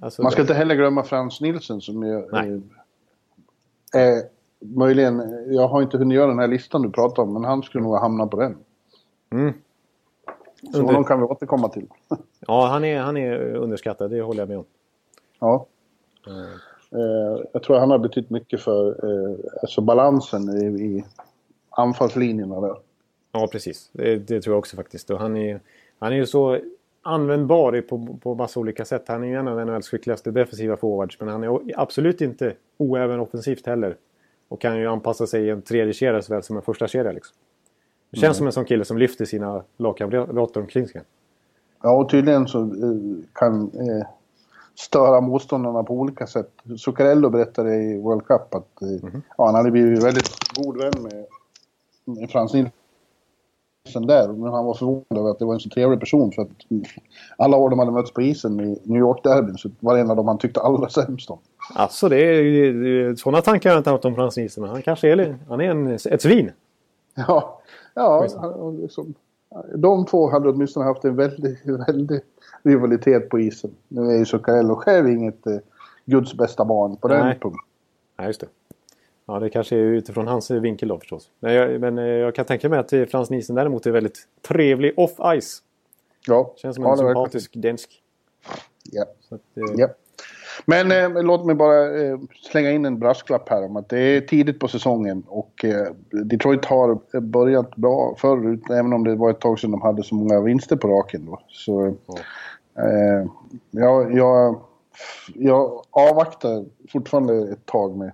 alltså, 0.00 0.22
Man 0.22 0.32
ska 0.32 0.40
inte 0.40 0.54
heller 0.54 0.74
glömma 0.74 1.02
Frans 1.02 1.40
Nilsson 1.40 1.80
som 1.80 2.02
ju... 2.06 2.28
Nej. 2.32 2.60
Eh, 3.94 4.24
möjligen... 4.60 5.44
Jag 5.54 5.68
har 5.68 5.82
inte 5.82 5.98
hunnit 5.98 6.16
göra 6.16 6.26
den 6.26 6.38
här 6.38 6.48
listan 6.48 6.82
du 6.82 6.90
pratar 6.90 7.22
om, 7.22 7.32
men 7.32 7.44
han 7.44 7.62
skulle 7.62 7.84
nog 7.84 7.96
hamna 7.96 8.26
på 8.26 8.40
den. 8.40 8.56
Mm. 9.30 9.52
Så 10.72 10.78
Under- 10.78 10.82
honom 10.92 11.04
kan 11.04 11.18
vi 11.18 11.24
återkomma 11.24 11.68
till. 11.68 11.86
Ja, 12.46 12.66
han 12.66 12.84
är, 12.84 13.00
han 13.00 13.16
är 13.16 13.54
underskattad. 13.54 14.10
Det 14.10 14.20
håller 14.22 14.40
jag 14.40 14.48
med 14.48 14.58
om. 14.58 14.64
ja. 15.38 15.66
Eh, 16.92 17.42
jag 17.52 17.62
tror 17.62 17.78
han 17.78 17.90
har 17.90 17.98
betytt 17.98 18.30
mycket 18.30 18.60
för 18.60 18.88
eh, 18.88 19.36
alltså 19.62 19.80
balansen 19.80 20.48
i, 20.48 20.64
i 20.82 21.04
anfallslinjerna 21.70 22.60
där. 22.60 22.76
Ja, 23.32 23.48
precis. 23.52 23.90
Det, 23.92 24.16
det 24.16 24.40
tror 24.40 24.54
jag 24.54 24.58
också 24.58 24.76
faktiskt. 24.76 25.10
Och 25.10 25.18
han, 25.18 25.36
är, 25.36 25.60
han 25.98 26.12
är 26.12 26.16
ju 26.16 26.26
så 26.26 26.58
användbar 27.02 27.80
på, 27.80 28.18
på 28.22 28.34
massa 28.34 28.60
olika 28.60 28.84
sätt. 28.84 29.04
Han 29.08 29.24
är 29.24 29.28
ju 29.28 29.34
en 29.34 29.48
av 29.48 29.66
NHLs 29.66 29.88
skickligaste 29.88 30.30
defensiva 30.30 30.76
forwards. 30.76 31.20
Men 31.20 31.28
han 31.28 31.44
är 31.44 31.60
absolut 31.76 32.20
inte 32.20 32.54
oäven 32.76 33.20
offensivt 33.20 33.66
heller. 33.66 33.96
Och 34.48 34.60
kan 34.60 34.78
ju 34.78 34.86
anpassa 34.86 35.26
sig 35.26 35.46
i 35.46 35.50
en 35.50 35.62
tredje 35.62 35.92
kedja 35.92 36.22
såväl 36.22 36.42
som 36.42 36.56
en 36.56 36.62
första 36.62 36.88
kedja 36.88 37.12
liksom. 37.12 37.36
Det 38.10 38.16
känns 38.16 38.36
som 38.36 38.46
en 38.46 38.52
sån 38.52 38.64
kille 38.64 38.84
som 38.84 38.98
lyfter 38.98 39.24
sina 39.24 39.62
lagkamrater 39.76 40.60
omkring 40.60 40.88
sig. 40.88 41.02
Ja, 41.82 41.90
och 41.90 42.10
tydligen 42.10 42.48
så 42.48 42.60
eh, 42.60 43.24
kan 43.32 43.62
eh, 43.62 44.06
störa 44.74 45.20
motståndarna 45.20 45.82
på 45.82 45.94
olika 45.94 46.26
sätt. 46.26 46.50
Zuccarello 46.78 47.30
berättade 47.30 47.76
i 47.76 48.00
World 48.00 48.26
Cup 48.26 48.54
att 48.54 48.82
eh, 48.82 49.20
ja, 49.38 49.46
han 49.46 49.54
hade 49.54 49.70
blivit 49.70 50.04
väldigt 50.04 50.54
god 50.56 50.76
vän 50.76 50.92
med, 51.02 51.26
med 52.04 52.30
Frans 52.30 52.54
Nilsson 52.54 52.79
där. 53.84 54.28
Men 54.28 54.52
han 54.52 54.64
var 54.64 54.74
förvånad 54.74 55.04
över 55.10 55.30
att 55.30 55.38
det 55.38 55.44
var 55.44 55.54
en 55.54 55.60
så 55.60 55.68
trevlig 55.68 56.00
person. 56.00 56.32
För 56.32 56.42
att 56.42 56.48
alla 57.36 57.56
år 57.56 57.70
de 57.70 57.78
hade 57.78 57.90
mötts 57.90 58.12
på 58.12 58.22
isen 58.22 58.60
i 58.60 58.80
New 58.84 59.00
York-derbyn 59.00 59.56
så 59.58 59.70
var 59.80 59.94
det 59.94 60.00
en 60.00 60.10
av 60.10 60.16
dem 60.16 60.28
han 60.28 60.38
tyckte 60.38 60.60
allra 60.60 60.88
sämst 60.88 61.30
om. 61.30 61.38
Alltså, 61.74 62.08
det 62.08 62.16
är, 62.16 63.14
sådana 63.14 63.42
tankar 63.42 63.70
har 63.70 63.74
jag 63.74 63.80
inte 63.80 63.90
haft 63.90 64.04
om 64.04 64.14
Frans 64.14 64.36
Nielsen. 64.36 64.64
Han 64.64 64.82
kanske 64.82 65.12
är, 65.12 65.38
han 65.48 65.60
är 65.60 65.70
en, 65.70 65.86
ett 65.86 66.22
svin. 66.22 66.52
Ja, 67.14 67.60
ja 67.94 68.28
han, 68.36 68.80
liksom, 68.80 69.14
de 69.74 70.06
två 70.06 70.30
hade 70.30 70.48
åtminstone 70.48 70.86
haft 70.86 71.04
en 71.04 71.16
väldig, 71.16 71.58
väldig 71.64 72.20
rivalitet 72.62 73.28
på 73.28 73.40
isen. 73.40 73.70
Nu 73.88 74.10
är 74.10 74.18
ju 74.18 74.24
Zuccarello 74.24 74.74
själv 74.74 75.08
inget 75.08 75.46
eh, 75.46 75.56
Guds 76.04 76.34
bästa 76.34 76.64
barn 76.64 76.96
på 76.96 77.08
den 77.08 77.26
Nej. 77.26 77.38
punkten. 77.38 77.66
Ja, 78.16 78.26
just 78.26 78.40
det. 78.40 78.46
Ja, 79.32 79.38
det 79.38 79.50
kanske 79.50 79.76
är 79.76 79.80
utifrån 79.80 80.26
hans 80.26 80.50
vinkel 80.50 80.88
då 80.88 80.98
förstås. 80.98 81.30
Men 81.40 81.52
jag, 81.54 81.80
men 81.80 81.98
eh, 81.98 82.04
jag 82.04 82.34
kan 82.34 82.44
tänka 82.44 82.68
mig 82.68 82.78
att 82.78 82.92
eh, 82.92 83.04
Frans 83.04 83.30
Nielsen 83.30 83.56
däremot 83.56 83.86
är 83.86 83.90
väldigt 83.90 84.18
trevlig 84.48 84.94
off-ice. 84.96 85.58
Ja, 86.26 86.54
Känns 86.56 86.76
som 86.76 86.84
ja, 86.84 86.92
en 86.92 86.98
verkar- 86.98 87.08
sympatisk 87.14 87.54
dansk. 87.54 88.02
Ja. 88.92 89.02
Att, 89.02 89.32
eh, 89.56 89.74
Ja. 89.76 89.88
Men 90.66 90.92
eh, 90.92 91.22
låt 91.22 91.46
mig 91.46 91.54
bara 91.54 92.00
eh, 92.02 92.18
slänga 92.50 92.70
in 92.70 92.84
en 92.84 92.98
brasklapp 92.98 93.48
här 93.48 93.64
om 93.64 93.76
att 93.76 93.88
det 93.88 93.98
är 93.98 94.20
tidigt 94.20 94.58
på 94.60 94.68
säsongen 94.68 95.22
och 95.26 95.64
eh, 95.64 95.86
Detroit 96.24 96.64
har 96.64 97.20
börjat 97.20 97.76
bra 97.76 98.14
förut, 98.18 98.62
även 98.70 98.92
om 98.92 99.04
det 99.04 99.14
var 99.16 99.30
ett 99.30 99.40
tag 99.40 99.58
sedan 99.60 99.70
de 99.70 99.82
hade 99.82 100.02
så 100.02 100.14
många 100.14 100.40
vinster 100.40 100.76
på 100.76 100.88
raken 100.88 101.26
då. 101.26 101.40
Så 101.48 101.94
jag, 103.70 104.16
jag, 104.16 104.60
jag 105.34 105.82
avvaktar 105.90 106.64
fortfarande 106.92 107.52
ett 107.52 107.66
tag 107.66 107.96
med... 107.96 108.12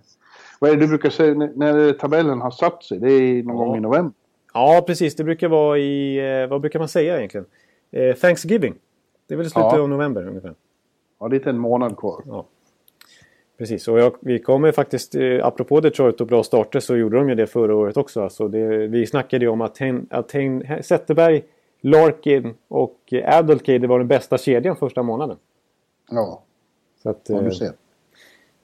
Vad 0.61 0.71
är 0.71 0.75
det 0.75 0.81
du 0.81 0.89
brukar 0.89 1.11
säga 1.11 1.35
när 1.35 1.93
tabellen 1.93 2.41
har 2.41 2.51
satt 2.51 2.85
sig? 2.85 2.99
Det 2.99 3.13
är 3.13 3.43
någon 3.43 3.57
ja. 3.57 3.65
gång 3.65 3.77
i 3.77 3.81
november? 3.81 4.13
Ja, 4.55 4.85
precis. 4.87 5.17
Det 5.17 5.25
brukar 5.25 5.49
vara 5.49 5.79
i... 5.79 6.19
Eh, 6.43 6.49
vad 6.49 6.61
brukar 6.61 6.79
man 6.79 6.89
säga 6.89 7.17
egentligen? 7.17 7.47
Eh, 7.91 8.17
Thanksgiving. 8.17 8.75
Det 9.27 9.35
är 9.35 9.39
väl 9.39 9.51
slutet 9.51 9.73
ja. 9.73 9.81
av 9.81 9.89
november 9.89 10.29
ungefär. 10.29 10.55
Ja, 11.21 11.29
det 11.29 11.47
är 11.47 11.49
en 11.49 11.59
månad 11.59 11.97
kvar. 11.97 12.23
Ja. 12.27 12.47
Precis, 13.59 13.89
och 13.89 13.99
jag, 13.99 14.17
vi 14.21 14.39
kommer 14.39 14.73
faktiskt, 14.73 15.15
eh, 15.15 15.47
apropå 15.47 15.81
Detroit 15.81 16.21
och 16.21 16.27
bra 16.27 16.43
starter 16.43 16.81
så 16.81 16.97
gjorde 16.97 17.17
de 17.17 17.29
ju 17.29 17.35
det 17.35 17.47
förra 17.47 17.75
året 17.75 17.97
också. 17.97 18.23
Alltså 18.23 18.49
det, 18.49 18.87
vi 18.87 19.07
snackade 19.07 19.45
ju 19.45 19.51
om 19.51 19.61
att, 19.61 19.79
hen, 19.79 20.07
att 20.11 20.33
hen, 20.33 20.83
Zetterberg, 20.83 21.43
Larkin 21.81 22.55
och 22.69 23.13
Adolkade 23.25 23.87
var 23.87 23.99
den 23.99 24.09
bästa 24.09 24.39
kedjan 24.39 24.77
första 24.77 25.03
månaden. 25.03 25.37
Ja, 26.11 26.43
så 27.03 27.11
att, 27.11 27.23
ja 27.29 27.41
du 27.41 27.51
ser. 27.51 27.73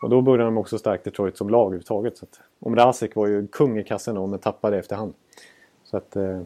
Och 0.02 0.10
då 0.10 0.20
började 0.20 0.44
de 0.44 0.58
också 0.58 0.78
starkt 0.78 1.04
Detroit 1.04 1.36
som 1.36 1.50
lag 1.50 1.66
överhuvudtaget. 1.66 2.18
Så 2.18 2.24
att, 2.24 2.40
om 2.60 2.76
Rasek 2.76 3.14
var 3.14 3.26
ju 3.26 3.46
kung 3.46 3.78
i 3.78 3.84
kassen 3.84 4.14
då, 4.14 4.26
men 4.26 4.38
tappade 4.38 4.78
efterhand. 4.78 5.14
Så 5.84 5.96
att... 5.96 6.16
Eh, 6.16 6.40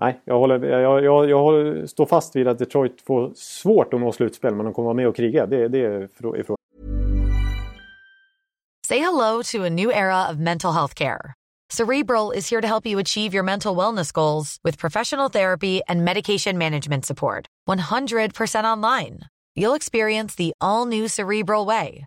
nej, 0.00 0.20
jag, 0.24 0.38
håller, 0.38 0.64
jag, 0.64 1.04
jag, 1.04 1.30
jag 1.30 1.88
står 1.88 2.06
fast 2.06 2.36
vid 2.36 2.48
att 2.48 2.58
Detroit 2.58 3.00
får 3.00 3.30
svårt 3.34 3.94
att 3.94 4.00
nå 4.00 4.12
slutspel 4.12 4.54
men 4.54 4.64
de 4.64 4.74
kommer 4.74 4.86
vara 4.86 4.94
med 4.94 5.08
och 5.08 5.16
kriga. 5.16 5.46
Det, 5.46 5.68
det 5.68 5.84
är 5.84 6.08
frågan. 6.16 6.56
Say 8.86 8.98
hello 8.98 9.42
to 9.42 9.64
a 9.64 9.70
new 9.70 9.90
era 9.90 10.30
of 10.30 10.38
mental 10.38 10.72
health 10.72 10.94
care. 10.94 11.34
Cerebral 11.72 12.32
is 12.32 12.50
here 12.50 12.60
to 12.60 12.66
help 12.66 12.86
you 12.86 12.98
achieve 12.98 13.32
your 13.32 13.44
mental 13.44 13.76
wellness 13.76 14.12
goals 14.12 14.58
with 14.64 14.78
professional 14.78 15.30
therapy 15.30 15.80
and 15.88 16.04
medication 16.04 16.58
management 16.58 17.06
support. 17.06 17.46
100% 17.68 18.64
online. 18.64 19.20
You'll 19.54 19.74
experience 19.76 20.34
the 20.34 20.52
all 20.60 20.86
new 20.86 21.06
Cerebral 21.06 21.66
Way, 21.66 22.06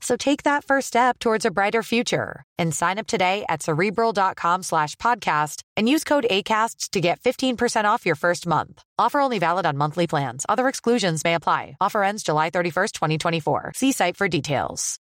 So 0.00 0.16
take 0.16 0.44
that 0.44 0.64
first 0.64 0.86
step 0.86 1.18
towards 1.18 1.44
a 1.44 1.50
brighter 1.50 1.82
future 1.82 2.44
and 2.56 2.74
sign 2.74 2.98
up 2.98 3.06
today 3.06 3.44
at 3.48 3.62
cerebral.com 3.62 4.62
slash 4.62 4.94
podcast 4.96 5.62
and 5.76 5.88
use 5.88 6.04
code 6.04 6.26
ACasts 6.30 6.90
to 6.90 7.00
get 7.00 7.20
15% 7.20 7.84
off 7.84 8.06
your 8.06 8.14
first 8.14 8.46
month. 8.46 8.82
Offer 8.98 9.20
only 9.20 9.38
valid 9.38 9.66
on 9.66 9.76
monthly 9.76 10.06
plans. 10.06 10.46
Other 10.48 10.68
exclusions 10.68 11.24
may 11.24 11.34
apply. 11.34 11.76
Offer 11.80 12.04
ends 12.04 12.22
July 12.22 12.50
31st, 12.50 12.92
2024. 12.92 13.72
See 13.74 13.92
site 13.92 14.16
for 14.16 14.28
details. 14.28 14.98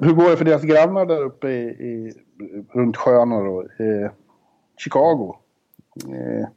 Hur 0.00 0.12
går 0.12 0.30
det 0.30 0.36
för 0.36 0.44
deras 0.44 0.62
grannar 0.62 1.06
där 1.06 1.22
uppe 1.22 1.48
i, 1.48 1.62
i 1.68 2.14
runt 2.72 2.96
sjöarna 2.96 3.40
då? 3.40 3.60
Eh, 3.60 4.10
Chicago. 4.78 5.36
Eh, 6.08 6.48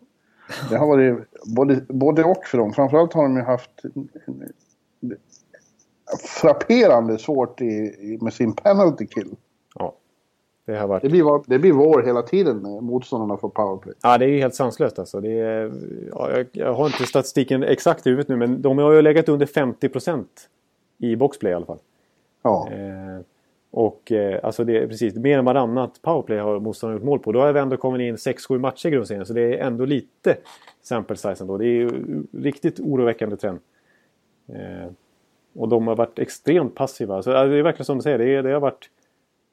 Det 0.70 0.78
har 0.78 0.88
varit 0.88 1.18
både, 1.44 1.82
både 1.88 2.24
och 2.24 2.46
för 2.46 2.58
dem. 2.58 2.74
Framförallt 2.74 3.14
har 3.14 3.24
de 3.24 3.36
ju 3.36 3.44
haft 3.44 3.72
frapperande 6.42 7.18
svårt 7.18 7.62
i, 7.62 8.18
med 8.22 8.34
sin 8.34 8.54
penalty 8.54 9.08
kill. 9.08 9.36
Ja. 9.76 9.96
Det, 10.66 10.78
har 10.78 10.88
varit... 10.88 11.02
det, 11.02 11.10
blir, 11.10 11.50
det 11.50 11.60
blir 11.60 11.72
vår 11.72 12.04
hela 12.04 12.22
tiden, 12.22 12.62
motståndarna 12.62 13.38
får 13.38 13.50
powerplay. 13.50 13.96
Ja, 14.02 14.18
det 14.18 14.26
är 14.26 14.30
ju 14.30 14.40
helt 14.40 14.56
sanslöst 14.56 15.00
alltså. 15.00 15.22
Det 15.22 15.40
är, 15.40 15.72
ja, 16.12 16.32
jag, 16.32 16.48
jag, 16.52 16.74
har 16.74 16.86
inte 16.86 17.06
statistiken 17.06 17.64
exakt 17.64 18.08
i 18.08 18.10
huvudet 18.10 18.28
nu, 18.28 18.36
men 18.36 18.62
de 18.62 18.78
har 18.78 18.94
ju 18.94 19.02
legat 19.02 19.30
under 19.30 19.46
50% 19.46 20.26
i 20.98 21.16
boxplay 21.16 21.52
i 21.52 21.56
alla 21.56 21.66
fall. 21.66 21.80
Ja. 22.42 22.70
Eh, 22.72 23.22
och 23.72 24.12
eh, 24.12 24.40
alltså 24.44 24.64
det 24.64 24.78
är 24.78 24.88
precis 24.88 25.16
mer 25.16 25.40
än 25.40 25.46
varannat 25.46 26.02
powerplay 26.02 26.38
har 26.40 26.60
motståndaren 26.60 26.98
gjort 26.98 27.06
mål 27.06 27.20
på. 27.20 27.32
Då 27.32 27.42
har 27.42 27.54
vi 27.54 27.60
ändå 27.60 27.78
kommit 27.78 28.02
in 28.02 28.16
6-7 28.16 28.60
matcher 28.60 28.88
i 28.88 28.92
grundserien. 28.92 29.26
Så 29.26 29.34
det 29.34 29.42
är 29.42 29.66
ändå 29.68 29.86
lite 29.86 30.38
sample 30.82 31.16
size 31.16 31.44
ändå. 31.44 31.58
Det 31.58 31.66
är 31.66 31.74
ju 31.74 31.90
riktigt 32.34 32.80
oroväckande 32.80 33.38
trend. 33.38 33.60
Eh, 34.48 34.92
och 35.54 35.70
de 35.70 35.88
har 35.88 35.96
varit 35.96 36.20
extremt 36.20 36.76
passiva. 36.76 37.16
alltså, 37.16 37.32
det 37.32 37.38
är 37.38 37.64
verkligen 37.64 37.86
som 37.86 37.98
du 37.98 38.02
säger. 38.02 38.18
Det, 38.18 38.36
är, 38.36 38.44
det, 38.44 38.54
har 38.54 38.60
varit, 38.60 38.90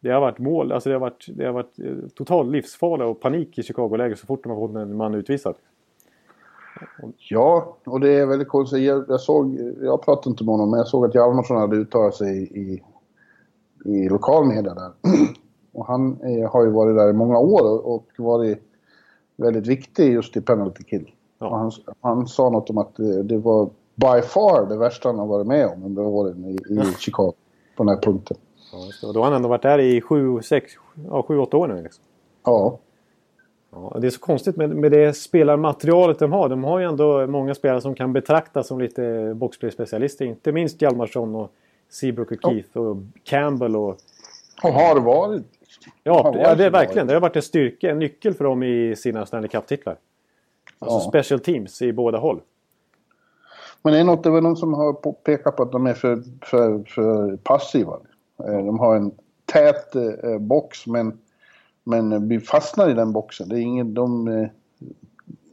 det 0.00 0.10
har 0.10 0.20
varit 0.20 0.38
mål. 0.38 0.72
Alltså 0.72 0.88
det 0.88 0.94
har 0.94 1.00
varit, 1.00 1.26
det 1.28 1.44
har 1.44 1.52
varit 1.52 1.78
eh, 1.78 1.94
total 2.14 2.50
livsfara 2.50 3.06
och 3.06 3.20
panik 3.20 3.58
i 3.58 3.62
Chicago-läget 3.62 4.18
så 4.18 4.26
fort 4.26 4.42
de 4.42 4.52
har 4.52 4.68
fått 4.68 4.76
en 4.76 4.96
man 4.96 5.14
utvisad. 5.14 5.54
Ja, 7.18 7.76
och 7.86 8.00
det 8.00 8.08
är 8.08 8.26
väldigt 8.26 8.48
konstigt. 8.48 8.82
Jag, 8.82 9.04
jag 9.08 9.20
såg, 9.20 9.58
jag 9.80 10.02
pratade 10.02 10.30
inte 10.30 10.44
med 10.44 10.52
honom, 10.52 10.70
men 10.70 10.78
jag 10.78 10.88
såg 10.88 11.04
att 11.04 11.14
Hjalmarsson 11.14 11.56
hade 11.56 11.76
uttalat 11.76 12.14
sig 12.14 12.42
i 12.42 12.60
i 12.60 12.82
lokalmedia 13.84 14.74
där. 14.74 14.92
Och 15.72 15.86
han 15.86 16.18
eh, 16.22 16.50
har 16.50 16.64
ju 16.64 16.70
varit 16.70 16.96
där 16.96 17.10
i 17.10 17.12
många 17.12 17.38
år 17.38 17.86
och 17.86 18.06
varit 18.18 18.62
väldigt 19.36 19.66
viktig 19.66 20.12
just 20.12 20.36
i 20.36 20.40
penalty 20.40 20.84
kill. 20.84 21.10
Ja. 21.38 21.56
Han, 21.56 21.72
han, 22.00 22.26
sa 22.26 22.50
något 22.50 22.70
om 22.70 22.78
att 22.78 22.96
det, 22.96 23.22
det, 23.22 23.38
var 23.38 23.70
by 23.94 24.22
far 24.22 24.66
det 24.66 24.76
värsta 24.76 25.08
han 25.08 25.18
har 25.18 25.26
varit 25.26 25.46
med 25.46 25.66
om 25.66 25.84
under 25.84 26.02
åren 26.02 26.44
i, 26.44 26.74
i 26.74 26.94
Chicago 26.98 27.32
på 27.76 27.82
den 27.84 27.88
här 27.88 28.02
punkten. 28.02 28.36
Ja, 29.02 29.12
då 29.12 29.20
har 29.20 29.24
han 29.24 29.34
ändå 29.34 29.48
varit 29.48 29.62
där 29.62 29.78
i 29.78 30.00
7-8 30.00 30.72
ja, 31.10 31.58
år 31.58 31.68
nu. 31.68 31.82
Liksom. 31.82 32.04
Ja. 32.44 32.78
ja. 33.70 33.96
Det 34.00 34.06
är 34.06 34.10
så 34.10 34.20
konstigt 34.20 34.56
med, 34.56 34.70
med 34.70 34.92
det 34.92 35.16
spelarmaterialet 35.16 36.18
de 36.18 36.32
har. 36.32 36.48
De 36.48 36.64
har 36.64 36.78
ju 36.78 36.84
ändå 36.84 37.26
många 37.26 37.54
spelare 37.54 37.80
som 37.80 37.94
kan 37.94 38.12
betraktas 38.12 38.66
som 38.66 38.80
lite 38.80 39.34
boxplay-specialister. 39.34 40.24
Inte 40.24 40.52
minst 40.52 40.82
Hjalmarsson 40.82 41.34
och 41.34 41.52
Seabrook 41.90 42.30
och 42.30 42.38
Keith 42.42 42.76
och 42.76 42.96
Campbell 43.24 43.76
och... 43.76 43.98
Och 44.62 44.72
har 44.72 45.00
varit. 45.00 45.42
Ja, 46.02 46.22
har 46.22 46.22
varit 46.22 46.42
ja 46.42 46.54
det 46.54 46.64
är 46.64 46.70
verkligen. 46.70 47.06
Det 47.06 47.14
har 47.14 47.20
varit 47.20 47.36
en 47.36 47.42
styrka, 47.42 47.90
en 47.90 47.98
nyckel 47.98 48.34
för 48.34 48.44
dem 48.44 48.62
i 48.62 48.96
sina 48.96 49.26
Stanley 49.26 49.48
Cup-titlar. 49.48 49.96
Alltså 50.78 50.98
ja. 50.98 51.10
special 51.10 51.40
teams 51.40 51.82
i 51.82 51.92
båda 51.92 52.18
håll. 52.18 52.40
Men 53.82 53.92
det 53.92 53.98
är 54.00 54.04
något, 54.04 54.22
det 54.22 54.30
var 54.30 54.40
någon 54.40 54.56
som 54.56 54.74
har 54.74 55.12
pekat 55.12 55.56
på 55.56 55.62
att 55.62 55.72
de 55.72 55.86
är 55.86 55.94
för, 55.94 56.22
för, 56.42 56.82
för 56.86 57.36
passiva. 57.36 57.98
Eh, 58.44 58.66
de 58.66 58.78
har 58.78 58.96
en 58.96 59.12
tät 59.44 59.94
eh, 59.96 60.38
box 60.38 60.86
men, 60.86 61.18
men 61.84 62.28
vi 62.28 62.40
fastnar 62.40 62.90
i 62.90 62.94
den 62.94 63.12
boxen. 63.12 63.48
Det 63.48 63.56
är 63.56 63.60
ingen, 63.60 63.94
de 63.94 64.28
eh, 64.28 64.48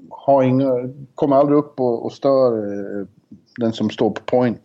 har 0.10 0.44
inga, 0.44 0.90
kommer 1.16 1.36
aldrig 1.36 1.58
upp 1.58 1.80
och, 1.80 2.06
och 2.06 2.14
stör 2.14 3.08
den 3.58 3.74
som 3.74 3.90
står 3.90 4.10
på 4.10 4.22
point. 4.26 4.62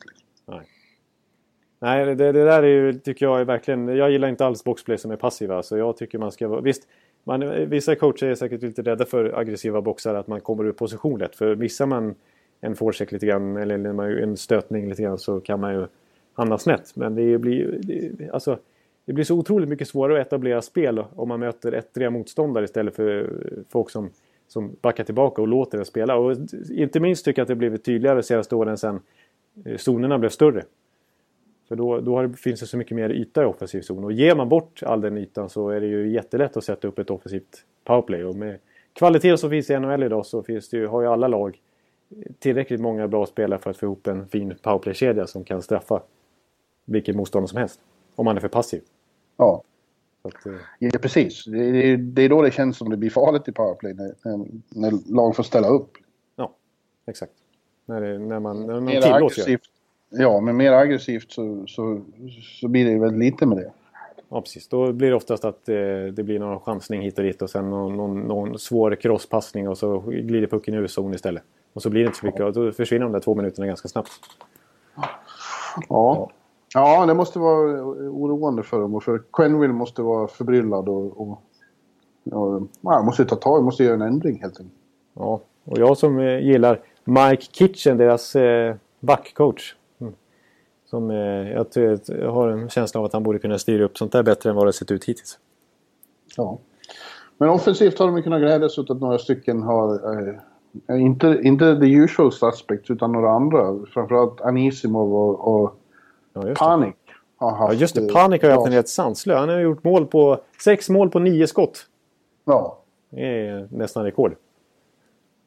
Nej, 1.80 2.06
det, 2.06 2.14
det, 2.14 2.44
där 2.44 2.62
är 2.62 2.66
ju, 2.66 2.92
tycker 2.92 3.26
jag 3.26 3.40
är 3.40 3.44
verkligen... 3.44 3.88
Jag 3.88 4.10
gillar 4.10 4.28
inte 4.28 4.46
alls 4.46 4.64
boxplay 4.64 4.98
som 4.98 5.10
är 5.10 5.16
passiva. 5.16 5.62
Så 5.62 5.76
jag 5.76 5.96
tycker 5.96 6.18
man 6.18 6.32
ska 6.32 6.48
vara... 6.48 6.60
Visst, 6.60 6.88
man, 7.24 7.68
vissa 7.68 7.94
coacher 7.94 8.26
är 8.26 8.34
säkert 8.34 8.62
lite 8.62 8.82
rädda 8.82 9.04
för 9.04 9.38
aggressiva 9.38 9.80
boxar. 9.80 10.14
Att 10.14 10.26
man 10.26 10.40
kommer 10.40 10.64
ur 10.66 10.72
position 10.72 11.18
lätt. 11.18 11.36
För 11.36 11.56
missar 11.56 11.86
man 11.86 12.14
en 12.60 12.76
forecheck 12.76 13.12
lite 13.12 13.26
grann 13.26 13.56
eller 13.56 14.00
en 14.22 14.36
stötning 14.36 14.88
lite 14.88 15.02
grann 15.02 15.18
så 15.18 15.40
kan 15.40 15.60
man 15.60 15.74
ju 15.74 15.86
hamna 16.32 16.58
snett. 16.58 16.96
Men 16.96 17.14
det 17.14 17.38
blir, 17.38 17.78
det, 17.82 18.30
alltså, 18.30 18.58
det 19.04 19.12
blir 19.12 19.24
så 19.24 19.38
otroligt 19.38 19.68
mycket 19.68 19.88
svårare 19.88 20.20
att 20.20 20.26
etablera 20.26 20.62
spel 20.62 21.04
om 21.14 21.28
man 21.28 21.40
möter 21.40 21.72
ettriga 21.72 22.10
motståndare 22.10 22.64
istället 22.64 22.96
för 22.96 23.32
folk 23.68 23.90
som, 23.90 24.10
som 24.48 24.76
backar 24.80 25.04
tillbaka 25.04 25.42
och 25.42 25.48
låter 25.48 25.78
en 25.78 25.84
spela. 25.84 26.16
Och 26.16 26.36
inte 26.70 27.00
minst 27.00 27.24
tycker 27.24 27.40
jag 27.40 27.44
att 27.44 27.48
det 27.48 27.54
blivit 27.54 27.84
tydligare 27.84 28.16
de 28.16 28.22
senaste 28.22 28.56
åren 28.56 28.78
sedan 28.78 29.00
eh, 29.64 29.76
zonerna 29.76 30.18
blev 30.18 30.30
större. 30.30 30.64
För 31.68 31.76
då, 31.76 32.00
då 32.00 32.28
finns 32.28 32.60
det 32.60 32.66
så 32.66 32.76
mycket 32.76 32.96
mer 32.96 33.10
yta 33.10 33.42
i 33.42 33.46
offensiv 33.46 33.80
zon. 33.80 34.04
Och 34.04 34.12
ger 34.12 34.34
man 34.34 34.48
bort 34.48 34.82
all 34.82 35.00
den 35.00 35.18
ytan 35.18 35.48
så 35.48 35.68
är 35.68 35.80
det 35.80 35.86
ju 35.86 36.10
jättelätt 36.10 36.56
att 36.56 36.64
sätta 36.64 36.88
upp 36.88 36.98
ett 36.98 37.10
offensivt 37.10 37.64
powerplay. 37.84 38.24
Och 38.24 38.36
med 38.36 38.58
kvaliteten 38.92 39.38
som 39.38 39.50
finns 39.50 39.70
i 39.70 39.78
NHL 39.78 40.02
idag 40.02 40.26
så 40.26 40.42
finns 40.42 40.68
det 40.68 40.76
ju, 40.76 40.86
har 40.86 41.02
ju 41.02 41.08
alla 41.08 41.28
lag 41.28 41.60
tillräckligt 42.38 42.80
många 42.80 43.08
bra 43.08 43.26
spelare 43.26 43.60
för 43.60 43.70
att 43.70 43.76
få 43.76 43.86
ihop 43.86 44.06
en 44.06 44.28
fin 44.28 44.54
powerplay-kedja 44.62 45.26
som 45.26 45.44
kan 45.44 45.62
straffa 45.62 46.02
vilken 46.84 47.16
motståndare 47.16 47.48
som 47.48 47.58
helst. 47.58 47.80
Om 48.14 48.24
man 48.24 48.36
är 48.36 48.40
för 48.40 48.48
passiv. 48.48 48.82
Ja. 49.36 49.62
Att, 50.22 50.46
eh, 50.46 50.52
ja, 50.78 50.98
precis. 51.02 51.44
Det 51.44 51.58
är, 51.58 51.96
det 51.96 52.22
är 52.22 52.28
då 52.28 52.42
det 52.42 52.50
känns 52.50 52.76
som 52.76 52.90
det 52.90 52.96
blir 52.96 53.10
farligt 53.10 53.48
i 53.48 53.52
powerplay. 53.52 53.94
När, 53.94 54.14
när 54.68 55.14
lag 55.14 55.36
får 55.36 55.42
ställa 55.42 55.68
upp. 55.68 55.90
Ja, 56.36 56.54
exakt. 57.06 57.32
När, 57.86 58.00
det, 58.00 58.18
när 58.18 58.40
man, 58.40 58.66
när 58.66 58.80
man 58.80 59.02
tillåts 59.02 59.38
göra 59.38 59.58
Ja, 60.10 60.40
men 60.40 60.56
mer 60.56 60.72
aggressivt 60.72 61.32
så, 61.32 61.64
så, 61.66 62.00
så 62.60 62.68
blir 62.68 62.84
det 62.84 62.98
väldigt 62.98 63.20
lite 63.20 63.46
med 63.46 63.58
det. 63.58 63.72
Ja, 64.28 64.40
precis. 64.40 64.68
Då 64.68 64.92
blir 64.92 65.08
det 65.08 65.16
oftast 65.16 65.44
att 65.44 65.68
eh, 65.68 65.74
det 66.12 66.24
blir 66.24 66.38
någon 66.38 66.60
chansning 66.60 67.02
hit 67.02 67.18
och 67.18 67.24
dit 67.24 67.42
och 67.42 67.50
sen 67.50 67.70
någon, 67.70 67.96
någon, 67.96 68.20
någon 68.20 68.58
svår 68.58 68.94
crosspassning 68.94 69.68
och 69.68 69.78
så 69.78 69.98
glider 69.98 70.46
pucken 70.46 70.74
ur 70.74 70.86
zon 70.86 71.14
istället. 71.14 71.42
Och 71.72 71.82
så 71.82 71.90
blir 71.90 72.00
det 72.00 72.06
inte 72.06 72.18
så 72.18 72.26
mycket 72.26 72.40
och 72.40 72.52
då 72.52 72.72
försvinner 72.72 73.04
de 73.04 73.12
där 73.12 73.20
två 73.20 73.34
minuterna 73.34 73.66
ganska 73.66 73.88
snabbt. 73.88 74.10
Ja. 75.88 76.30
Ja, 76.74 77.06
det 77.06 77.14
måste 77.14 77.38
vara 77.38 77.82
oroande 78.10 78.62
för 78.62 78.80
dem. 78.80 79.00
För 79.00 79.22
Quenville 79.32 79.72
måste 79.72 80.02
vara 80.02 80.28
förbryllad 80.28 80.88
och... 80.88 81.20
och, 81.20 81.42
och 82.32 82.62
ja, 82.80 83.02
måste 83.02 83.24
ta 83.24 83.36
tag 83.36 83.64
måste 83.64 83.84
göra 83.84 83.94
en 83.94 84.02
ändring 84.02 84.40
helt 84.40 84.60
enkelt. 84.60 84.78
Ja, 85.14 85.40
och 85.64 85.78
jag 85.78 85.98
som 85.98 86.18
eh, 86.18 86.38
gillar 86.38 86.80
Mike 87.04 87.42
Kitchen, 87.52 87.96
deras 87.96 88.36
eh, 88.36 88.74
backcoach. 89.00 89.74
Som, 90.90 91.10
eh, 91.10 91.52
jag, 91.52 91.66
jag 92.06 92.32
har 92.32 92.48
en 92.48 92.68
känsla 92.68 93.00
av 93.00 93.06
att 93.06 93.12
han 93.12 93.22
borde 93.22 93.38
kunna 93.38 93.58
styra 93.58 93.84
upp 93.84 93.98
sånt 93.98 94.12
där 94.12 94.22
bättre 94.22 94.50
än 94.50 94.56
vad 94.56 94.66
det 94.66 94.72
sett 94.72 94.90
ut 94.90 95.04
hittills. 95.04 95.38
Ja. 96.36 96.58
Men 97.38 97.48
offensivt 97.48 97.98
har 97.98 98.06
de 98.06 98.22
kunnat 98.22 98.40
glädjas 98.40 98.78
åt 98.78 98.90
att 98.90 99.00
några 99.00 99.18
stycken 99.18 99.62
har... 99.62 99.94
Eh, 100.88 101.00
inte, 101.00 101.40
inte 101.42 101.80
the 101.80 101.86
usual 101.86 102.32
suspects 102.32 102.90
utan 102.90 103.12
några 103.12 103.30
andra. 103.30 103.86
Framförallt 103.94 104.40
Anisimov 104.40 105.14
och, 105.14 105.62
och 105.62 105.74
ja, 106.32 106.54
Panik. 106.54 106.96
Har 107.36 107.50
haft, 107.50 107.72
ja 107.72 107.80
just 107.80 107.94
det, 107.94 108.12
Panik 108.12 108.42
har 108.42 108.48
ju 108.48 108.54
haft 108.54 108.66
en 108.66 108.72
helt 108.72 108.88
sanslö. 108.88 109.36
Han 109.36 109.48
har 109.48 109.60
gjort 109.60 109.84
mål 109.84 110.06
på... 110.06 110.40
Sex 110.64 110.88
mål 110.90 111.10
på 111.10 111.18
nio 111.18 111.46
skott. 111.46 111.86
Ja. 112.44 112.78
Det 113.10 113.46
är 113.46 113.68
nästan 113.70 114.04
rekord. 114.04 114.36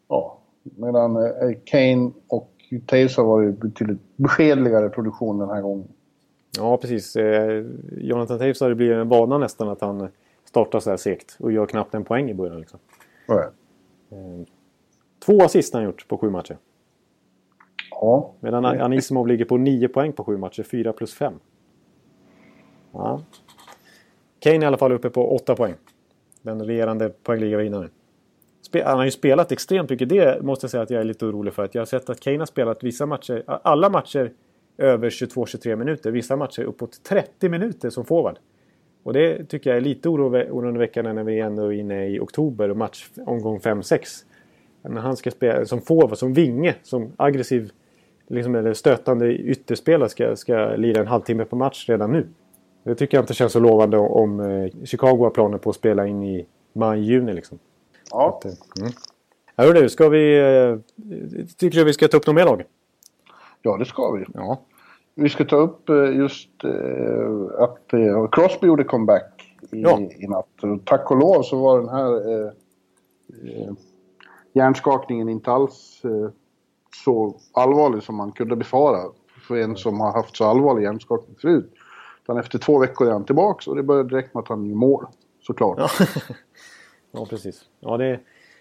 Ja. 0.07 0.37
Medan 0.63 1.15
eh, 1.15 1.57
Kane 1.65 2.11
och 2.27 2.50
Taves 2.85 3.17
har 3.17 3.23
varit 3.23 3.57
betydligt 3.57 3.99
beskedligare 4.15 4.89
produktion 4.89 5.39
den 5.39 5.49
här 5.49 5.61
gången. 5.61 5.87
Ja, 6.57 6.77
precis. 6.77 7.15
Eh, 7.15 7.65
Jonathan 7.97 8.39
Taves 8.39 8.61
har 8.61 8.69
det 8.69 8.75
blivit 8.75 8.95
en 8.95 9.09
vana 9.09 9.37
nästan 9.37 9.69
att 9.69 9.81
han 9.81 10.09
startar 10.45 10.79
så 10.79 10.89
här 10.89 10.97
segt 10.97 11.37
och 11.39 11.51
gör 11.51 11.65
knappt 11.65 11.93
en 11.93 12.03
poäng 12.03 12.29
i 12.29 12.33
början. 12.33 12.59
Liksom. 12.59 12.79
Eh, 13.29 14.45
två 15.25 15.43
assist 15.43 15.73
har 15.73 15.81
han 15.81 15.89
gjort 15.89 16.07
på 16.07 16.17
sju 16.17 16.29
matcher. 16.29 16.57
Ja. 17.91 18.33
Medan 18.39 18.65
Anisimov 18.65 19.27
ligger 19.27 19.45
på 19.45 19.57
nio 19.57 19.87
poäng 19.87 20.13
på 20.13 20.23
sju 20.23 20.37
matcher, 20.37 20.63
fyra 20.63 20.93
plus 20.93 21.13
fem. 21.13 21.33
Ja. 22.91 23.21
Kane 24.39 24.63
i 24.63 24.65
alla 24.65 24.77
fall 24.77 24.91
uppe 24.91 25.09
på 25.09 25.35
åtta 25.35 25.55
poäng. 25.55 25.73
Den 26.41 26.65
regerande 26.65 27.09
poängligavinnaren. 27.09 27.89
Han 28.73 28.97
har 28.97 29.05
ju 29.05 29.11
spelat 29.11 29.51
extremt 29.51 29.89
mycket. 29.89 30.09
Det 30.09 30.43
måste 30.43 30.63
jag 30.63 30.71
säga 30.71 30.83
att 30.83 30.89
jag 30.89 31.01
är 31.01 31.05
lite 31.05 31.25
orolig 31.25 31.53
för. 31.53 31.63
Att 31.63 31.75
jag 31.75 31.81
har 31.81 31.85
sett 31.85 32.09
att 32.09 32.19
Kane 32.19 32.37
har 32.37 32.45
spelat 32.45 32.83
vissa 32.83 33.05
matcher, 33.05 33.43
alla 33.47 33.89
matcher 33.89 34.31
över 34.77 35.09
22-23 35.09 35.75
minuter. 35.75 36.11
Vissa 36.11 36.35
matcher 36.35 36.63
uppåt 36.63 37.03
30 37.03 37.49
minuter 37.49 37.89
som 37.89 38.05
forward. 38.05 38.35
Och 39.03 39.13
det 39.13 39.45
tycker 39.45 39.69
jag 39.69 39.77
är 39.77 39.81
lite 39.81 40.09
oroväckande 40.09 41.13
när 41.13 41.23
vi 41.23 41.39
ändå 41.39 41.65
är 41.65 41.71
inne 41.71 42.07
i 42.07 42.19
oktober 42.19 42.69
och 42.69 42.77
match 42.77 43.09
omgång 43.25 43.59
5-6. 43.59 44.23
När 44.81 45.01
han 45.01 45.17
ska 45.17 45.31
spela 45.31 45.65
som 45.65 45.81
forward, 45.81 46.17
som 46.17 46.33
vinge, 46.33 46.75
som 46.83 47.11
aggressiv 47.17 47.71
liksom, 48.27 48.55
eller 48.55 48.73
stötande 48.73 49.33
ytterspelare 49.33 50.09
ska, 50.09 50.35
ska 50.35 50.75
lira 50.75 51.01
en 51.01 51.07
halvtimme 51.07 51.45
på 51.45 51.55
match 51.55 51.89
redan 51.89 52.11
nu. 52.11 52.27
Det 52.83 52.95
tycker 52.95 53.17
jag 53.17 53.23
inte 53.23 53.33
känns 53.33 53.53
så 53.53 53.59
lovande 53.59 53.97
om 53.97 54.39
eh, 54.39 54.85
Chicago 54.85 55.17
har 55.23 55.29
planer 55.29 55.57
på 55.57 55.69
att 55.69 55.75
spela 55.75 56.07
in 56.07 56.23
i 56.23 56.45
maj-juni. 56.73 57.33
Liksom. 57.33 57.59
Ja. 58.11 58.39
Eh, 58.45 58.51
mm. 58.79 58.91
Hörru 59.57 59.81
du, 59.81 59.89
ska 59.89 60.09
vi... 60.09 60.39
Eh, 60.39 60.77
tycker 61.57 61.77
du 61.77 61.83
vi 61.83 61.93
ska 61.93 62.07
ta 62.07 62.17
upp 62.17 62.27
något 62.27 62.35
mer 62.35 62.45
lag? 62.45 62.63
Ja, 63.61 63.77
det 63.77 63.85
ska 63.85 64.11
vi. 64.11 64.25
Ja. 64.33 64.61
Vi 65.15 65.29
ska 65.29 65.45
ta 65.45 65.55
upp 65.55 65.89
eh, 65.89 65.95
just 65.95 66.49
att 67.57 67.93
Crosby 68.31 68.67
gjorde 68.67 68.83
comeback 68.83 69.41
i, 69.71 69.81
ja. 69.81 69.99
i 69.99 70.27
natt. 70.27 70.85
Tack 70.85 71.11
och 71.11 71.17
lov 71.17 71.43
så 71.43 71.59
var 71.59 71.79
den 71.79 71.89
här 71.89 72.45
eh, 72.45 72.51
hjärnskakningen 74.53 75.29
inte 75.29 75.51
alls 75.51 76.01
eh, 76.03 76.29
så 77.03 77.35
allvarlig 77.53 78.03
som 78.03 78.15
man 78.15 78.31
kunde 78.31 78.55
befara 78.55 78.97
för 79.47 79.55
en 79.55 79.75
som 79.75 79.99
har 79.99 80.11
haft 80.11 80.37
så 80.37 80.45
allvarlig 80.45 80.83
hjärnskakning 80.83 81.35
förut. 81.41 81.73
Utan 82.23 82.37
efter 82.37 82.59
två 82.59 82.79
veckor 82.79 83.07
är 83.07 83.11
han 83.11 83.25
tillbaka 83.25 83.69
och 83.69 83.75
det 83.75 83.83
började 83.83 84.09
direkt 84.09 84.33
med 84.33 84.41
att 84.41 84.47
han 84.47 84.65
gjorde 84.65 84.75
mål. 84.75 85.05
Såklart. 85.41 85.77
Ja. 85.77 85.89
ja, 87.11 87.25
precis. 87.29 87.61
Ja, 87.79 87.97
det, 87.97 88.19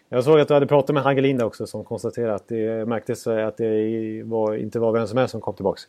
jag 0.08 0.24
såg 0.24 0.40
att 0.40 0.48
du 0.48 0.54
hade 0.54 0.66
pratat 0.66 0.94
med 0.94 1.02
Hagelin 1.02 1.42
också 1.42 1.66
som 1.66 1.84
konstaterade 1.84 2.34
att 2.34 2.48
det 2.48 2.88
märktes 2.88 3.26
att 3.26 3.56
det 3.56 4.22
var, 4.22 4.54
inte 4.54 4.78
var 4.78 4.92
vem 4.92 5.06
som 5.06 5.18
helst 5.18 5.32
som 5.32 5.40
kom 5.40 5.54
tillbaka. 5.54 5.80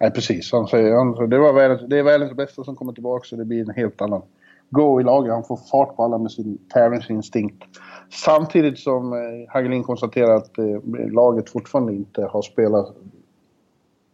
Nej, 0.00 0.10
precis. 0.10 0.52
Han 0.52 0.66
säger 0.66 0.94
han, 0.94 1.30
det, 1.30 1.38
var 1.38 1.52
världens, 1.52 1.82
det 1.86 1.98
är 1.98 2.02
världens 2.02 2.32
bästa 2.32 2.64
som 2.64 2.76
kommer 2.76 2.92
tillbaka 2.92 3.24
så 3.24 3.36
det 3.36 3.44
blir 3.44 3.60
en 3.60 3.74
helt 3.74 4.02
annan 4.02 4.22
go 4.70 5.00
i 5.00 5.04
laget. 5.04 5.32
Han 5.32 5.44
får 5.44 5.56
fart 5.56 5.96
på 5.96 6.04
alla 6.04 6.18
med 6.18 6.30
sin 6.32 6.58
tävlingsinstinkt. 6.74 7.64
Samtidigt 8.10 8.78
som 8.78 9.12
eh, 9.12 9.18
Hagelin 9.48 9.82
konstaterar 9.82 10.36
att 10.36 10.58
eh, 10.58 11.10
laget 11.12 11.50
fortfarande 11.50 11.92
inte 11.92 12.22
har 12.22 12.42
spelat 12.42 12.96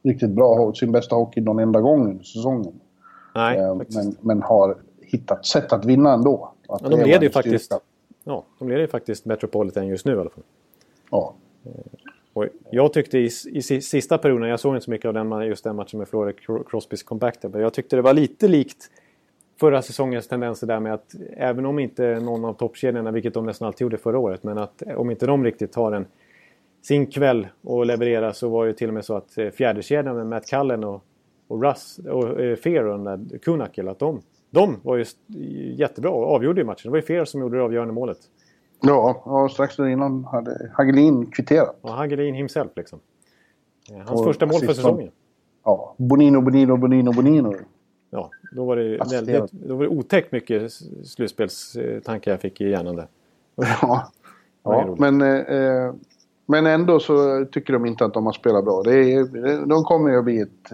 riktigt 0.04 0.30
bra, 0.30 0.72
sin 0.74 0.92
bästa 0.92 1.16
hockey 1.16 1.40
någon 1.40 1.58
enda 1.58 1.80
gång 1.80 2.10
under 2.10 2.24
säsongen. 2.24 2.80
Nej, 3.34 3.58
eh, 3.58 3.74
men, 3.74 4.16
men 4.20 4.42
har 4.42 4.76
hittat 5.00 5.46
sätt 5.46 5.72
att 5.72 5.84
vinna 5.84 6.12
ändå. 6.12 6.52
Ja, 6.68 6.78
de 6.82 7.00
leder 7.00 7.22
ju 7.22 7.30
faktiskt, 7.30 7.72
ja, 8.24 8.44
de 8.58 8.68
leder 8.68 8.86
faktiskt 8.86 9.24
Metropolitan 9.24 9.86
just 9.86 10.06
nu 10.06 10.12
i 10.12 10.18
alla 10.18 10.30
fall. 10.30 10.44
Ja. 11.10 11.34
Och 12.32 12.46
jag 12.70 12.92
tyckte 12.92 13.18
i, 13.18 13.30
i 13.52 13.62
sista 13.62 14.18
perioden, 14.18 14.48
jag 14.48 14.60
såg 14.60 14.74
inte 14.74 14.84
så 14.84 14.90
mycket 14.90 15.08
av 15.08 15.14
den, 15.14 15.46
just 15.46 15.64
den 15.64 15.76
matchen 15.76 15.98
med 15.98 16.08
Florida 16.08 16.38
Crosbys 16.66 17.02
comeback 17.02 17.42
där, 17.42 17.48
men 17.48 17.60
jag 17.60 17.74
tyckte 17.74 17.96
det 17.96 18.02
var 18.02 18.14
lite 18.14 18.48
likt 18.48 18.90
förra 19.60 19.82
säsongens 19.82 20.28
tendenser 20.28 20.66
där 20.66 20.80
med 20.80 20.94
att 20.94 21.14
även 21.36 21.66
om 21.66 21.78
inte 21.78 22.20
någon 22.20 22.44
av 22.44 22.54
toppkedjorna, 22.54 23.10
vilket 23.10 23.34
de 23.34 23.46
nästan 23.46 23.66
alltid 23.66 23.80
gjorde 23.80 23.96
förra 23.96 24.18
året, 24.18 24.42
men 24.42 24.58
att 24.58 24.82
om 24.96 25.10
inte 25.10 25.26
de 25.26 25.44
riktigt 25.44 25.74
har 25.74 25.92
en 25.92 26.06
sin 26.82 27.06
kväll 27.06 27.46
och 27.62 27.86
levererar 27.86 28.32
så 28.32 28.48
var 28.48 28.66
det 28.66 28.72
till 28.72 28.88
och 28.88 28.94
med 28.94 29.04
så 29.04 29.16
att 29.16 29.38
eh, 29.38 29.50
fjärdekedjan 29.50 30.16
med 30.16 30.26
Matt 30.26 30.50
Cullen 30.50 30.84
och, 30.84 31.04
och 31.48 31.62
Russ 31.62 31.98
och 31.98 32.40
eh, 32.40 32.56
där 32.56 33.38
Kunakel, 33.38 33.88
att 33.88 33.98
de, 33.98 34.22
de 34.56 34.80
var 34.82 34.96
ju 34.96 35.04
jättebra 35.74 36.10
och 36.10 36.34
avgjorde 36.34 36.64
matchen. 36.64 36.80
Det 36.82 36.90
var 36.90 36.96
ju 36.96 37.02
Fear 37.02 37.24
som 37.24 37.40
gjorde 37.40 37.56
det 37.56 37.62
avgörande 37.62 37.94
målet. 37.94 38.18
Ja, 38.80 39.22
och 39.24 39.50
strax 39.50 39.78
innan 39.78 40.24
hade 40.24 40.70
Hagelin 40.74 41.26
kvitterat. 41.26 41.76
Ja, 41.82 41.90
Hagelin 41.90 42.34
himself 42.34 42.70
liksom. 42.76 42.98
Eh, 43.90 43.96
hans 43.96 44.20
och 44.20 44.24
första 44.24 44.46
mål 44.46 44.60
för 44.60 44.74
säsongen. 44.74 45.10
Ja, 45.64 45.94
Bonino, 45.96 46.40
Bonino, 46.40 46.76
Bonino, 46.76 47.12
Bonino. 47.12 47.54
Ja, 48.10 48.30
då 48.52 48.64
var 48.64 48.76
det, 48.76 48.98
väldigt, 49.10 49.52
då 49.52 49.76
var 49.76 49.82
det 49.82 49.88
otäckt 49.88 50.32
mycket 50.32 50.72
slutspelstankar 51.04 52.30
jag 52.30 52.40
fick 52.40 52.60
i 52.60 52.70
hjärnan 52.70 52.96
där. 52.96 53.08
Ja, 53.82 54.12
ja 54.62 54.96
men, 54.98 55.22
eh, 55.22 55.94
men 56.46 56.66
ändå 56.66 57.00
så 57.00 57.44
tycker 57.44 57.72
de 57.72 57.86
inte 57.86 58.04
att 58.04 58.14
de 58.14 58.26
har 58.26 58.32
spelat 58.32 58.64
bra. 58.64 58.82
Det 58.82 59.12
är, 59.12 59.66
de 59.66 59.84
kommer 59.84 60.10
ju 60.10 60.18
att 60.18 60.24
bli 60.24 60.40
ett... 60.40 60.72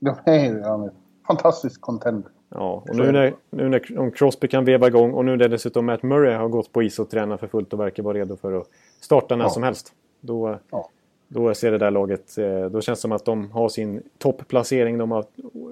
De 0.00 0.14
är 0.24 0.44
ju 0.44 0.60
en 0.60 0.90
fantastisk 1.26 1.80
contender. 1.80 2.30
Ja, 2.48 2.84
och 2.88 2.96
nu 2.96 3.12
när, 3.12 3.34
nu 3.50 3.68
när 3.68 3.98
om 3.98 4.10
Crosby 4.10 4.48
kan 4.48 4.64
veva 4.64 4.86
igång 4.86 5.12
och 5.12 5.24
nu 5.24 5.36
när 5.36 5.48
dessutom 5.48 5.86
Matt 5.86 6.02
Murray 6.02 6.34
har 6.34 6.48
gått 6.48 6.72
på 6.72 6.82
is 6.82 6.98
och 6.98 7.10
tränat 7.10 7.40
för 7.40 7.46
fullt 7.46 7.72
och 7.72 7.80
verkar 7.80 8.02
vara 8.02 8.18
redo 8.18 8.36
för 8.36 8.52
att 8.52 8.66
starta 9.00 9.36
när 9.36 9.44
ja. 9.44 9.50
som 9.50 9.62
helst. 9.62 9.92
Då, 10.20 10.58
ja. 10.70 10.90
då 11.28 11.54
ser 11.54 11.72
det 11.72 11.78
där 11.78 11.90
laget, 11.90 12.38
eh, 12.38 12.64
då 12.64 12.80
känns 12.80 12.98
det 12.98 13.00
som 13.00 13.12
att 13.12 13.24
de 13.24 13.50
har 13.50 13.68
sin 13.68 14.02
toppplacering 14.18 14.98
de 14.98 15.10
har 15.10 15.24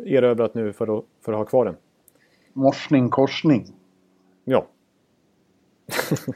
erövrat 0.06 0.54
nu 0.54 0.72
för 0.72 0.98
att, 0.98 1.04
för 1.24 1.32
att 1.32 1.38
ha 1.38 1.44
kvar 1.44 1.64
den. 1.64 1.76
Morsning, 2.52 3.08
korsning. 3.08 3.66
Ja. 4.44 4.66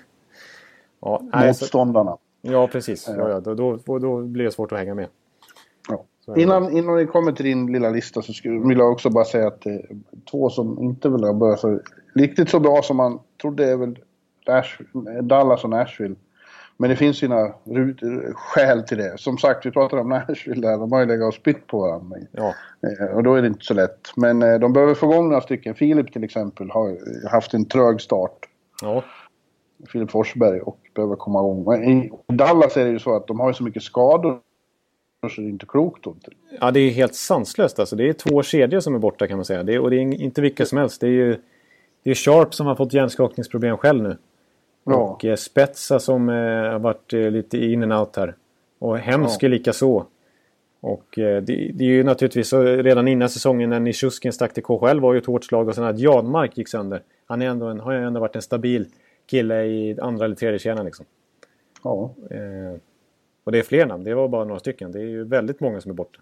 ja 1.00 1.22
Motståndarna. 1.32 2.18
Ja, 2.42 2.68
precis. 2.68 3.08
Ja, 3.08 3.28
ja. 3.28 3.40
Då, 3.40 3.54
då, 3.54 3.98
då 3.98 4.22
blir 4.22 4.44
det 4.44 4.50
svårt 4.50 4.72
att 4.72 4.78
hänga 4.78 4.94
med. 4.94 5.08
Innan, 6.36 6.76
innan 6.76 6.94
vi 6.94 7.06
kommer 7.06 7.32
till 7.32 7.44
din 7.44 7.72
lilla 7.72 7.90
lista 7.90 8.22
så 8.22 8.32
skulle, 8.32 8.68
vill 8.68 8.78
jag 8.78 8.92
också 8.92 9.10
bara 9.10 9.24
säga 9.24 9.46
att 9.46 9.66
eh, 9.66 9.72
två 10.30 10.50
som 10.50 10.78
inte 10.82 11.08
vill 11.08 11.24
ha 11.24 11.32
börjat 11.32 11.60
så 11.60 11.80
riktigt 12.14 12.48
så 12.48 12.60
bra 12.60 12.82
som 12.82 12.96
man 12.96 13.18
trodde 13.40 13.70
är 13.70 13.76
väl 13.76 13.98
Ash, 14.46 14.80
Dallas 15.22 15.64
och 15.64 15.70
Nashville. 15.70 16.14
Men 16.76 16.90
det 16.90 16.96
finns 16.96 17.18
sina 17.18 17.52
skäl 18.34 18.82
till 18.82 18.98
det. 18.98 19.18
Som 19.18 19.38
sagt, 19.38 19.66
vi 19.66 19.70
pratade 19.70 20.02
om 20.02 20.08
Nashville 20.28 20.68
där. 20.68 20.78
De 20.78 20.92
har 20.92 21.00
ju 21.00 21.06
legat 21.06 21.28
och 21.28 21.34
spytt 21.34 21.66
på 21.66 21.80
varandra. 21.80 22.16
Ja. 22.32 22.54
Eh, 22.82 23.16
och 23.16 23.22
då 23.22 23.34
är 23.34 23.42
det 23.42 23.48
inte 23.48 23.64
så 23.64 23.74
lätt. 23.74 24.00
Men 24.16 24.42
eh, 24.42 24.58
de 24.58 24.72
behöver 24.72 24.94
få 24.94 25.12
igång 25.12 25.28
några 25.28 25.40
stycken. 25.40 25.74
Filip 25.74 26.12
till 26.12 26.24
exempel 26.24 26.70
har 26.70 26.98
haft 27.30 27.54
en 27.54 27.64
trög 27.64 28.00
start. 28.00 28.38
Ja. 28.82 29.04
Filip 29.88 30.10
Forsberg 30.10 30.60
och 30.60 30.78
behöver 30.94 31.16
komma 31.16 31.38
igång. 31.38 31.64
Men 31.64 31.84
i 31.84 32.10
Dallas 32.26 32.76
är 32.76 32.84
det 32.84 32.90
ju 32.90 32.98
så 32.98 33.16
att 33.16 33.26
de 33.26 33.40
har 33.40 33.48
ju 33.48 33.54
så 33.54 33.64
mycket 33.64 33.82
skador 33.82 34.40
så 35.26 35.40
det 35.40 35.46
är 35.46 35.50
inte 35.50 35.66
klokt 35.66 36.04
då. 36.04 36.14
Ja, 36.60 36.70
det 36.70 36.80
är 36.80 36.90
helt 36.90 37.14
sanslöst 37.14 37.78
alltså. 37.78 37.96
Det 37.96 38.08
är 38.08 38.12
två 38.12 38.42
kedjor 38.42 38.80
som 38.80 38.94
är 38.94 38.98
borta 38.98 39.26
kan 39.26 39.38
man 39.38 39.44
säga. 39.44 39.62
Det 39.62 39.74
är, 39.74 39.80
och 39.80 39.90
det 39.90 39.96
är 39.96 40.00
inte 40.00 40.40
vilka 40.40 40.66
som 40.66 40.78
helst. 40.78 41.00
Det 41.00 41.06
är 41.06 41.10
ju 41.10 41.36
det 42.02 42.10
är 42.10 42.14
Sharp 42.14 42.54
som 42.54 42.66
har 42.66 42.74
fått 42.74 42.92
hjärnskakningsproblem 42.92 43.76
själv 43.76 44.02
nu. 44.02 44.16
Ja. 44.84 44.94
Och 44.94 45.24
eh, 45.24 45.36
Spetsa 45.36 45.98
som 45.98 46.28
eh, 46.28 46.34
har 46.34 46.78
varit 46.78 47.12
eh, 47.12 47.30
lite 47.30 47.58
in 47.58 47.82
and 47.82 47.92
out 47.92 48.16
här. 48.16 48.34
Och 48.78 48.98
Hemsk 48.98 49.42
ja. 49.42 49.48
lika 49.48 49.72
så. 49.72 50.06
Och 50.80 51.18
eh, 51.18 51.42
det, 51.42 51.70
det, 51.74 51.84
är 51.84 51.88
ju 51.88 52.04
naturligtvis 52.04 52.48
så 52.48 52.62
redan 52.62 53.08
innan 53.08 53.28
säsongen 53.28 53.70
när 53.70 53.80
Nishuskin 53.80 54.32
stack 54.32 54.54
till 54.54 54.62
KHL 54.62 55.00
var 55.00 55.12
ju 55.12 55.18
ett 55.18 55.26
hårt 55.26 55.44
slag 55.44 55.68
och 55.68 55.74
sen 55.74 55.84
att 55.84 55.98
Janmark 55.98 56.58
gick 56.58 56.68
sönder. 56.68 57.02
Han 57.26 57.42
är 57.42 57.46
ändå 57.46 57.66
en, 57.66 57.80
har 57.80 57.92
ju 57.92 58.04
ändå 58.04 58.20
varit 58.20 58.36
en 58.36 58.42
stabil 58.42 58.86
kille 59.26 59.64
i 59.64 60.00
andra 60.00 60.24
eller 60.24 60.36
tredje 60.36 60.58
kedjan 60.58 60.84
liksom. 60.84 61.06
Ja. 61.82 62.14
Och 63.48 63.52
det 63.52 63.58
är 63.58 63.62
fler 63.62 63.86
namn, 63.86 64.04
det 64.04 64.14
var 64.14 64.28
bara 64.28 64.44
några 64.44 64.58
stycken. 64.58 64.92
Det 64.92 64.98
är 64.98 65.04
ju 65.04 65.24
väldigt 65.24 65.60
många 65.60 65.80
som 65.80 65.90
är 65.90 65.94
borta. 65.94 66.20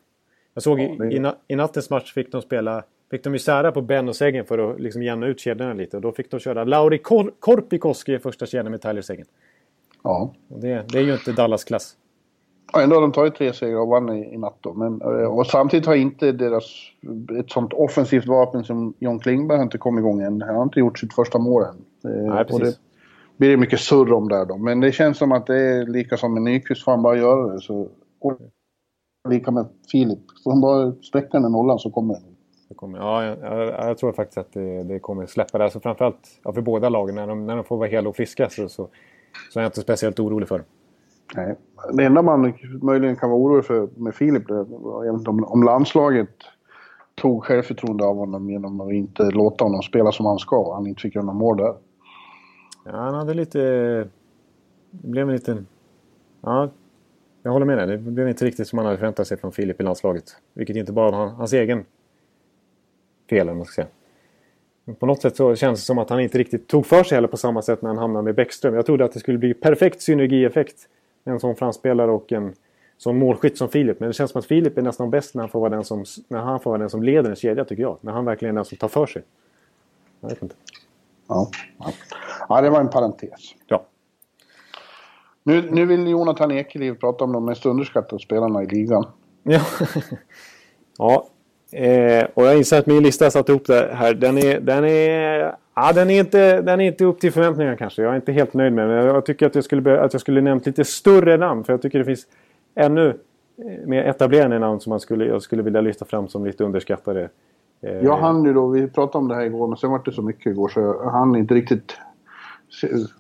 Jag 0.55 0.62
såg 0.62 0.81
ja, 0.81 0.95
det... 0.99 1.12
i, 1.12 1.16
i, 1.16 1.31
i 1.49 1.57
nattens 1.57 1.91
match 1.91 2.14
fick 2.14 2.33
de 2.33 2.43
spela 2.43 2.85
fick 3.11 3.24
de 3.24 3.33
ju 3.33 3.39
sära 3.39 3.72
på 3.72 3.83
Ben 3.83 4.09
och 4.09 4.16
Segen 4.16 4.45
för 4.45 4.59
att 4.70 4.81
liksom 4.81 5.03
jämna 5.03 5.27
ut 5.27 5.41
kedjorna 5.41 5.72
lite. 5.72 5.97
Och 5.97 6.03
då 6.03 6.12
fick 6.12 6.31
de 6.31 6.41
köra 6.41 6.64
Lauri 6.64 6.99
Kor 6.99 7.33
Korpikoski 7.39 8.14
i 8.14 8.18
första 8.18 8.47
kedjan 8.47 8.70
med 8.70 8.83
Tyler 8.83 9.03
Segen. 9.03 9.27
Ja. 10.03 10.35
Det, 10.49 10.85
det, 10.89 10.99
är 10.99 11.03
ju 11.03 11.12
inte 11.12 11.33
Dallas-klass. 11.33 11.97
Ja, 12.72 12.83
ändå 12.83 12.97
har 12.97 13.01
de 13.01 13.12
tagit 13.12 13.35
tre 13.35 13.53
segrar 13.53 13.81
och 13.81 13.89
vann 13.89 14.09
i, 14.09 14.35
i 14.35 14.39
natt 14.39 14.59
då. 14.61 14.72
Men, 14.72 15.01
eh, 15.01 15.39
och 15.39 15.47
samtidigt 15.47 15.87
har 15.87 15.95
inte 15.95 16.33
deras... 16.33 16.64
Ett 17.39 17.51
sånt 17.51 17.72
offensivt 17.72 18.27
vapen 18.27 18.64
som 18.64 18.95
John 18.99 19.18
Klingberg 19.18 19.59
har 19.59 19.64
inte 19.64 19.79
kommit 19.79 20.03
igång 20.03 20.20
än. 20.20 20.43
Han 20.43 20.57
har 20.57 20.62
inte 20.62 20.81
gjort 20.81 20.99
sitt 20.99 21.14
första 21.14 21.39
mål 21.39 21.62
än. 21.62 22.12
Eh, 22.12 22.35
Nej, 22.35 22.45
precis. 22.45 22.77
det 22.77 22.86
blir 23.37 23.51
det 23.51 23.57
mycket 23.57 23.80
surr 23.80 24.12
om 24.12 24.28
där 24.28 24.47
då. 24.47 24.57
Men 24.57 24.80
det 24.80 24.93
känns 24.93 25.18
som 25.18 25.32
att 25.32 25.47
det 25.47 25.61
är 25.61 25.87
lika 25.87 26.16
som 26.16 26.34
med 26.34 26.43
Nyqvist, 26.43 26.84
får 26.84 26.93
han 26.93 27.03
bara 27.03 27.16
göra 27.16 27.53
det. 27.53 27.61
Så, 27.61 27.89
och 28.20 28.39
lika 29.28 29.51
med 29.51 29.66
Filip. 29.93 30.18
Får 30.45 30.51
han 30.51 30.61
bara 30.61 30.93
spräcka 30.93 31.41
den 31.41 31.53
nollan 31.53 31.78
så 31.78 31.91
kommer 31.91 32.14
det. 32.14 32.20
det 32.68 32.74
kommer, 32.74 32.99
ja, 32.99 33.24
jag, 33.24 33.39
jag, 33.39 33.89
jag, 33.89 33.99
tror 33.99 34.12
faktiskt 34.12 34.39
att 34.39 34.53
det, 34.53 34.82
det 34.82 34.99
kommer 34.99 35.26
släppa 35.26 35.59
det. 35.59 35.64
Alltså 35.64 35.80
framförallt 35.80 36.41
ja, 36.43 36.53
för 36.53 36.61
båda 36.61 36.89
lagen. 36.89 37.14
När 37.14 37.26
de, 37.26 37.47
när 37.47 37.57
de 37.57 37.64
får 37.64 37.76
vara 37.76 37.89
hela 37.89 38.09
och 38.09 38.16
friska 38.16 38.49
så, 38.51 38.68
så, 38.68 38.89
så 39.53 39.59
är 39.59 39.62
jag 39.62 39.68
inte 39.68 39.80
speciellt 39.80 40.20
orolig 40.20 40.49
för 40.49 40.64
Nej. 41.34 41.57
Det 41.93 42.05
enda 42.05 42.22
man 42.22 42.55
möjligen 42.82 43.16
kan 43.16 43.30
vara 43.30 43.41
orolig 43.41 43.64
för 43.64 43.89
med 43.97 44.14
Filip, 44.14 44.51
om, 45.28 45.45
om 45.45 45.62
landslaget 45.62 46.28
tog 47.14 47.45
självförtroende 47.45 48.05
av 48.05 48.16
honom 48.16 48.51
genom 48.51 48.80
att 48.80 48.93
inte 48.93 49.22
låta 49.22 49.64
honom 49.64 49.82
spela 49.82 50.12
som 50.12 50.26
han 50.26 50.39
ska. 50.39 50.74
Han 50.74 50.87
inte 50.87 51.03
fick 51.03 51.14
göra 51.14 51.24
några 51.24 51.39
mål 51.39 51.57
där. 51.57 51.74
Ja, 52.87 52.97
han 52.97 53.14
hade 53.14 53.34
lite... 53.34 53.59
Det 54.91 55.09
blev 55.09 55.28
en 55.28 55.34
liten... 55.34 55.66
Ja, 56.41 56.70
jag 57.43 57.53
håller 57.53 57.66
med 57.66 57.78
dig. 57.78 57.87
Det 57.87 57.99
blev 57.99 58.28
inte 58.28 58.45
riktigt 58.45 58.68
som 58.68 58.76
man 58.76 58.84
hade 58.84 58.99
förväntat 58.99 59.26
sig 59.28 59.37
från 59.37 59.53
Filip 59.53 59.80
i 59.80 59.84
landslaget. 59.84 60.37
Vilket 60.55 60.76
inte 60.76 60.93
bara 60.93 61.11
var 61.11 61.26
hans 61.26 61.53
egen 61.53 61.84
fel, 63.30 63.55
man 63.55 63.64
ska 63.64 63.74
säga. 63.82 63.89
Men 64.84 64.95
på 64.95 65.07
något 65.07 65.22
sätt 65.22 65.37
så 65.37 65.57
känns 65.57 65.80
det 65.80 65.87
som 65.87 65.99
att 65.99 66.11
han 66.11 66.20
inte 66.20 66.39
riktigt 66.39 66.68
tog 66.68 66.87
för 66.87 67.05
sig 67.05 67.16
heller 67.16 67.28
på 67.28 67.37
samma 67.37 67.62
sätt 67.62 67.82
när 67.82 67.89
han 67.89 67.99
hamnade 67.99 68.24
med 68.24 68.34
Bäckström. 68.34 68.74
Jag 68.74 68.87
trodde 68.87 69.05
att 69.05 69.12
det 69.12 69.20
skulle 69.20 69.39
bli 69.39 69.55
perfekt 69.55 70.03
synergieffekt 70.03 70.89
en 71.24 71.41
sån 71.41 71.57
framspelare 71.57 72.11
och 72.11 72.32
en 72.32 72.55
sån 72.99 73.18
målskytt 73.18 73.59
som 73.59 73.68
Filip. 73.68 74.01
Men 74.01 74.09
det 74.09 74.12
känns 74.12 74.30
som 74.30 74.39
att 74.39 74.47
Filip 74.47 74.78
är 74.78 74.82
nästan 74.82 75.11
bäst 75.11 75.34
när 75.34 75.43
han 75.43 75.49
får 75.49 75.61
vara 75.61 75.70
den 75.70 75.84
som, 75.84 76.05
när 76.28 76.41
han 76.41 76.61
får 76.61 76.70
vara 76.70 76.80
den 76.80 76.91
som 76.91 77.03
leder 77.03 77.30
en 77.30 77.37
kedja 77.37 77.64
tycker 77.64 77.82
jag. 77.82 77.99
När 78.01 78.12
han 78.12 78.24
verkligen 78.24 78.55
är 78.55 78.59
den 78.59 78.64
som 78.64 78.78
tar 78.78 78.89
för 78.89 79.07
sig. 79.07 79.22
Jag 80.20 80.28
vet 80.28 80.43
inte. 80.43 80.55
Ja, 81.28 81.51
ja. 82.49 82.61
det 82.61 82.71
var 82.71 82.81
en 82.81 82.91
parentes. 82.91 83.55
Ja. 83.67 83.83
Nu, 85.43 85.71
nu 85.71 85.87
vill 85.87 86.09
Jonathan 86.09 86.51
Ekeliv 86.51 86.95
prata 86.95 87.25
om 87.25 87.33
de 87.33 87.45
mest 87.45 87.67
underskattade 87.67 88.23
spelarna 88.23 88.63
i 88.63 88.67
ligan. 88.67 89.05
Ja, 89.43 89.61
ja. 90.99 91.27
Eh, 91.73 92.27
och 92.35 92.47
jag 92.47 92.59
inser 92.59 92.79
att 92.79 92.87
min 92.87 93.03
lista 93.03 93.25
jag 93.25 93.33
satt 93.33 93.49
ihop 93.49 93.67
det 93.67 93.91
här, 93.95 94.15
den 94.15 94.39
är, 94.39 94.61
den 94.61 94.85
är 94.85 95.57
Ja, 95.79 95.93
den 95.93 96.11
är, 96.11 96.21
inte, 96.21 96.63
den 96.63 96.81
är 96.81 96.85
inte 96.85 97.05
upp 97.05 97.21
till 97.21 97.33
förväntningarna 97.33 97.77
kanske. 97.77 98.03
Jag 98.03 98.13
är 98.13 98.17
inte 98.17 98.33
helt 98.33 98.55
nöjd 98.55 98.73
med 98.73 98.89
den. 98.89 99.07
Jag 99.07 99.27
tycker 99.27 99.47
att 99.47 99.55
jag 99.55 99.65
skulle, 99.65 100.01
att 100.01 100.13
jag 100.13 100.21
skulle 100.21 100.41
nämnt 100.41 100.67
lite 100.67 100.85
större 100.85 101.37
namn. 101.37 101.65
För 101.65 101.73
jag 101.73 101.83
tycker 101.83 101.99
det 101.99 102.05
finns 102.05 102.27
ännu 102.75 103.09
eh, 103.09 103.87
mer 103.87 104.05
etablerade 104.05 104.59
namn 104.59 104.81
som 104.81 104.91
man 104.91 105.01
skulle, 105.01 105.25
jag 105.25 105.43
skulle 105.43 105.63
vilja 105.63 105.81
lyfta 105.81 106.05
fram 106.05 106.29
som 106.29 106.47
lite 106.47 106.65
underskattade. 106.65 107.29
Eh, 107.81 108.01
jag 108.01 108.17
hann 108.17 108.45
ju 108.45 108.55
då, 108.55 108.69
vi 108.69 108.87
pratade 108.89 109.19
om 109.19 109.29
det 109.29 109.35
här 109.35 109.45
igår, 109.45 109.69
men 109.69 109.77
sen 109.77 109.91
var 109.91 110.03
det 110.05 110.13
så 110.13 110.23
mycket 110.23 110.47
igår 110.47 110.69
så 110.69 110.81
jag 110.81 111.11
hann 111.11 111.37
inte 111.37 111.55
riktigt 111.55 111.97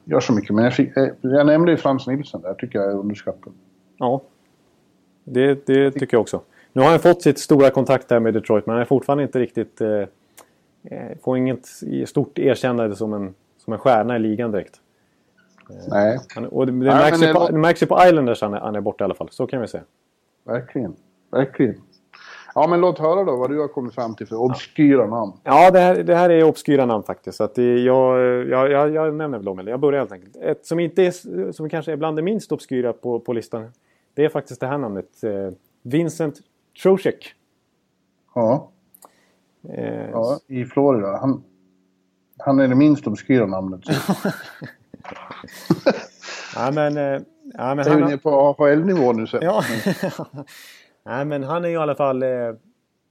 göra 0.04 0.20
så 0.20 0.32
mycket. 0.32 0.54
Men 0.54 0.64
jag, 0.64 0.74
fick, 0.74 0.96
eh, 0.96 1.08
jag 1.20 1.46
nämnde 1.46 1.72
ju 1.72 1.76
Frans 1.76 2.06
Nilsson 2.06 2.42
där, 2.42 2.54
tycker 2.54 2.78
jag 2.78 2.90
är 2.90 2.96
underskattad. 2.96 3.52
Ja, 3.96 4.22
det, 5.24 5.66
det 5.66 5.90
tycker 5.90 6.14
jag 6.14 6.20
också. 6.20 6.40
Nu 6.72 6.82
har 6.82 6.90
han 6.90 6.98
fått 6.98 7.22
sitt 7.22 7.38
stora 7.38 7.70
kontakt 7.70 8.10
här 8.10 8.20
med 8.20 8.34
Detroit, 8.34 8.66
men 8.66 8.72
han 8.72 8.82
är 8.82 8.86
fortfarande 8.86 9.22
inte 9.22 9.38
riktigt... 9.38 9.80
Eh, 9.80 10.04
Eh, 10.90 11.18
får 11.22 11.38
inget 11.38 11.66
stort 12.06 12.38
erkännande 12.38 12.96
som 12.96 13.14
en, 13.14 13.34
som 13.58 13.72
en 13.72 13.78
stjärna 13.78 14.16
i 14.16 14.18
ligan 14.18 14.50
direkt. 14.50 14.80
Eh, 15.70 15.76
Nej. 15.88 16.18
och 16.50 16.66
det, 16.66 16.72
det, 16.72 16.78
Nej, 16.78 16.94
märks, 16.94 17.22
ju 17.22 17.32
på, 17.32 17.48
det 17.48 17.58
märks 17.58 17.82
ju 17.82 17.86
på 17.86 18.02
Islanders 18.06 18.42
han 18.42 18.54
är, 18.54 18.60
han 18.60 18.76
är 18.76 18.80
borta 18.80 19.04
i 19.04 19.06
alla 19.06 19.14
fall. 19.14 19.28
Så 19.30 19.46
kan 19.46 19.60
vi 19.60 19.68
säga. 19.68 19.84
Verkligen. 20.44 20.96
Verkligen. 21.30 21.80
Ja, 22.58 22.66
men 22.66 22.80
låt 22.80 22.98
höra 22.98 23.24
då 23.24 23.36
vad 23.36 23.50
du 23.50 23.60
har 23.60 23.68
kommit 23.68 23.94
fram 23.94 24.14
till 24.14 24.26
för 24.26 24.36
obskyra 24.36 25.06
namn. 25.06 25.32
Ja, 25.42 25.70
det 25.70 25.78
här, 25.78 26.02
det 26.02 26.14
här 26.14 26.30
är 26.30 26.44
obskyra 26.44 26.86
namn 26.86 27.04
faktiskt. 27.04 27.36
Så 27.36 27.44
att 27.44 27.54
det, 27.54 27.78
jag, 27.78 28.20
jag, 28.48 28.70
jag, 28.70 28.94
jag 28.94 29.14
nämner 29.14 29.38
väl 29.38 29.44
dem. 29.44 29.58
Eller 29.58 29.70
jag 29.70 29.80
börjar 29.80 30.00
helt 30.00 30.12
enkelt. 30.12 30.36
Ett 30.36 30.66
som, 30.66 30.80
inte 30.80 31.02
är, 31.02 31.52
som 31.52 31.68
kanske 31.68 31.92
är 31.92 31.96
bland 31.96 32.16
det 32.16 32.22
minst 32.22 32.52
obskyra 32.52 32.92
på, 32.92 33.20
på 33.20 33.32
listan. 33.32 33.72
Det 34.14 34.24
är 34.24 34.28
faktiskt 34.28 34.60
det 34.60 34.66
här 34.66 34.78
namnet. 34.78 35.24
Eh, 35.24 35.50
Vincent 35.82 36.34
Trocek. 36.82 37.34
Ja. 38.34 38.70
Eh, 39.68 40.10
ja, 40.10 40.38
i 40.46 40.64
Florida. 40.64 41.16
Han, 41.16 41.42
han 42.38 42.60
är 42.60 42.68
det 42.68 42.74
minst 42.74 43.06
obskyra 43.06 43.46
namnet. 43.46 43.80
ja, 46.54 46.70
men, 46.70 46.96
eh, 46.96 47.20
ja, 47.54 47.74
men 47.74 47.78
är 47.78 48.00
han... 48.00 48.12
Är 48.12 48.16
på 48.16 48.30
AHL-nivå 48.30 49.12
nu 49.12 49.26
sen? 49.26 49.40
Ja. 49.42 49.62
Nej, 51.06 51.24
men 51.24 51.42
han 51.42 51.64
är 51.64 51.68
i 51.68 51.76
alla 51.76 51.94
fall... 51.94 52.22
Eh, 52.22 52.54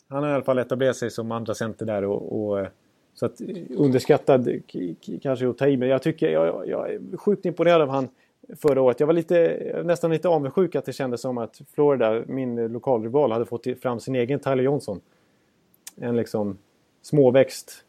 han 0.07 0.23
har 0.23 0.29
i 0.29 0.33
alla 0.33 0.43
fall 0.43 0.57
etablerat 0.57 0.95
sig 0.95 1.11
som 1.11 1.31
andra 1.31 1.53
center 1.53 1.85
där 1.85 2.03
och, 2.03 2.45
och 2.45 2.59
eh, 2.59 2.67
så 3.13 3.25
att 3.25 3.41
eh, 3.41 3.47
underskattad 3.77 4.49
kanske 5.21 5.49
att 5.49 5.57
ta 5.57 5.67
i, 5.67 5.77
men 5.77 5.89
jag 5.89 6.01
tycker 6.01 6.29
jag, 6.29 6.67
jag 6.67 6.93
är 6.93 7.17
sjukt 7.17 7.45
imponerad 7.45 7.81
av 7.81 7.89
han 7.89 8.09
förra 8.55 8.81
året. 8.81 8.99
Jag 8.99 9.07
var 9.07 9.13
lite, 9.13 9.81
nästan 9.85 10.11
lite 10.11 10.27
avundsjuk 10.27 10.75
att 10.75 10.85
det 10.85 10.93
kändes 10.93 11.21
som 11.21 11.37
att 11.37 11.61
Florida, 11.73 12.23
min 12.27 12.67
lokalrival, 12.67 13.31
hade 13.31 13.45
fått 13.45 13.67
fram 13.81 13.99
sin 13.99 14.15
egen 14.15 14.39
Tyler 14.39 14.63
Johnson 14.63 15.01
en 15.95 16.15
liksom 16.15 16.57
småväxt 17.01 17.85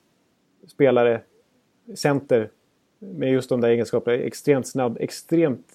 spelare, 0.66 1.20
center 1.94 2.50
med 2.98 3.32
just 3.32 3.48
de 3.48 3.61
där 3.61 3.68
egenskaperna. 3.68 4.16
Extremt 4.16 4.66
snabb, 4.66 4.96
extremt 5.00 5.66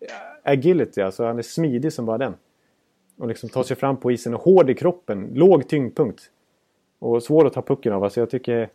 eh, 0.00 0.52
agility, 0.52 1.00
alltså 1.00 1.24
han 1.24 1.38
är 1.38 1.42
smidig 1.42 1.92
som 1.92 2.06
bara 2.06 2.18
den. 2.18 2.34
Och 3.18 3.28
liksom 3.28 3.48
ta 3.48 3.64
sig 3.64 3.76
fram 3.76 3.96
på 3.96 4.12
isen 4.12 4.34
och 4.34 4.40
hård 4.40 4.70
i 4.70 4.74
kroppen, 4.74 5.30
låg 5.34 5.68
tyngdpunkt. 5.68 6.22
Och 6.98 7.22
svår 7.22 7.46
att 7.46 7.52
ta 7.52 7.62
pucken 7.62 7.92
av. 7.92 8.04
Alltså 8.04 8.20
jag 8.20 8.30
tycker 8.30 8.68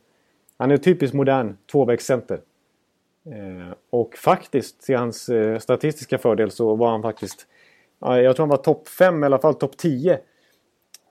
han 0.58 0.72
är 0.72 0.78
typiskt 0.78 1.16
modern 1.16 1.58
tvåvägscenter. 1.72 2.42
Eh, 3.26 3.76
och 3.90 4.18
faktiskt 4.18 4.82
till 4.82 4.98
hans 4.98 5.30
eh, 5.30 5.60
statistiska 5.60 6.18
fördel 6.18 6.52
så 6.52 6.76
var 6.76 6.92
han 6.92 7.02
faktiskt, 7.02 7.48
jag 8.00 8.36
tror 8.36 8.44
han 8.44 8.50
var 8.50 8.58
topp 8.58 8.88
5 8.88 9.24
i 9.24 9.26
alla 9.26 9.40
fall 9.40 9.54
topp 9.54 9.78
10 9.78 10.20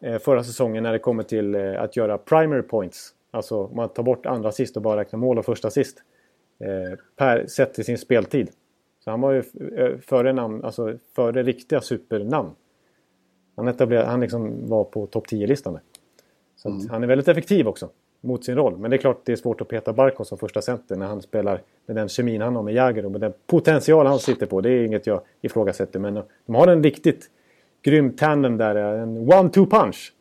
Eh, 0.03 0.19
förra 0.19 0.45
säsongen 0.45 0.83
när 0.83 0.93
det 0.93 0.99
kommer 0.99 1.23
till 1.23 1.55
eh, 1.55 1.83
att 1.83 1.97
göra 1.97 2.19
primary 2.19 2.63
points. 2.63 3.15
Alltså 3.31 3.65
om 3.65 3.77
man 3.77 3.89
tar 3.89 4.03
bort 4.03 4.27
andra 4.27 4.49
assist 4.49 4.77
och 4.77 4.83
bara 4.83 5.01
räknar 5.01 5.19
mål 5.19 5.39
och 5.39 5.45
första 5.45 5.69
assist. 5.69 5.99
Eh, 6.61 6.99
per 7.17 7.47
sett 7.47 7.75
till 7.75 7.85
sin 7.85 7.99
speltid. 7.99 8.51
Så 9.05 9.11
han 9.11 9.21
var 9.21 9.33
ju 9.33 9.43
eh, 9.77 9.99
före, 9.99 10.33
namn, 10.33 10.65
alltså 10.65 10.99
före 11.15 11.43
riktiga 11.43 11.81
supernamn. 11.81 12.51
Han, 13.57 13.69
etablerade, 13.69 14.09
han 14.09 14.21
liksom 14.21 14.69
var 14.69 14.85
på 14.85 15.07
topp 15.07 15.27
10-listan. 15.27 15.79
Så 16.57 16.69
mm. 16.69 16.89
han 16.91 17.03
är 17.03 17.07
väldigt 17.07 17.29
effektiv 17.29 17.69
också 17.69 17.89
mot 18.21 18.45
sin 18.45 18.55
roll. 18.55 18.79
Men 18.79 18.91
det 18.91 18.97
är 18.97 18.99
klart 18.99 19.21
det 19.25 19.33
är 19.33 19.37
svårt 19.37 19.61
att 19.61 19.69
peta 19.69 19.93
Barkos 19.93 20.29
som 20.29 20.39
första 20.39 20.63
center 20.63 20.97
när 20.97 21.07
han 21.07 21.23
spelar 21.23 21.61
med 21.87 21.97
den 21.97 22.09
kemin 22.09 22.41
han 22.41 22.57
har 22.57 22.63
med 22.63 22.75
Jagger 22.75 23.05
och 23.05 23.13
med 23.13 23.21
den 23.21 23.33
potential 23.47 24.07
han 24.07 24.19
sitter 24.19 24.47
på. 24.47 24.61
Det 24.61 24.71
är 24.71 24.85
inget 24.85 25.07
jag 25.07 25.21
ifrågasätter. 25.41 25.99
Men 25.99 26.15
de 26.47 26.55
har 26.55 26.69
en 26.69 26.83
riktigt 26.83 27.31
grym 27.83 28.17
tandem 28.17 28.57
där. 28.57 28.75
En 28.75 29.19
one-two 29.19 29.71
punch. 29.71 30.13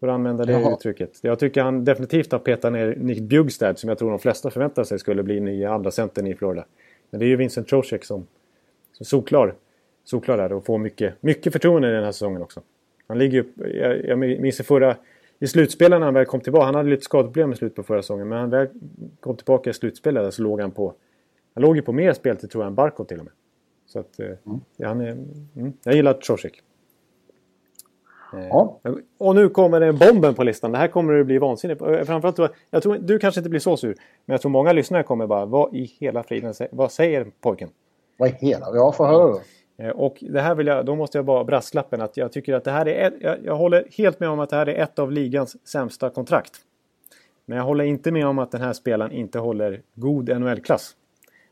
För 0.00 0.08
att 0.08 0.14
använda 0.14 0.44
det 0.44 0.52
Jaha. 0.52 0.72
uttrycket. 0.72 1.18
Jag 1.22 1.38
tycker 1.38 1.62
han 1.62 1.84
definitivt 1.84 2.32
har 2.32 2.38
petat 2.38 2.72
ner 2.72 2.96
Nick 2.96 3.20
Bjugstad 3.20 3.74
som 3.78 3.88
jag 3.88 3.98
tror 3.98 4.10
de 4.10 4.18
flesta 4.18 4.50
förväntar 4.50 4.84
sig 4.84 4.98
skulle 4.98 5.22
bli 5.22 5.40
nya 5.40 5.72
andra 5.72 5.90
centern 5.90 6.26
i 6.26 6.34
Florida. 6.34 6.64
Men 7.10 7.20
det 7.20 7.26
är 7.26 7.28
ju 7.28 7.36
Vincent 7.36 7.68
Trocek 7.68 8.04
som, 8.04 8.26
som 8.92 9.06
solklar, 9.06 9.54
solklar 10.10 10.36
där 10.36 10.52
och 10.52 10.64
får 10.64 10.78
mycket, 10.78 11.22
mycket 11.22 11.52
förtroende 11.52 11.94
den 11.94 12.04
här 12.04 12.12
säsongen 12.12 12.42
också. 12.42 12.60
Han 13.06 13.18
ligger 13.18 13.38
ju, 13.42 13.78
jag, 13.78 14.04
jag 14.04 14.18
minns 14.18 14.60
i 14.60 14.62
förra, 14.62 14.96
i 15.38 15.46
slutspelet 15.46 16.00
när 16.00 16.04
han 16.04 16.14
väl 16.14 16.24
kom 16.24 16.40
tillbaka, 16.40 16.64
han 16.64 16.74
hade 16.74 16.90
lite 16.90 17.02
skadeproblem 17.02 17.52
i 17.52 17.56
slutet 17.56 17.76
på 17.76 17.82
förra 17.82 18.02
säsongen, 18.02 18.28
men 18.28 18.38
han 18.38 18.50
väl 18.50 18.68
kom 19.20 19.36
tillbaka 19.36 19.70
i 19.70 19.72
slutspelet 19.72 20.34
så 20.34 20.42
låg 20.42 20.60
han 20.60 20.70
på, 20.70 20.94
han 21.54 21.62
låg 21.62 21.76
ju 21.76 21.82
på 21.82 21.92
mer 21.92 22.12
speltid 22.12 22.50
tror 22.50 22.64
jag 22.64 22.68
än 22.68 22.74
Barkov 22.74 23.04
till 23.04 23.18
och 23.18 23.24
med. 23.24 23.32
Så 23.86 23.98
att, 23.98 24.20
eh, 24.20 24.26
mm. 24.26 24.60
han 24.82 25.00
är, 25.00 25.10
mm, 25.56 25.72
jag 25.82 25.94
gillar 25.94 26.12
Trocek. 26.12 26.62
Ja. 28.32 28.80
Och 29.18 29.34
nu 29.34 29.48
kommer 29.48 29.80
det 29.80 29.92
bomben 29.92 30.34
på 30.34 30.44
listan. 30.44 30.72
Det 30.72 30.78
här 30.78 30.88
kommer 30.88 31.12
det 31.12 31.24
bli 31.24 31.38
vansinnigt. 31.38 31.82
Eh, 31.82 32.02
framförallt, 32.02 32.54
jag 32.70 32.82
tror, 32.82 32.98
du 32.98 33.18
kanske 33.18 33.40
inte 33.40 33.50
blir 33.50 33.60
så 33.60 33.76
sur. 33.76 33.94
Men 34.24 34.34
jag 34.34 34.40
tror 34.40 34.50
många 34.50 34.72
lyssnare 34.72 35.02
kommer 35.02 35.26
bara, 35.26 35.46
vad 35.46 35.74
i 35.74 35.84
hela 36.00 36.22
friden, 36.22 36.54
vad 36.70 36.92
säger 36.92 37.26
pojken? 37.40 37.68
Vad 38.16 38.28
i 38.28 38.32
hela? 38.32 38.66
Ja, 38.74 38.92
få 38.92 39.06
höra 39.06 39.26
då. 39.26 39.40
Eh, 39.78 39.90
och 39.90 40.16
det 40.20 40.40
här 40.40 40.54
vill 40.54 40.66
jag, 40.66 40.86
då 40.86 40.96
måste 40.96 41.18
jag 41.18 41.24
bara 41.24 41.44
brasklappen 41.44 42.00
att 42.00 42.16
jag 42.16 42.32
tycker 42.32 42.54
att 42.54 42.64
det 42.64 42.70
här 42.70 42.88
är, 42.88 43.12
jag, 43.20 43.44
jag 43.44 43.56
håller 43.56 43.88
helt 43.90 44.20
med 44.20 44.28
om 44.28 44.40
att 44.40 44.50
det 44.50 44.56
här 44.56 44.68
är 44.68 44.82
ett 44.82 44.98
av 44.98 45.12
ligans 45.12 45.68
sämsta 45.68 46.10
kontrakt. 46.10 46.52
Men 47.46 47.58
jag 47.58 47.64
håller 47.64 47.84
inte 47.84 48.12
med 48.12 48.26
om 48.26 48.38
att 48.38 48.50
den 48.50 48.60
här 48.60 48.72
spelaren 48.72 49.12
inte 49.12 49.38
håller 49.38 49.82
god 49.94 50.40
NHL-klass. 50.40 50.96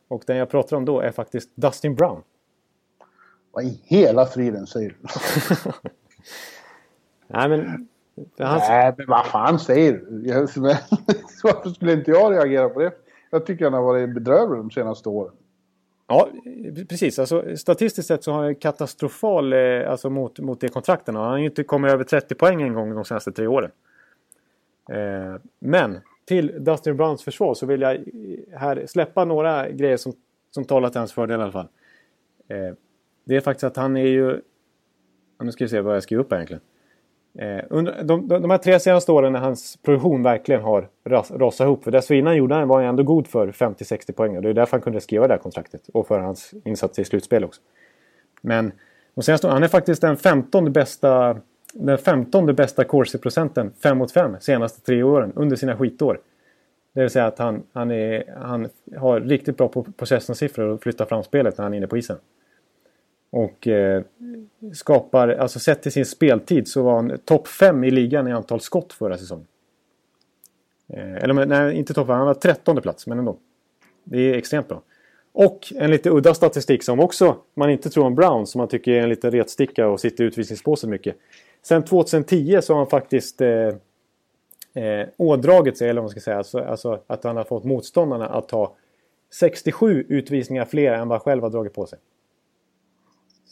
Och 0.08 0.22
den 0.26 0.36
jag 0.36 0.50
pratar 0.50 0.76
om 0.76 0.84
då 0.84 1.00
är 1.00 1.10
faktiskt 1.10 1.50
Dustin 1.54 1.94
Brown. 1.94 2.22
Vad 3.52 3.64
i 3.64 3.80
hela 3.84 4.26
friden 4.26 4.66
säger 4.66 4.88
du? 4.88 4.96
Nej 7.26 7.48
men... 7.48 7.88
Han... 8.38 8.58
Nej 8.58 8.94
men 8.98 9.06
vad 9.08 9.26
fan 9.26 9.58
säger 9.58 9.92
du? 9.92 10.30
Varför 11.42 11.70
skulle 11.70 11.92
inte 11.92 12.10
jag 12.10 12.32
reagera 12.32 12.68
på 12.68 12.80
det? 12.80 12.92
Jag 13.30 13.46
tycker 13.46 13.64
han 13.64 13.74
har 13.74 13.82
varit 13.82 14.14
bedrövlig 14.14 14.58
de 14.58 14.70
senaste 14.70 15.08
åren. 15.08 15.34
Ja, 16.08 16.28
precis. 16.88 17.18
Alltså, 17.18 17.56
statistiskt 17.56 18.08
sett 18.08 18.24
så 18.24 18.32
har 18.32 18.44
han 18.44 18.54
katastrofal 18.54 19.52
eh, 19.52 19.90
alltså, 19.90 20.10
mot, 20.10 20.38
mot 20.38 20.60
det 20.60 20.68
kontrakten. 20.68 21.16
Han 21.16 21.30
har 21.30 21.38
ju 21.38 21.44
inte 21.44 21.64
kommit 21.64 21.92
över 21.92 22.04
30 22.04 22.34
poäng 22.34 22.62
en 22.62 22.74
gång 22.74 22.94
de 22.94 23.04
senaste 23.04 23.32
tre 23.32 23.46
åren. 23.46 23.70
Eh, 24.90 25.40
men 25.58 26.00
till 26.24 26.64
Dustin 26.64 26.96
Browns 26.96 27.22
försvar 27.22 27.54
så 27.54 27.66
vill 27.66 27.80
jag 27.80 28.04
här 28.52 28.86
släppa 28.86 29.24
några 29.24 29.70
grejer 29.70 29.96
som, 29.96 30.12
som 30.50 30.64
talar 30.64 30.88
till 30.88 30.98
hans 30.98 31.12
fördel 31.12 31.40
i 31.40 31.42
alla 31.42 31.52
fall. 31.52 31.68
Eh, 32.48 32.74
det 33.24 33.36
är 33.36 33.40
faktiskt 33.40 33.64
att 33.64 33.76
han 33.76 33.96
är 33.96 34.06
ju... 34.06 34.40
Nu 35.42 35.52
ska 35.52 35.64
vi 35.64 35.68
se 35.68 35.80
vad 35.80 35.96
jag 35.96 36.02
skriver 36.02 36.24
upp 36.24 36.30
här 36.30 36.38
egentligen. 36.38 36.62
Eh, 37.38 37.64
under 37.70 38.02
de, 38.02 38.28
de, 38.28 38.42
de 38.42 38.50
här 38.50 38.58
tre 38.58 38.80
senaste 38.80 39.12
åren 39.12 39.32
när 39.32 39.40
hans 39.40 39.76
produktion 39.76 40.22
verkligen 40.22 40.62
har 40.62 40.88
ras, 41.04 41.30
rasat 41.30 41.64
ihop. 41.64 41.84
För 41.84 41.90
dessförinnan 41.90 42.36
gjorde 42.36 42.54
han, 42.54 42.68
var 42.68 42.76
han 42.76 42.88
ändå 42.88 43.02
god 43.02 43.26
för 43.26 43.52
50-60 43.52 44.12
poäng. 44.12 44.36
Och 44.36 44.42
det 44.42 44.50
är 44.50 44.54
därför 44.54 44.72
han 44.72 44.82
kunde 44.82 45.00
skriva 45.00 45.26
det 45.26 45.34
här 45.34 45.38
kontraktet. 45.38 45.88
Och 45.92 46.06
för 46.06 46.18
hans 46.18 46.54
insatser 46.64 47.02
i 47.02 47.04
slutspel 47.04 47.44
också. 47.44 47.60
Men 48.40 48.72
de 49.14 49.22
senaste, 49.22 49.48
han 49.48 49.62
är 49.62 49.68
faktiskt 49.68 50.00
den 50.00 50.16
15 50.16 50.72
bästa 50.72 51.40
den 51.72 51.98
15 51.98 52.54
bästa 52.54 52.84
corsi-procenten 52.84 53.72
5 53.82 53.98
mot 53.98 54.12
5 54.12 54.36
senaste 54.40 54.80
tre 54.80 55.02
åren 55.02 55.32
under 55.36 55.56
sina 55.56 55.76
skitår. 55.76 56.20
Det 56.92 57.00
vill 57.00 57.10
säga 57.10 57.26
att 57.26 57.38
han, 57.38 57.62
han, 57.72 57.90
är, 57.90 58.34
han 58.36 58.68
har 58.96 59.20
riktigt 59.20 59.56
bra 59.56 59.68
possession-siffror 59.96 60.68
och 60.68 60.82
flyttar 60.82 61.04
fram 61.04 61.22
spelet 61.22 61.58
när 61.58 61.62
han 61.62 61.72
är 61.72 61.76
inne 61.76 61.86
på 61.86 61.98
isen. 61.98 62.16
Och 63.30 63.68
eh, 63.68 64.02
skapar, 64.74 65.28
alltså 65.28 65.58
sett 65.58 65.82
till 65.82 65.92
sin 65.92 66.06
speltid 66.06 66.68
så 66.68 66.82
var 66.82 66.94
han 66.94 67.18
topp 67.24 67.48
5 67.48 67.84
i 67.84 67.90
ligan 67.90 68.28
i 68.28 68.32
antal 68.32 68.60
skott 68.60 68.92
förra 68.92 69.18
säsongen. 69.18 69.46
Eh, 70.88 71.16
eller 71.16 71.46
nej, 71.46 71.76
inte 71.76 71.94
topp 71.94 72.06
5, 72.06 72.16
han 72.16 72.26
var 72.26 72.34
13 72.34 72.82
plats 72.82 73.06
men 73.06 73.18
ändå. 73.18 73.36
Det 74.04 74.18
är 74.18 74.34
extremt 74.34 74.68
bra. 74.68 74.82
Och 75.32 75.72
en 75.76 75.90
lite 75.90 76.10
udda 76.10 76.34
statistik 76.34 76.82
som 76.82 77.00
också 77.00 77.36
man 77.54 77.70
inte 77.70 77.90
tror 77.90 78.04
om 78.04 78.14
Brown 78.14 78.46
som 78.46 78.58
man 78.58 78.68
tycker 78.68 78.92
är 78.92 79.02
en 79.02 79.08
liten 79.08 79.30
retsticka 79.30 79.88
och 79.88 80.00
sitter 80.00 80.24
i 80.24 80.26
utvisningspåsen 80.26 80.90
mycket. 80.90 81.16
Sen 81.62 81.84
2010 81.84 82.60
så 82.62 82.72
har 82.72 82.78
han 82.78 82.86
faktiskt 82.86 83.40
eh, 83.40 83.48
eh, 84.74 85.08
ådragit 85.16 85.78
sig, 85.78 85.88
eller 85.88 86.00
vad 86.00 86.04
man 86.04 86.10
ska 86.10 86.20
säga, 86.20 86.38
alltså, 86.38 86.58
alltså, 86.58 87.00
att 87.06 87.24
han 87.24 87.36
har 87.36 87.44
fått 87.44 87.64
motståndarna 87.64 88.26
att 88.26 88.48
ta 88.48 88.74
67 89.30 90.06
utvisningar 90.08 90.64
fler 90.64 90.92
än 90.92 91.08
vad 91.08 91.18
han 91.18 91.24
själv 91.24 91.42
har 91.42 91.50
dragit 91.50 91.74
på 91.74 91.86
sig. 91.86 91.98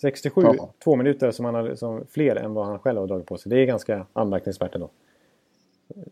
67, 0.04 0.42
ja. 0.44 0.70
två 0.84 0.96
minuter 0.96 1.30
som 1.30 1.44
han 1.44 1.54
har, 1.54 1.74
som 1.74 2.06
fler 2.10 2.36
än 2.36 2.54
vad 2.54 2.66
han 2.66 2.78
själv 2.78 3.00
har 3.00 3.06
dragit 3.06 3.26
på 3.26 3.38
sig. 3.38 3.50
Det 3.50 3.58
är 3.58 3.64
ganska 3.64 4.06
anmärkningsvärt 4.12 4.74
ändå. 4.74 4.90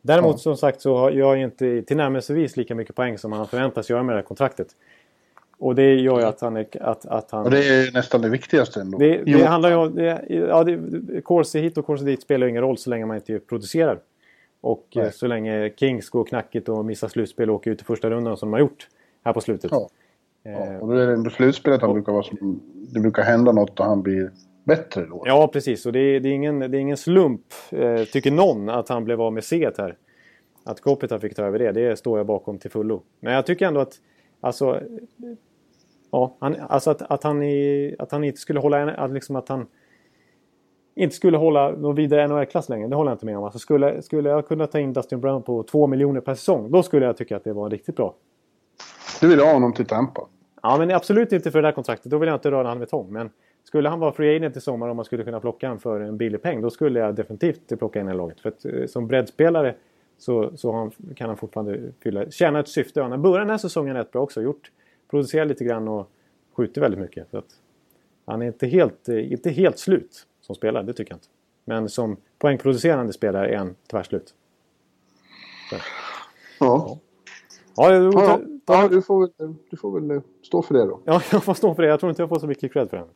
Däremot 0.03 0.32
ja. 0.34 0.38
som 0.38 0.57
sagt 0.57 0.80
så 0.80 1.11
gör 1.11 1.34
jag 1.34 1.40
inte 1.40 1.82
tillnärmelsevis 1.82 2.57
lika 2.57 2.74
mycket 2.74 2.97
poäng 2.97 3.18
som 3.18 3.32
han 3.32 3.47
förväntas 3.47 3.90
göra 3.90 4.03
med 4.03 4.14
det 4.14 4.18
här 4.18 4.22
kontraktet. 4.22 4.68
Och 5.59 5.74
det 5.74 5.95
gör 5.95 6.18
ju 6.18 6.24
att 6.24 6.40
han... 6.40 6.57
Är, 6.57 6.66
att, 6.80 7.07
att 7.07 7.30
han 7.30 7.45
och 7.45 7.51
det 7.51 7.68
är 7.68 7.93
nästan 7.93 8.22
det 8.22 8.28
viktigaste 8.28 8.80
ändå. 8.80 8.99
Det, 8.99 9.22
det 9.24 9.45
handlar 9.45 9.70
ju 9.70 9.76
om... 9.76 9.95
Det, 9.95 10.24
ja, 10.28 10.64
det, 10.64 11.20
corsi 11.20 11.61
hit 11.61 11.78
och 11.78 11.86
corsi 11.86 12.05
dit 12.05 12.22
spelar 12.22 12.47
ingen 12.47 12.62
roll 12.62 12.78
så 12.78 12.90
länge 12.90 13.07
man 13.07 13.16
inte 13.16 13.38
producerar. 13.38 13.99
Och 14.61 14.86
Nej. 14.95 15.12
så 15.12 15.26
länge 15.26 15.72
Kings 15.76 16.11
går 16.11 16.24
knackigt 16.24 16.68
och 16.68 16.84
missar 16.84 17.09
slutspel 17.09 17.51
och 17.51 17.57
åker 17.57 17.70
ut 17.70 17.80
i 17.80 17.84
första 17.84 18.11
rundan 18.11 18.36
som 18.36 18.49
de 18.49 18.53
har 18.53 18.61
gjort 18.61 18.88
här 19.24 19.32
på 19.32 19.40
slutet. 19.40 19.70
Ja. 19.70 19.88
Ja, 20.43 20.78
och 20.80 20.88
då 20.88 20.95
är 20.95 21.16
det 21.16 21.30
slutspelet 21.30 21.80
han 21.80 21.93
brukar 21.93 22.12
vara 22.12 22.22
som, 22.22 22.61
Det 22.95 23.01
brukar 23.01 23.22
hända 23.22 23.53
något 23.53 23.80
och 23.80 23.86
han 23.86 24.03
blir 24.03 24.30
bättre 24.64 25.07
då. 25.07 25.22
Ja, 25.26 25.51
precis. 25.53 25.86
Och 25.86 25.93
det 25.93 26.01
är, 26.01 26.20
det 26.20 26.28
är, 26.28 26.32
ingen, 26.32 26.59
det 26.59 26.66
är 26.66 26.80
ingen 26.80 26.97
slump, 26.97 27.40
eh, 27.70 28.05
tycker 28.05 28.30
någon, 28.30 28.68
att 28.68 28.88
han 28.88 29.05
blev 29.05 29.20
av 29.20 29.32
med 29.32 29.45
C 29.45 29.70
här. 29.78 29.97
Att 30.64 30.80
Kopitar 30.80 31.18
fick 31.18 31.36
ta 31.36 31.43
över 31.43 31.59
det, 31.59 31.72
det 31.72 31.97
står 31.97 32.18
jag 32.18 32.26
bakom 32.26 32.59
till 32.59 32.70
fullo. 32.70 33.03
Men 33.20 33.34
jag 33.34 33.47
tycker 33.47 33.66
ändå 33.66 33.80
att... 33.80 33.95
Alltså, 34.40 34.80
Ja, 36.12 36.36
han, 36.38 36.57
alltså 36.68 36.90
att, 36.90 37.03
att, 37.03 37.24
han 37.24 37.43
i, 37.43 37.97
att 37.99 38.12
han 38.12 38.24
inte 38.24 38.40
skulle 38.40 38.61
hålla... 38.61 38.90
Att, 38.90 39.12
liksom 39.12 39.36
att 39.36 39.49
han 39.49 39.66
inte 40.95 41.16
skulle 41.16 41.36
hålla 41.36 41.70
någon 41.70 41.95
vidare 41.95 42.28
NHL-klass 42.28 42.68
längre. 42.68 42.88
Det 42.88 42.97
håller 42.97 43.11
jag 43.11 43.14
inte 43.14 43.26
med 43.26 43.38
om. 43.38 43.45
Alltså 43.45 43.59
skulle, 43.59 44.03
skulle 44.03 44.28
jag 44.28 44.49
kunna 44.49 44.66
ta 44.66 44.78
in 44.78 44.93
Dustin 44.93 45.20
Brown 45.20 45.43
på 45.43 45.62
2 45.62 45.86
miljoner 45.86 46.20
per 46.20 46.34
säsong. 46.34 46.70
Då 46.70 46.82
skulle 46.82 47.07
jag 47.07 47.16
tycka 47.16 47.36
att 47.36 47.45
det 47.45 47.53
var 47.53 47.70
riktigt 47.70 47.97
bra. 47.97 48.14
Du 49.22 49.28
vill 49.28 49.40
ha 49.40 49.52
honom 49.52 49.72
till 49.72 49.86
Tampa? 49.86 50.26
Ja, 50.62 50.78
men 50.78 50.90
absolut 50.90 51.32
inte 51.32 51.50
för 51.50 51.62
det 51.62 51.68
där 51.68 51.72
kontraktet. 51.72 52.10
Då 52.10 52.18
vill 52.18 52.26
jag 52.26 52.36
inte 52.36 52.50
röra 52.50 52.68
han 52.68 52.78
med 52.78 52.90
tång. 52.90 53.12
Men 53.12 53.30
skulle 53.64 53.88
han 53.88 54.00
vara 54.00 54.12
free 54.12 54.36
agent 54.36 54.56
i 54.56 54.60
sommar 54.60 54.88
och 54.88 54.96
man 54.96 55.04
skulle 55.04 55.24
kunna 55.24 55.40
plocka 55.40 55.66
honom 55.66 55.80
för 55.80 56.00
en 56.00 56.16
billig 56.16 56.42
peng. 56.42 56.60
Då 56.60 56.70
skulle 56.70 57.00
jag 57.00 57.14
definitivt 57.14 57.78
plocka 57.78 58.00
in 58.00 58.08
i 58.08 58.14
laget. 58.14 58.40
För 58.40 58.48
att, 58.48 58.64
eh, 58.64 58.86
som 58.86 59.06
breddspelare 59.06 59.74
så, 60.18 60.56
så 60.56 60.72
han, 60.72 60.90
kan 61.16 61.28
han 61.28 61.36
fortfarande 61.36 61.80
fylla, 62.02 62.30
tjäna 62.30 62.60
ett 62.60 62.68
syfte. 62.68 63.02
Han 63.02 63.10
har 63.10 63.18
börjat 63.18 63.40
den 63.40 63.50
här 63.50 63.58
säsongen 63.58 63.96
rätt 63.96 64.12
bra 64.12 64.22
också. 64.22 64.42
Gjort 64.42 64.70
producerar 65.10 65.44
lite 65.44 65.64
grann 65.64 65.88
och 65.88 66.10
skjuter 66.56 66.80
väldigt 66.80 67.00
mycket. 67.00 67.30
Så 67.30 67.38
att 67.38 67.58
han 68.24 68.42
är 68.42 68.46
inte 68.46 68.66
helt, 68.66 69.08
eh, 69.08 69.32
inte 69.32 69.50
helt 69.50 69.78
slut 69.78 70.26
som 70.40 70.54
spelare, 70.54 70.82
det 70.82 70.92
tycker 70.92 71.12
jag 71.12 71.16
inte. 71.16 71.28
Men 71.64 71.88
som 71.88 72.16
poängproducerande 72.38 73.12
spelare 73.12 73.48
är 73.48 73.56
han 73.56 73.74
tvärslut. 73.90 74.34
Så. 75.70 75.76
Ja. 76.60 76.98
Ja, 77.76 77.94
ja, 77.94 78.10
ja, 78.14 78.40
ja, 78.66 78.88
du, 78.88 79.02
får 79.02 79.30
du 79.70 79.76
får 79.76 80.00
väl 80.00 80.10
eh, 80.10 80.22
stå 80.42 80.62
för 80.62 80.74
det 80.74 80.84
då. 80.84 81.00
Ja, 81.04 81.22
jag 81.32 81.44
får 81.44 81.54
stå 81.54 81.74
för 81.74 81.82
det. 81.82 81.88
Jag 81.88 82.00
tror 82.00 82.10
inte 82.10 82.22
jag 82.22 82.28
får 82.28 82.38
så 82.38 82.46
mycket 82.46 82.72
cred 82.72 82.90
för 82.90 82.96
den. 82.96 83.06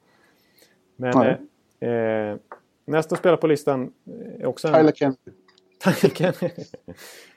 Men 0.97 1.39
eh, 1.81 1.91
eh, 1.91 2.37
nästa 2.85 3.17
spelare 3.17 3.37
på 3.37 3.47
listan 3.47 3.93
är 4.39 4.47
också 4.47 4.69
en... 4.69 4.75
Tyler 4.75 4.93
Kennedy. 4.93 5.19
Tyler 5.85 6.15
Kennedy. 6.15 6.65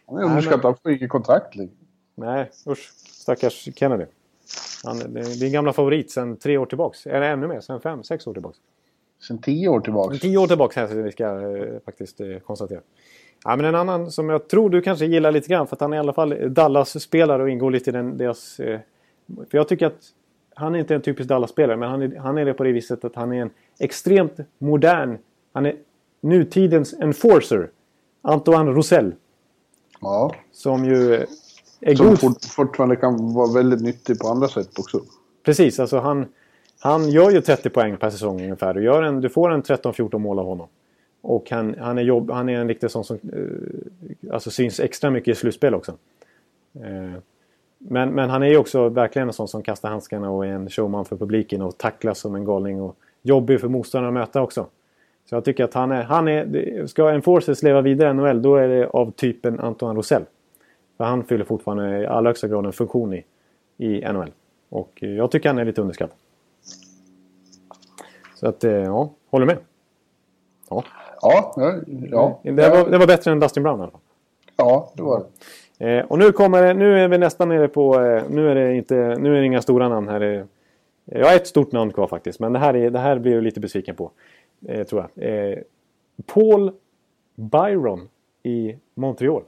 Han 0.05 0.17
är 0.17 0.23
underskattad. 0.23 0.65
Han 0.65 0.75
får 0.75 0.91
inget 0.91 1.09
kontrakt. 1.09 1.55
Nej, 2.15 2.51
usch. 2.67 2.91
Stackars 2.95 3.69
Kennedy. 3.75 4.05
Han, 4.83 5.13
din 5.13 5.51
gamla 5.51 5.73
favorit 5.73 6.11
sen 6.11 6.37
tre 6.37 6.57
år 6.57 6.65
tillbaks. 6.65 7.07
Eller 7.07 7.21
ännu 7.21 7.47
mer, 7.47 7.59
sen 7.61 7.81
fem, 7.81 8.03
sex 8.03 8.27
år 8.27 8.33
tillbaks. 8.33 8.57
Sen 9.27 9.37
tio 9.37 9.69
år 9.69 9.79
tillbaks? 9.79 10.09
Sen 10.09 10.19
tio 10.19 10.37
år 10.37 10.47
tillbaks 10.47 10.75
här, 10.75 10.87
vi 10.87 11.11
ska 11.11 11.23
eh, 11.23 11.79
faktiskt 11.85 12.21
eh, 12.21 12.39
konstatera. 12.39 12.81
Ja, 13.43 13.55
men 13.55 13.65
en 13.65 13.75
annan 13.75 14.11
som 14.11 14.29
jag 14.29 14.47
tror 14.47 14.69
du 14.69 14.81
kanske 14.81 15.05
gillar 15.05 15.31
lite 15.31 15.47
grann 15.47 15.67
för 15.67 15.75
att 15.75 15.81
han 15.81 15.93
är 15.93 15.97
i 15.97 15.99
alla 15.99 16.13
fall 16.13 16.53
Dallas-spelare 16.53 17.43
och 17.43 17.49
ingår 17.49 17.71
lite 17.71 17.89
i 17.89 17.93
den, 17.93 18.17
deras... 18.17 18.59
Eh, 18.59 18.79
för 19.51 19.57
jag 19.57 19.67
tycker 19.67 19.87
att 19.87 19.99
han 20.55 20.75
är 20.75 20.79
inte 20.79 20.95
en 20.95 21.01
typisk 21.01 21.29
Dallas-spelare 21.29 21.77
men 21.77 21.89
han 21.89 22.01
är, 22.01 22.15
han 22.15 22.37
är 22.37 22.45
det 22.45 22.53
på 22.53 22.63
det 22.63 22.71
viset 22.71 23.05
att 23.05 23.15
han 23.15 23.33
är 23.33 23.41
en 23.41 23.49
extremt 23.79 24.33
modern... 24.57 25.17
Han 25.53 25.65
är 25.65 25.75
nutidens 26.21 26.93
enforcer. 26.93 27.69
Antoine 28.21 28.73
Roussel. 28.73 29.13
Ja. 30.01 30.35
Som 30.51 30.85
ju 30.85 31.25
är 31.81 31.95
som 31.95 32.15
god. 32.21 32.43
fortfarande 32.43 32.95
kan 32.95 33.33
vara 33.33 33.53
väldigt 33.53 33.81
nyttig 33.81 34.19
på 34.19 34.27
andra 34.27 34.47
sätt 34.47 34.79
också. 34.79 35.01
Precis, 35.45 35.79
alltså 35.79 35.99
han, 35.99 36.25
han 36.79 37.09
gör 37.09 37.31
ju 37.31 37.41
30 37.41 37.69
poäng 37.69 37.97
per 37.97 38.09
säsong 38.09 38.41
ungefär. 38.41 38.73
Du, 38.73 38.83
gör 38.83 39.03
en, 39.03 39.21
du 39.21 39.29
får 39.29 39.51
en 39.51 39.63
13-14 39.63 40.17
mål 40.17 40.39
av 40.39 40.45
honom. 40.45 40.67
Och 41.21 41.49
han, 41.51 41.75
han, 41.79 41.97
är, 41.97 42.01
jobb, 42.01 42.31
han 42.31 42.49
är 42.49 42.59
en 42.59 42.67
riktig 42.67 42.91
sån 42.91 43.03
som 43.03 43.15
eh, 43.33 44.33
alltså 44.33 44.51
syns 44.51 44.79
extra 44.79 45.09
mycket 45.09 45.31
i 45.31 45.35
slutspel 45.35 45.75
också. 45.75 45.93
Eh, 46.75 47.19
men, 47.77 48.09
men 48.09 48.29
han 48.29 48.43
är 48.43 48.47
ju 48.47 48.57
också 48.57 48.89
verkligen 48.89 49.27
en 49.27 49.33
sån 49.33 49.47
som 49.47 49.61
kastar 49.61 49.89
handskarna 49.89 50.29
och 50.29 50.45
är 50.45 50.49
en 50.49 50.69
showman 50.69 51.05
för 51.05 51.15
publiken 51.15 51.61
och 51.61 51.77
tacklas 51.77 52.19
som 52.19 52.35
en 52.35 52.45
galning. 52.45 52.81
Och 52.81 52.97
jobbig 53.21 53.61
för 53.61 53.67
motståndarna 53.67 54.21
att 54.21 54.27
möta 54.27 54.41
också. 54.41 54.65
Så 55.29 55.35
jag 55.35 55.45
tycker 55.45 55.63
att 55.63 55.73
han 55.73 55.91
är... 55.91 56.03
Han 56.03 56.27
är 56.27 56.85
ska 56.87 57.09
Enforcers 57.09 57.63
leva 57.63 57.81
vidare 57.81 58.09
i 58.09 58.13
NHL 58.13 58.41
då 58.41 58.55
är 58.55 58.67
det 58.67 58.87
av 58.87 59.11
typen 59.11 59.59
Antoine 59.59 59.95
Rosell. 59.95 60.23
För 60.97 61.03
han 61.03 61.23
fyller 61.23 61.45
fortfarande 61.45 61.99
i 61.99 62.05
allra 62.05 62.29
högsta 62.29 62.47
grad 62.47 62.65
en 62.65 62.73
funktion 62.73 63.13
i, 63.13 63.23
i 63.77 64.01
NHL. 64.13 64.31
Och 64.69 65.03
jag 65.03 65.31
tycker 65.31 65.49
han 65.49 65.57
är 65.57 65.65
lite 65.65 65.81
underskattad. 65.81 66.17
Så 68.35 68.47
att, 68.47 68.63
eh, 68.63 68.71
ja, 68.71 69.09
håller 69.29 69.45
med. 69.45 69.57
Ja, 70.69 70.83
ja, 71.21 71.53
ja, 72.11 72.39
det, 72.43 72.69
var, 72.69 72.89
det 72.89 72.97
var 72.97 73.07
bättre 73.07 73.31
än 73.31 73.39
Dustin 73.39 73.63
Brown 73.63 73.77
fall. 73.77 74.01
Ja, 74.57 74.91
det 74.95 75.03
var 75.03 75.23
det. 75.77 75.97
Eh, 75.97 76.05
och 76.05 76.19
nu 76.19 76.31
kommer 76.31 76.73
nu 76.73 76.99
är 76.99 77.07
vi 77.07 77.17
nästan 77.17 77.49
nere 77.49 77.67
på, 77.67 78.01
eh, 78.01 78.23
nu 78.29 78.49
är 78.49 78.55
det 78.55 78.75
inte, 78.75 78.95
nu 78.95 79.35
är 79.35 79.39
det 79.39 79.45
inga 79.45 79.61
stora 79.61 79.89
namn 79.89 80.07
här. 80.07 80.47
Jag 81.05 81.25
har 81.25 81.35
ett 81.35 81.47
stort 81.47 81.71
namn 81.71 81.93
kvar 81.93 82.07
faktiskt, 82.07 82.39
men 82.39 82.53
det 82.53 82.59
här, 82.59 82.75
är, 82.75 82.89
det 82.89 82.99
här 82.99 83.19
blir 83.19 83.33
jag 83.33 83.43
lite 83.43 83.59
besviken 83.59 83.95
på. 83.95 84.11
tror 84.89 85.09
jag. 85.15 85.63
Paul 86.25 86.71
Byron 87.35 88.09
i 88.43 88.75
Montreal. 88.93 89.43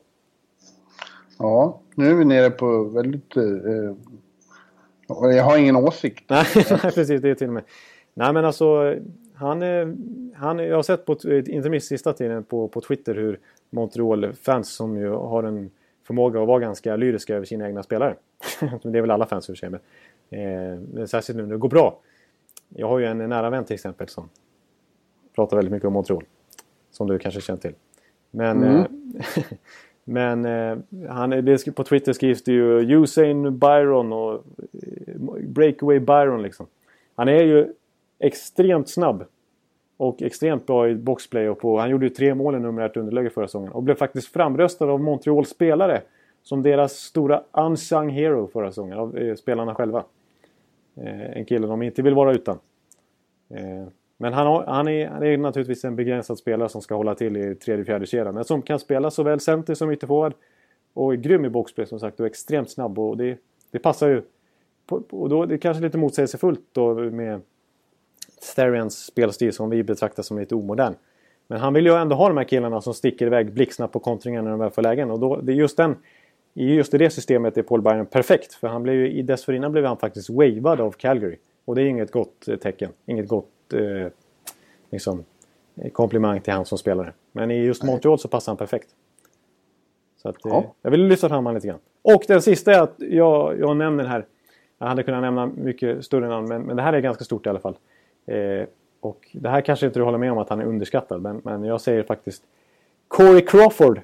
Ja, 1.42 1.80
nu 1.96 2.10
är 2.10 2.16
vi 2.16 2.26
nere 2.26 2.50
på 2.50 2.84
väldigt... 2.84 3.38
Eh, 3.38 3.44
jag 5.08 5.44
har 5.44 5.58
ingen 5.58 5.76
åsikt. 5.76 6.24
Nej, 6.30 6.46
precis. 6.82 7.22
Det 7.22 7.30
är 7.30 7.36
till 7.36 7.48
och 7.48 7.54
med... 7.54 7.64
Nej 8.14 8.34
men 8.34 8.46
alltså, 8.46 8.96
han, 9.42 9.62
han, 10.36 10.60
jag 10.60 10.76
har 10.76 10.84
sett 10.84 11.06
på, 11.06 11.18
inte 11.30 11.70
minst 11.70 11.88
sista 11.88 12.14
tiden 12.14 12.44
på, 12.44 12.68
på 12.68 12.82
Twitter 12.82 13.16
hur 13.16 13.40
Montreal-fans 13.70 14.74
som 14.74 14.98
ju 14.98 15.10
har 15.10 15.44
en 15.44 15.72
förmåga 16.04 16.42
att 16.42 16.48
vara 16.48 16.60
ganska 16.60 16.96
lyriska 16.96 17.36
över 17.36 17.46
sina 17.46 17.68
egna 17.68 17.84
spelare. 17.84 18.16
det 18.84 18.98
är 18.98 19.02
väl 19.02 19.12
alla 19.12 19.26
fans 19.26 19.50
i 19.50 19.52
och 19.52 19.58
för 19.58 19.70
sig. 19.70 19.80
Men, 20.30 20.98
eh, 21.00 21.06
särskilt 21.06 21.38
nu 21.38 21.44
när 21.44 21.52
det 21.52 21.58
går 21.58 21.70
bra. 21.70 22.00
Jag 22.70 22.88
har 22.88 23.00
ju 23.00 23.06
en 23.06 23.18
nära 23.18 23.50
vän 23.50 23.66
till 23.66 23.74
exempel 23.74 24.08
som 24.08 24.30
pratar 25.36 25.58
väldigt 25.58 25.72
mycket 25.72 25.88
om 25.88 25.94
Montreal. 25.94 26.24
Som 26.92 27.08
du 27.08 27.20
kanske 27.20 27.42
känner 27.42 27.60
till. 27.60 27.74
Men, 28.32 28.64
mm. 28.64 28.80
eh, 28.80 29.44
men 30.04 30.46
eh, 30.46 30.78
han, 31.10 31.58
på 31.76 31.84
Twitter 31.84 32.14
skrivs 32.14 32.44
det 32.44 32.52
ju 32.52 33.02
Usain 33.04 33.60
Byron 33.60 34.14
och 34.14 34.34
eh, 34.34 35.16
Breakaway 35.48 36.00
Byron 36.00 36.42
liksom. 36.42 36.68
Han 37.16 37.28
är 37.28 37.44
ju 37.44 37.74
extremt 38.22 38.90
snabb. 38.90 39.26
Och 39.98 40.22
extremt 40.22 40.66
bra 40.66 40.90
i 40.90 40.96
boxplay. 40.96 41.50
Och 41.50 41.60
på, 41.60 41.80
han 41.80 41.90
gjorde 41.90 42.06
ju 42.06 42.10
tre 42.10 42.36
mål 42.36 42.56
i 42.56 42.60
numerärt 42.60 42.98
underläge 42.98 43.30
förra 43.30 43.48
säsongen. 43.48 43.72
Och 43.72 43.84
blev 43.84 43.96
faktiskt 43.96 44.28
framröstad 44.28 44.86
av 44.86 45.00
Montreals 45.00 45.50
spelare. 45.50 46.02
Som 46.44 46.64
deras 46.64 46.94
stora 46.94 47.44
unsung 47.52 48.10
hero 48.10 48.48
förra 48.48 48.72
säsongen. 48.72 48.98
Av 48.98 49.18
eh, 49.18 49.36
spelarna 49.36 49.76
själva. 49.76 50.04
Eh, 50.96 51.38
en 51.38 51.46
kille 51.46 51.68
de 51.68 51.82
inte 51.82 52.02
vill 52.02 52.14
vara 52.14 52.34
utan. 52.34 52.60
Eh, 53.50 53.88
men 54.18 54.34
han, 54.34 54.48
har, 54.48 54.66
han, 54.66 54.88
är, 54.88 55.08
han 55.08 55.24
är 55.24 55.38
naturligtvis 55.38 55.86
en 55.86 55.96
begränsad 55.96 56.38
spelare 56.38 56.70
som 56.70 56.82
ska 56.82 56.96
hålla 56.96 57.16
till 57.16 57.38
i 57.38 57.56
tredje 57.56 57.86
fjärde 57.86 58.06
kedjan. 58.06 58.36
Men 58.36 58.44
som 58.44 58.62
kan 58.62 58.80
spela 58.80 59.12
såväl 59.12 59.40
center 59.40 59.74
som 59.74 59.92
ytterforward. 59.92 60.34
Och 60.94 61.14
är 61.14 61.18
grym 61.18 61.46
i 61.46 61.50
boxplay 61.50 61.88
som 61.88 62.00
sagt 62.00 62.20
och 62.20 62.26
extremt 62.26 62.70
snabb. 62.70 63.00
Och 63.00 63.18
det, 63.18 63.38
det 63.72 63.80
passar 63.80 64.08
ju. 64.08 64.22
Och 65.10 65.30
då, 65.30 65.46
det 65.46 65.56
är 65.56 65.58
kanske 65.58 65.84
lite 65.84 65.98
motsägelsefullt 65.98 66.62
då 66.72 66.94
med 66.94 67.42
Therians 68.56 69.06
spelstil 69.06 69.54
som 69.54 69.70
vi 69.70 69.84
betraktar 69.84 70.24
som 70.24 70.40
lite 70.40 70.56
omodern. 70.56 70.96
Men 71.48 71.60
han 71.60 71.74
vill 71.74 71.86
ju 71.86 71.94
ändå 71.94 72.16
ha 72.16 72.28
de 72.28 72.38
här 72.38 72.44
killarna 72.44 72.82
som 72.82 72.94
sticker 72.94 73.26
iväg 73.26 73.54
blixtsnabbt 73.54 73.94
på 73.94 74.00
kontringar 74.00 74.42
när 74.42 74.52
de 74.52 74.60
väl 74.60 74.72
får 74.72 74.82
lägen. 74.82 75.12
Och 75.12 75.20
då, 75.20 75.36
det 75.36 75.52
är 75.52 75.56
just 75.56 75.78
den, 75.78 75.96
i 76.54 76.74
just 76.74 76.92
det 76.92 77.10
systemet 77.10 77.58
är 77.58 77.64
Paul 77.64 77.82
Byron 77.82 78.06
perfekt. 78.06 78.54
För 78.54 78.68
han 78.68 78.84
blev 78.84 78.96
ju, 78.96 79.22
dessförinnan 79.22 79.72
blev 79.72 79.86
han 79.86 79.98
faktiskt 79.98 80.30
wavad 80.30 80.82
av 80.82 80.92
Calgary. 80.92 81.38
Och 81.66 81.76
det 81.76 81.82
är 81.82 81.86
inget 81.86 82.12
gott 82.12 82.48
eh, 82.48 82.56
tecken. 82.56 82.92
Inget 83.06 83.28
gott 83.28 83.74
eh, 83.74 84.12
liksom, 84.92 85.24
komplimang 85.94 86.42
till 86.42 86.54
han 86.54 86.66
som 86.66 86.78
spelare. 86.78 87.14
Men 87.32 87.52
i 87.52 87.64
just 87.64 87.84
Montreal 87.84 88.20
så 88.20 88.28
passar 88.28 88.52
han 88.52 88.58
perfekt. 88.58 88.90
Så 90.22 90.30
att, 90.30 90.46
eh, 90.46 90.52
ja. 90.52 90.76
Jag 90.82 90.92
vill 90.92 91.06
lyfta 91.06 91.30
fram 91.30 91.46
honom 91.46 91.56
lite 91.56 91.68
grann. 91.68 91.80
Och 92.02 92.24
den 92.28 92.42
sista 92.42 92.74
är 92.74 92.82
att 92.82 92.96
jag, 92.98 93.60
jag 93.60 93.78
nämner 93.78 94.04
här. 94.04 94.26
Jag 94.78 94.88
hade 94.88 95.04
kunnat 95.04 95.22
nämna 95.22 95.46
mycket 95.46 96.06
större 96.06 96.28
namn 96.28 96.48
men, 96.48 96.62
men 96.62 96.76
det 96.76 96.82
här 96.82 96.94
är 96.94 97.00
ganska 97.00 97.24
stort 97.24 97.46
i 97.46 97.50
alla 97.50 97.60
fall. 97.60 97.78
Eh, 98.26 98.68
och 99.02 99.28
det 99.34 99.50
här 99.50 99.62
kanske 99.62 99.86
inte 99.86 100.00
du 100.00 100.04
håller 100.04 100.18
med 100.18 100.32
om 100.32 100.38
att 100.38 100.50
han 100.50 100.60
är 100.60 100.66
underskattad, 100.66 101.22
men, 101.22 101.42
men 101.44 101.64
jag 101.64 101.82
säger 101.82 102.04
faktiskt 102.04 102.44
Corey 103.08 103.42
Crawford. 103.42 104.02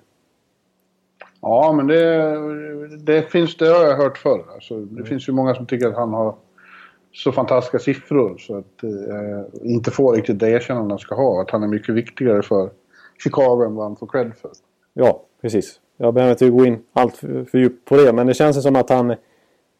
Ja, 1.41 1.73
men 1.73 1.87
det, 1.87 2.37
det 2.97 3.21
finns 3.21 3.57
det 3.57 3.67
har 3.67 3.85
jag 3.85 3.97
hört 3.97 4.17
förr. 4.17 4.45
Alltså, 4.53 4.75
det 4.79 4.91
mm. 4.91 5.05
finns 5.05 5.29
ju 5.29 5.33
många 5.33 5.55
som 5.55 5.65
tycker 5.65 5.87
att 5.87 5.95
han 5.95 6.13
har 6.13 6.35
så 7.13 7.31
fantastiska 7.31 7.79
siffror 7.79 8.37
så 8.37 8.57
att 8.57 8.83
eh, 8.83 9.69
inte 9.71 9.91
får 9.91 10.15
riktigt 10.15 10.39
det 10.39 10.49
erkännande 10.49 10.91
han 10.91 10.99
ska 10.99 11.15
ha. 11.15 11.41
Att 11.41 11.51
han 11.51 11.63
är 11.63 11.67
mycket 11.67 11.95
viktigare 11.95 12.41
för 12.41 12.69
Chicago 13.23 13.63
än 13.65 13.75
vad 13.75 13.85
han 13.85 13.95
får 13.95 14.07
cred 14.07 14.31
för. 14.41 14.51
Ja, 14.93 15.23
precis. 15.41 15.79
Jag 15.97 16.13
behöver 16.13 16.31
inte 16.31 16.49
gå 16.49 16.65
in 16.65 16.83
allt 16.93 17.17
för, 17.17 17.45
för 17.45 17.57
djupt 17.57 17.89
på 17.89 17.97
det, 17.97 18.13
men 18.13 18.27
det 18.27 18.33
känns 18.33 18.63
som 18.63 18.75
att 18.75 18.89
han 18.89 19.15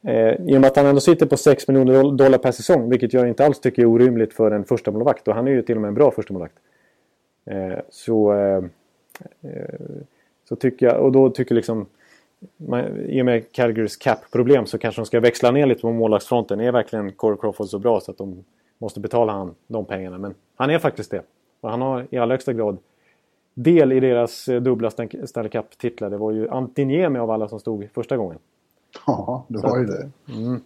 Eh, 0.04 0.34
I 0.34 0.58
och 0.58 0.62
med 0.62 0.66
att 0.66 0.76
han 0.76 0.86
ändå 0.86 1.02
sitter 1.02 1.26
på 1.26 1.38
6 1.38 1.68
miljoner 1.68 2.18
dollar 2.18 2.38
per 2.38 2.52
säsong, 2.52 2.90
vilket 2.90 3.14
jag 3.14 3.28
inte 3.28 3.46
alls 3.46 3.60
tycker 3.60 3.82
är 3.82 3.86
orimligt 3.86 4.34
för 4.34 4.52
en 4.52 4.66
första 4.66 4.92
målvakt 4.92 5.28
och 5.28 5.36
han 5.36 5.48
är 5.48 5.52
ju 5.52 5.62
till 5.62 5.76
och 5.76 5.82
med 5.82 5.88
en 5.88 5.94
bra 5.94 6.12
första 6.12 6.34
målvakt. 6.34 6.56
Eh, 7.46 7.80
så, 7.90 8.34
eh, 8.34 8.64
eh 9.42 9.76
så 10.50 10.56
tycker 10.56 10.86
jag, 10.86 11.02
och 11.02 11.12
då 11.12 11.30
tycker 11.30 11.56
liksom 11.56 11.86
man, 12.58 13.00
i 13.06 13.22
och 13.22 13.26
med 13.26 13.52
Calgarys 13.52 13.96
cap-problem 13.98 14.66
så 14.66 14.78
kanske 14.78 15.02
de 15.02 15.06
ska 15.06 15.20
växla 15.20 15.52
ner 15.52 15.66
lite 15.66 15.82
på 15.82 15.92
målvaktsfronten. 15.92 16.60
Är 16.60 16.72
verkligen 16.72 17.12
Corey 17.12 17.38
Crawford 17.38 17.68
så 17.68 17.80
bra 17.80 18.00
så 18.00 18.12
att 18.12 18.18
de 18.18 18.44
måste 18.78 19.00
betala 19.00 19.34
han 19.34 19.56
de 19.68 19.86
pengarna? 19.86 20.18
Men 20.18 20.34
han 20.56 20.70
är 20.70 20.80
faktiskt 20.80 21.12
det. 21.12 21.22
Och 21.62 21.70
han 21.70 21.82
har 21.82 22.08
i 22.10 22.18
allra 22.18 22.34
högsta 22.34 22.54
grad 22.54 22.78
del 23.54 23.92
i 23.92 24.00
deras 24.00 24.48
eh, 24.48 24.62
dubbla 24.62 24.92
Stanley 24.92 25.50
Cup-titlar. 25.50 26.10
Det 26.10 26.18
var 26.18 26.32
ju 26.32 26.50
Antiniemi 26.50 27.20
av 27.20 27.32
alla 27.32 27.48
som 27.48 27.60
stod 27.60 27.88
första 27.94 28.18
gången. 28.18 28.40
Ja, 29.06 29.46
det 29.48 29.58
var 29.58 29.80
ju 29.80 29.86
det. 29.86 30.10
Mm. 30.34 30.62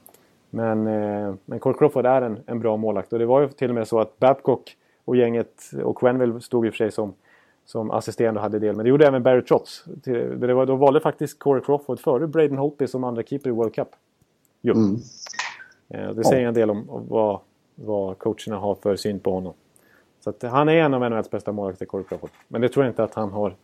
Men, 0.49 0.88
eh, 0.88 1.36
men 1.45 1.59
Cole 1.59 1.78
Crawford 1.78 2.05
är 2.05 2.22
en, 2.22 2.39
en 2.45 2.59
bra 2.59 2.78
målvakt. 2.78 3.13
Och 3.13 3.19
det 3.19 3.26
var 3.26 3.41
ju 3.41 3.49
till 3.49 3.69
och 3.69 3.76
med 3.76 3.88
så 3.88 3.99
att 3.99 4.19
Babcock 4.19 4.78
och 5.05 5.15
gänget 5.15 5.72
och 5.84 5.97
Quenville 5.97 6.41
stod 6.41 6.65
i 6.65 6.69
och 6.69 6.74
för 6.74 6.78
sig 6.78 6.91
som, 6.91 7.13
som 7.65 7.91
assisterande 7.91 8.39
och 8.39 8.43
hade 8.43 8.59
del. 8.59 8.76
Men 8.76 8.84
det 8.84 8.89
gjorde 8.89 9.07
även 9.07 9.24
Barry 9.24 9.41
Trotz. 9.41 9.84
Det 9.86 10.53
var, 10.53 10.65
då 10.65 10.76
valde 10.76 10.99
faktiskt 10.99 11.39
Corey 11.39 11.63
Crawford 11.63 11.99
före 11.99 12.28
Braden 12.28 12.57
Holtby 12.57 12.88
som 12.88 13.03
andra 13.03 13.24
keeper 13.24 13.49
i 13.49 13.53
World 13.53 13.76
Cup. 13.76 13.89
Jo. 14.61 14.74
Mm. 14.74 14.95
Eh, 15.89 16.09
det 16.09 16.24
säger 16.24 16.47
en 16.47 16.53
del 16.53 16.69
om 16.69 16.86
vad, 16.88 17.39
vad 17.76 18.17
coacherna 18.17 18.57
har 18.57 18.76
för 18.76 18.95
syn 18.95 19.19
på 19.19 19.32
honom. 19.32 19.53
Så 20.24 20.30
att 20.30 20.41
han 20.41 20.69
är 20.69 20.74
en 20.74 20.93
av 20.93 21.09
NHLs 21.09 21.30
bästa 21.30 21.51
målvakter, 21.51 21.86
Corey 21.86 22.05
Crawford. 22.05 22.30
Men 22.47 22.61
det 22.61 22.69
tror 22.69 22.86
jag 22.86 22.91
inte 22.91 23.03
att 23.03 23.13
han 23.13 23.32
har 23.32 23.55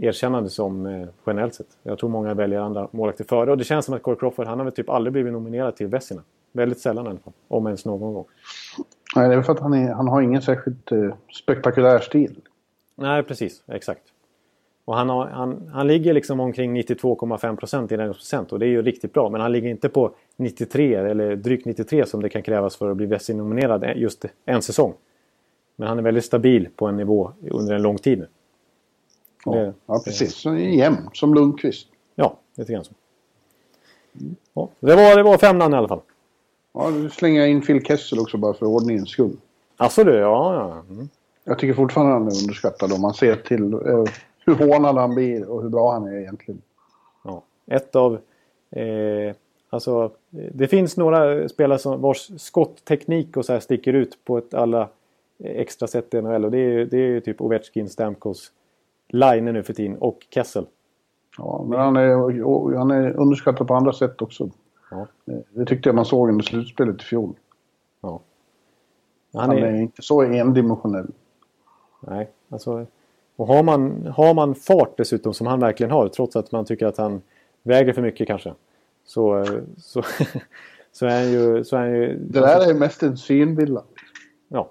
erkännande 0.00 0.50
som 0.50 0.86
eh, 0.86 1.08
generellt 1.26 1.54
sett. 1.54 1.66
Jag 1.82 1.98
tror 1.98 2.10
många 2.10 2.34
väljer 2.34 2.60
andra 2.60 2.88
målvakter 2.90 3.24
före. 3.24 3.50
Och 3.50 3.58
det 3.58 3.64
känns 3.64 3.84
som 3.84 3.94
att 3.94 4.02
Corey 4.02 4.18
Crawford, 4.18 4.46
han 4.46 4.58
har 4.58 4.64
väl 4.64 4.74
typ 4.74 4.90
aldrig 4.90 5.12
blivit 5.12 5.32
nominerad 5.32 5.76
till 5.76 5.86
Vessina. 5.86 6.22
Väldigt 6.52 6.80
sällan 6.80 7.06
i 7.06 7.08
alla 7.08 7.18
fall. 7.18 7.32
Om 7.48 7.66
ens 7.66 7.84
någon 7.84 8.14
gång. 8.14 8.24
Nej, 9.16 9.28
det 9.28 9.34
är 9.34 9.42
för 9.42 9.52
att 9.52 9.60
han, 9.60 9.74
är, 9.74 9.92
han 9.92 10.08
har 10.08 10.22
ingen 10.22 10.42
särskilt 10.42 10.92
eh, 10.92 11.14
spektakulär 11.42 11.98
stil. 11.98 12.40
Nej, 12.94 13.22
precis. 13.22 13.62
Exakt. 13.66 14.02
Och 14.84 14.96
han, 14.96 15.08
har, 15.08 15.26
han, 15.26 15.70
han 15.72 15.86
ligger 15.86 16.14
liksom 16.14 16.40
omkring 16.40 16.76
92,5% 16.76 17.92
i 17.92 17.96
räddningsprocent 17.96 18.52
och 18.52 18.58
det 18.58 18.66
är 18.66 18.68
ju 18.68 18.82
riktigt 18.82 19.12
bra. 19.12 19.28
Men 19.28 19.40
han 19.40 19.52
ligger 19.52 19.68
inte 19.68 19.88
på 19.88 20.10
93 20.36 20.94
eller 20.94 21.36
drygt 21.36 21.66
93 21.66 22.06
som 22.06 22.22
det 22.22 22.28
kan 22.28 22.42
krävas 22.42 22.76
för 22.76 22.90
att 22.90 22.96
bli 22.96 23.06
Vessi-nominerad 23.06 23.92
just 23.96 24.24
en 24.44 24.62
säsong. 24.62 24.94
Men 25.76 25.88
han 25.88 25.98
är 25.98 26.02
väldigt 26.02 26.24
stabil 26.24 26.68
på 26.76 26.86
en 26.86 26.96
nivå 26.96 27.32
under 27.50 27.74
en 27.74 27.82
lång 27.82 27.98
tid 27.98 28.18
nu. 28.18 28.26
Det, 29.52 29.74
ja 29.86 30.02
precis. 30.04 30.34
Så 30.34 30.54
jämn, 30.56 31.10
som 31.12 31.34
Lundqvist. 31.34 31.88
Ja, 32.14 32.36
lite 32.54 32.72
grann 32.72 32.84
så. 32.84 32.92
Ja, 34.54 34.68
det, 34.80 34.96
var, 34.96 35.16
det 35.16 35.22
var 35.22 35.38
fem 35.38 35.58
namn 35.58 35.74
i 35.74 35.76
alla 35.76 35.88
fall. 35.88 36.00
Ja, 36.72 36.90
nu 36.90 37.10
slänger 37.10 37.40
jag 37.40 37.50
in 37.50 37.62
Phil 37.62 37.84
Kessel 37.84 38.18
också 38.18 38.36
bara 38.36 38.54
för 38.54 38.66
ordningens 38.66 39.08
skull. 39.08 39.36
Alltså 39.76 40.04
du, 40.04 40.14
ja, 40.14 40.54
ja. 40.54 40.94
Mm. 40.94 41.08
Jag 41.44 41.58
tycker 41.58 41.74
fortfarande 41.74 42.12
han 42.12 42.26
är 42.26 42.42
underskattad 42.42 42.92
om 42.92 43.00
man 43.00 43.14
ser 43.14 43.36
till 43.36 43.72
eh, 43.72 44.04
hur 44.46 44.54
hånad 44.54 44.96
han 44.96 45.14
blir 45.14 45.48
och 45.48 45.62
hur 45.62 45.68
bra 45.68 45.92
han 45.92 46.06
är 46.06 46.20
egentligen. 46.20 46.62
Ja, 47.24 47.42
ett 47.66 47.96
av... 47.96 48.18
Eh, 48.70 49.34
alltså, 49.70 50.10
det 50.30 50.68
finns 50.68 50.96
några 50.96 51.48
spelare 51.48 51.78
som, 51.78 52.00
vars 52.00 52.30
skottteknik 52.36 53.36
och 53.36 53.44
så 53.44 53.52
här 53.52 53.60
sticker 53.60 53.92
ut 53.92 54.18
på 54.24 54.38
ett 54.38 54.54
alla 54.54 54.88
extra 55.44 55.88
sätt 55.88 56.14
i 56.14 56.22
NHL. 56.22 56.44
Och 56.44 56.50
det 56.50 56.58
är, 56.58 56.84
det 56.84 56.98
är 56.98 57.20
typ 57.20 57.40
Ovechkin, 57.40 57.88
Stamkos, 57.88 58.52
Line 59.08 59.44
nu 59.44 59.62
för 59.62 59.72
tiden 59.72 59.98
och 59.98 60.26
Kessel. 60.30 60.66
Ja, 61.38 61.66
men 61.68 61.78
han 61.78 61.96
är, 61.96 62.76
han 62.76 62.90
är 62.90 63.16
underskattad 63.16 63.66
på 63.66 63.74
andra 63.74 63.92
sätt 63.92 64.22
också. 64.22 64.50
Ja. 64.90 65.06
Det 65.50 65.64
tyckte 65.64 65.88
jag 65.88 65.96
man 65.96 66.04
såg 66.04 66.28
under 66.28 66.44
slutspelet 66.44 67.02
i 67.02 67.04
fjol. 67.04 67.34
Ja. 68.00 68.20
Han, 69.32 69.48
han 69.48 69.58
är... 69.58 69.62
är... 69.62 69.76
inte 69.76 70.02
så 70.02 70.22
endimensionell. 70.22 71.10
Nej, 72.00 72.30
alltså... 72.48 72.86
Och 73.36 73.46
har 73.46 73.62
man, 73.62 74.06
har 74.16 74.34
man 74.34 74.54
fart 74.54 74.96
dessutom 74.96 75.34
som 75.34 75.46
han 75.46 75.60
verkligen 75.60 75.90
har, 75.90 76.08
trots 76.08 76.36
att 76.36 76.52
man 76.52 76.64
tycker 76.64 76.86
att 76.86 76.96
han 76.96 77.22
väger 77.62 77.92
för 77.92 78.02
mycket 78.02 78.26
kanske. 78.26 78.54
Så, 79.04 79.44
så, 79.76 80.02
så 80.92 81.06
är 81.06 81.10
han 81.10 81.32
ju... 81.32 81.64
Så 81.64 81.76
är 81.76 81.80
han 81.80 81.92
ju 81.92 82.18
det 82.18 82.40
där 82.40 82.70
är 82.70 82.74
mest 82.74 83.02
en 83.02 83.16
synvilla. 83.16 83.82
Ja. 84.48 84.70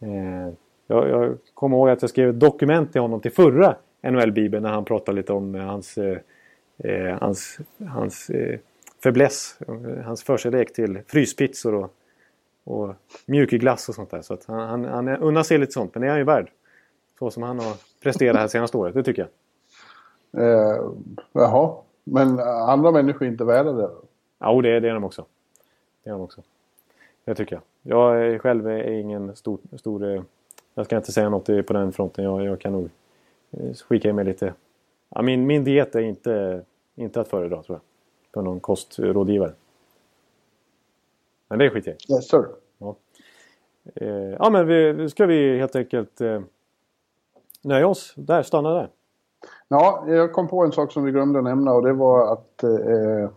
Eh, 0.00 0.52
jag, 0.90 1.08
jag 1.08 1.38
kommer 1.54 1.76
ihåg 1.76 1.88
att 1.88 2.02
jag 2.02 2.10
skrev 2.10 2.28
ett 2.28 2.40
dokument 2.40 2.92
till 2.92 3.00
honom 3.00 3.20
till 3.20 3.32
förra 3.32 3.76
NHL-bibeln 4.02 4.62
när 4.62 4.70
han 4.70 4.84
pratade 4.84 5.16
lite 5.16 5.32
om 5.32 5.54
eh, 5.54 5.62
hans, 5.62 5.98
eh, 5.98 6.18
eh, 6.78 7.18
hans, 7.20 7.58
hans 7.88 8.30
eh, 8.30 8.58
fäbless, 9.02 9.58
hans 10.04 10.22
förkärlek 10.22 10.72
till 10.72 11.00
fryspizzor 11.06 11.74
och, 11.74 11.94
och 12.64 12.94
mjukglass 13.26 13.88
och 13.88 13.94
sånt 13.94 14.10
där. 14.10 14.22
Så 14.22 14.34
att 14.34 14.44
han, 14.44 14.84
han, 14.84 14.84
han 14.84 15.08
unnar 15.08 15.42
sig 15.42 15.58
lite 15.58 15.72
sånt, 15.72 15.94
men 15.94 16.00
det 16.00 16.06
är 16.06 16.10
han 16.10 16.18
ju 16.18 16.24
värd. 16.24 16.50
Så 17.18 17.30
som 17.30 17.42
han 17.42 17.58
har 17.58 17.74
presterat 18.02 18.36
här 18.36 18.48
senaste 18.48 18.76
året, 18.76 18.94
det 18.94 19.02
tycker 19.02 19.28
jag. 20.32 20.44
Eh, 20.44 20.90
jaha, 21.32 21.74
men 22.04 22.40
andra 22.40 22.90
människor 22.90 23.26
är 23.26 23.30
inte 23.30 23.44
värda 23.44 23.72
det? 23.72 23.90
Jo, 24.44 24.60
det, 24.60 24.80
det 24.80 24.88
är 24.88 24.94
de 24.94 25.04
också. 25.04 25.24
Det 26.04 26.10
är 26.10 26.12
de 26.12 26.22
också. 26.22 26.42
Det 27.24 27.34
tycker 27.34 27.56
jag. 27.56 27.62
Jag 27.82 28.40
själv 28.40 28.68
är 28.68 28.90
ingen 28.90 29.36
stor, 29.36 29.58
stor 29.76 30.14
eh, 30.14 30.22
jag 30.80 30.86
ska 30.86 30.96
inte 30.96 31.12
säga 31.12 31.28
något 31.28 31.46
på 31.66 31.72
den 31.72 31.92
fronten. 31.92 32.24
Jag, 32.24 32.44
jag 32.44 32.60
kan 32.60 32.72
nog 32.72 32.90
eh, 33.50 33.74
skicka 33.74 34.08
in 34.08 34.16
mig 34.16 34.24
lite. 34.24 34.54
Ja, 35.08 35.22
min, 35.22 35.46
min 35.46 35.64
diet 35.64 35.94
är 35.94 36.00
inte, 36.00 36.64
inte 36.94 37.20
att 37.20 37.28
föredra 37.28 37.62
tror 37.62 37.76
jag. 37.76 37.82
För 38.34 38.42
någon 38.42 38.60
kostrådgivare. 38.60 39.52
Men 41.48 41.58
det 41.58 41.70
skiter 41.70 41.96
jag 42.06 42.16
Yes 42.16 42.28
sir. 42.28 42.44
Ja. 42.78 42.96
Eh, 43.94 44.08
ja 44.38 44.50
men 44.50 44.66
vi, 44.66 45.08
ska 45.10 45.26
vi 45.26 45.58
helt 45.58 45.76
enkelt 45.76 46.20
eh, 46.20 46.40
nöja 47.62 47.88
oss 47.88 48.14
där, 48.16 48.42
stanna 48.42 48.74
där. 48.74 48.90
Ja, 49.68 50.04
jag 50.08 50.32
kom 50.32 50.48
på 50.48 50.64
en 50.64 50.72
sak 50.72 50.92
som 50.92 51.04
vi 51.04 51.10
glömde 51.10 51.42
nämna 51.42 51.72
och 51.72 51.82
det 51.82 51.92
var 51.92 52.32
att 52.32 52.62
eh, 52.62 53.30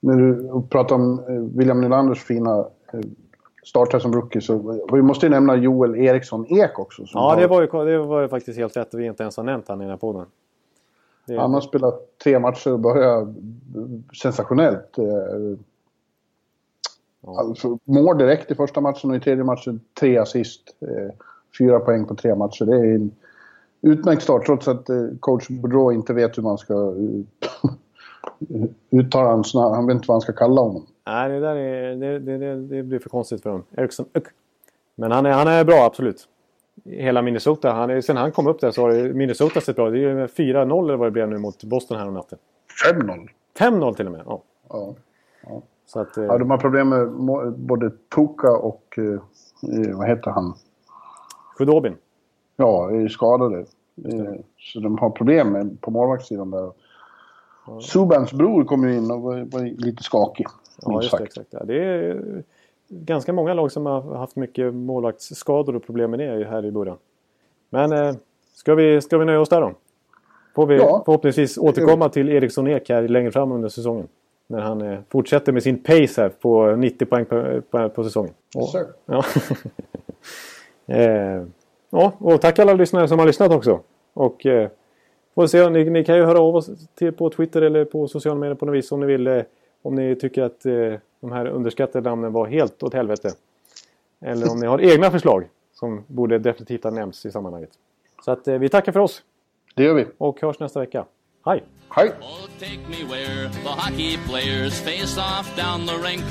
när 0.00 0.16
du 0.16 0.48
pratade 0.70 1.02
om 1.02 1.18
eh, 1.18 1.58
William 1.58 1.80
Nylanders 1.80 2.24
fina 2.24 2.68
startar 3.62 3.98
som 3.98 4.12
rookie 4.12 4.40
så 4.40 4.80
vi 4.92 5.02
måste 5.02 5.26
ju 5.26 5.30
nämna 5.30 5.56
Joel 5.56 5.96
Eriksson 5.96 6.46
Ek 6.48 6.78
också. 6.78 7.02
Ja, 7.12 7.36
det 7.36 7.46
var, 7.46 7.60
ju, 7.60 7.84
det 7.84 7.98
var 7.98 8.22
ju 8.22 8.28
faktiskt 8.28 8.58
helt 8.58 8.76
rätt 8.76 8.88
att 8.88 9.00
vi 9.00 9.06
inte 9.06 9.22
ens 9.22 9.36
har 9.36 9.44
nämnt 9.44 9.68
han 9.68 9.80
i 9.80 9.84
den 9.84 9.90
här 9.90 9.96
podden. 9.96 10.26
Det... 11.26 11.36
Han 11.36 11.54
har 11.54 11.60
spelat 11.60 12.18
tre 12.24 12.38
matcher 12.38 12.72
och 12.72 12.80
börjat 12.80 13.28
sensationellt. 14.22 14.98
Eh. 14.98 15.04
Alltså, 17.26 17.78
mål 17.84 18.18
direkt 18.18 18.50
i 18.50 18.54
första 18.54 18.80
matchen 18.80 19.10
och 19.10 19.16
i 19.16 19.20
tredje 19.20 19.44
matchen 19.44 19.80
tre 20.00 20.18
assist. 20.18 20.62
Fyra 21.58 21.80
poäng 21.80 22.06
på 22.06 22.14
tre 22.14 22.34
matcher. 22.34 22.64
Det 22.64 22.76
är 22.76 22.94
en 22.94 23.10
utmärkt 23.80 24.22
start 24.22 24.46
trots 24.46 24.68
att 24.68 24.86
coach 25.20 25.48
Boudreau 25.48 25.92
inte 25.92 26.12
vet 26.12 26.38
hur 26.38 26.42
man 26.42 26.58
ska 26.58 26.74
uttala 28.90 29.28
hans 29.28 29.54
namn. 29.54 29.74
Han 29.74 29.86
vet 29.86 29.94
inte 29.94 30.08
vad 30.08 30.14
han 30.14 30.20
ska 30.20 30.32
kalla 30.32 30.60
honom. 30.60 30.86
Nej, 31.10 31.28
det, 31.28 31.40
där 31.40 31.56
är, 31.56 31.96
det, 31.96 32.18
det, 32.18 32.56
det 32.56 32.82
blir 32.82 32.98
för 32.98 33.08
konstigt 33.08 33.42
för 33.42 33.50
honom. 33.50 33.66
Eriksson 33.76 34.06
Men 34.94 35.12
han 35.12 35.26
är, 35.26 35.30
han 35.30 35.48
är 35.48 35.64
bra, 35.64 35.84
absolut. 35.84 36.28
Hela 36.84 37.22
Minnesota. 37.22 37.72
Han 37.72 38.02
sen 38.02 38.16
han 38.16 38.32
kom 38.32 38.46
upp 38.46 38.60
där 38.60 38.70
så 38.70 38.82
har 38.82 39.12
Minnesota 39.12 39.60
sett 39.60 39.76
bra 39.76 39.90
Det 39.90 39.98
är 39.98 40.00
ju 40.00 40.26
4-0 40.26 40.84
eller 40.84 40.96
vad 40.96 41.06
det 41.06 41.10
blev 41.10 41.28
nu 41.28 41.38
mot 41.38 41.64
Boston 41.64 41.98
här 41.98 42.08
om 42.08 42.14
natten. 42.14 42.38
5-0. 42.92 43.28
5-0 43.58 43.94
till 43.94 44.06
och 44.06 44.12
med? 44.12 44.22
Ja. 44.26 44.42
ja. 44.68 44.94
ja. 45.46 45.62
Så 45.86 46.00
att, 46.00 46.16
eh... 46.16 46.24
ja, 46.24 46.38
de 46.38 46.50
har 46.50 46.58
problem 46.58 46.88
med 46.88 47.08
både 47.58 47.90
Tuka 47.90 48.50
och... 48.50 48.98
Eh, 48.98 49.96
vad 49.96 50.08
heter 50.08 50.30
han? 50.30 50.54
Khudobin. 51.58 51.96
Ja, 52.56 52.90
är 52.90 53.08
skadade. 53.08 53.58
Eh, 54.04 54.34
så 54.58 54.80
de 54.80 54.98
har 54.98 55.10
problem 55.10 55.48
med, 55.48 55.80
på 55.80 55.90
målvaktssidan 55.90 56.50
där. 56.50 56.72
Subans 57.80 58.32
bror 58.32 58.64
kom 58.64 58.88
ju 58.88 58.96
in 58.96 59.10
och 59.10 59.22
var, 59.22 59.38
var 59.52 59.84
lite 59.84 60.02
skakig. 60.02 60.46
Ja, 60.82 61.02
just 61.02 61.18
det, 61.18 61.24
exakt. 61.24 61.48
Ja, 61.50 61.64
det 61.64 61.84
är 61.84 62.42
ganska 62.88 63.32
många 63.32 63.54
lag 63.54 63.72
som 63.72 63.86
har 63.86 64.14
haft 64.14 64.36
mycket 64.36 64.74
målvaktsskador 64.74 65.76
och 65.76 65.86
problem 65.86 66.10
med 66.10 66.20
det 66.20 66.44
här 66.44 66.64
i 66.64 66.70
början. 66.70 66.96
Men 67.70 67.92
eh, 67.92 68.14
ska, 68.54 68.74
vi, 68.74 69.00
ska 69.00 69.18
vi 69.18 69.24
nöja 69.24 69.40
oss 69.40 69.48
där 69.48 69.60
då? 69.60 69.72
Får 70.54 70.66
vi 70.66 70.76
ja. 70.76 71.02
förhoppningsvis 71.04 71.58
återkomma 71.58 72.08
till 72.08 72.28
Eriksson 72.28 72.68
Ek 72.68 72.88
här 72.88 73.08
längre 73.08 73.30
fram 73.30 73.52
under 73.52 73.68
säsongen. 73.68 74.08
När 74.46 74.60
han 74.60 74.80
eh, 74.80 74.98
fortsätter 75.08 75.52
med 75.52 75.62
sin 75.62 75.82
pace 75.82 76.22
här 76.22 76.28
på 76.28 76.76
90 76.76 77.06
poäng 77.06 77.24
på, 77.24 77.60
på, 77.70 77.88
på 77.88 78.04
säsongen. 78.04 78.32
Och, 78.56 78.68
ja. 79.06 79.24
eh, 80.94 81.44
ja, 81.90 82.12
och 82.18 82.40
tack 82.40 82.58
alla 82.58 82.74
lyssnare 82.74 83.08
som 83.08 83.18
har 83.18 83.26
lyssnat 83.26 83.52
också. 83.52 83.80
Och 84.14 84.46
eh, 84.46 84.68
Får 85.34 85.46
se, 85.46 85.68
ni, 85.68 85.90
ni 85.90 86.04
kan 86.04 86.16
ju 86.16 86.24
höra 86.24 86.40
av 86.40 86.56
oss 86.56 86.70
till, 86.94 87.12
på 87.12 87.30
Twitter 87.30 87.62
eller 87.62 87.84
på 87.84 88.08
sociala 88.08 88.40
medier 88.40 88.54
på 88.54 88.66
något 88.66 88.74
vis 88.74 88.92
om 88.92 89.00
ni 89.00 89.06
vill. 89.06 89.26
Eh, 89.26 89.42
om 89.82 89.94
ni 89.94 90.16
tycker 90.16 90.42
att 90.42 90.66
eh, 90.66 90.94
de 91.20 91.32
här 91.32 91.46
underskattade 91.46 92.10
namnen 92.10 92.32
var 92.32 92.46
helt 92.46 92.82
åt 92.82 92.94
helvete. 92.94 93.32
Eller 94.20 94.52
om 94.52 94.60
ni 94.60 94.66
har 94.66 94.80
egna 94.80 95.10
förslag 95.10 95.48
som 95.72 96.04
borde 96.06 96.38
definitivt 96.38 96.84
ha 96.84 96.90
nämnts 96.90 97.26
i 97.26 97.30
sammanhanget. 97.30 97.70
Så 98.24 98.30
att 98.30 98.48
eh, 98.48 98.58
vi 98.58 98.68
tackar 98.68 98.92
för 98.92 99.00
oss. 99.00 99.22
Det 99.74 99.82
gör 99.82 99.94
vi. 99.94 100.06
Och 100.18 100.40
hörs 100.40 100.60
nästa 100.60 100.80
vecka. 100.80 101.04
Hej! 101.44 101.64
Hej! 101.88 102.12
Oh, 102.20 102.48
take 102.58 102.80
me 102.88 103.14
where 103.14 103.48
the 103.48 103.68
hockey 103.68 104.18
players 104.28 104.80
face 104.80 105.18
off 105.18 105.56
down 105.56 105.86
the 105.86 106.08
rink 106.08 106.22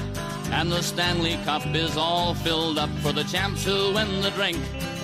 And 0.51 0.71
the 0.71 0.81
Stanley 0.81 1.37
Cup 1.45 1.63
is 1.75 1.95
all 1.95 2.33
filled 2.33 2.79
up 2.79 2.89
for 3.03 3.11
the 3.11 3.23
champs 3.23 3.63
who 3.63 3.93
win 3.93 4.21
the 4.21 4.31
drink 4.31 4.57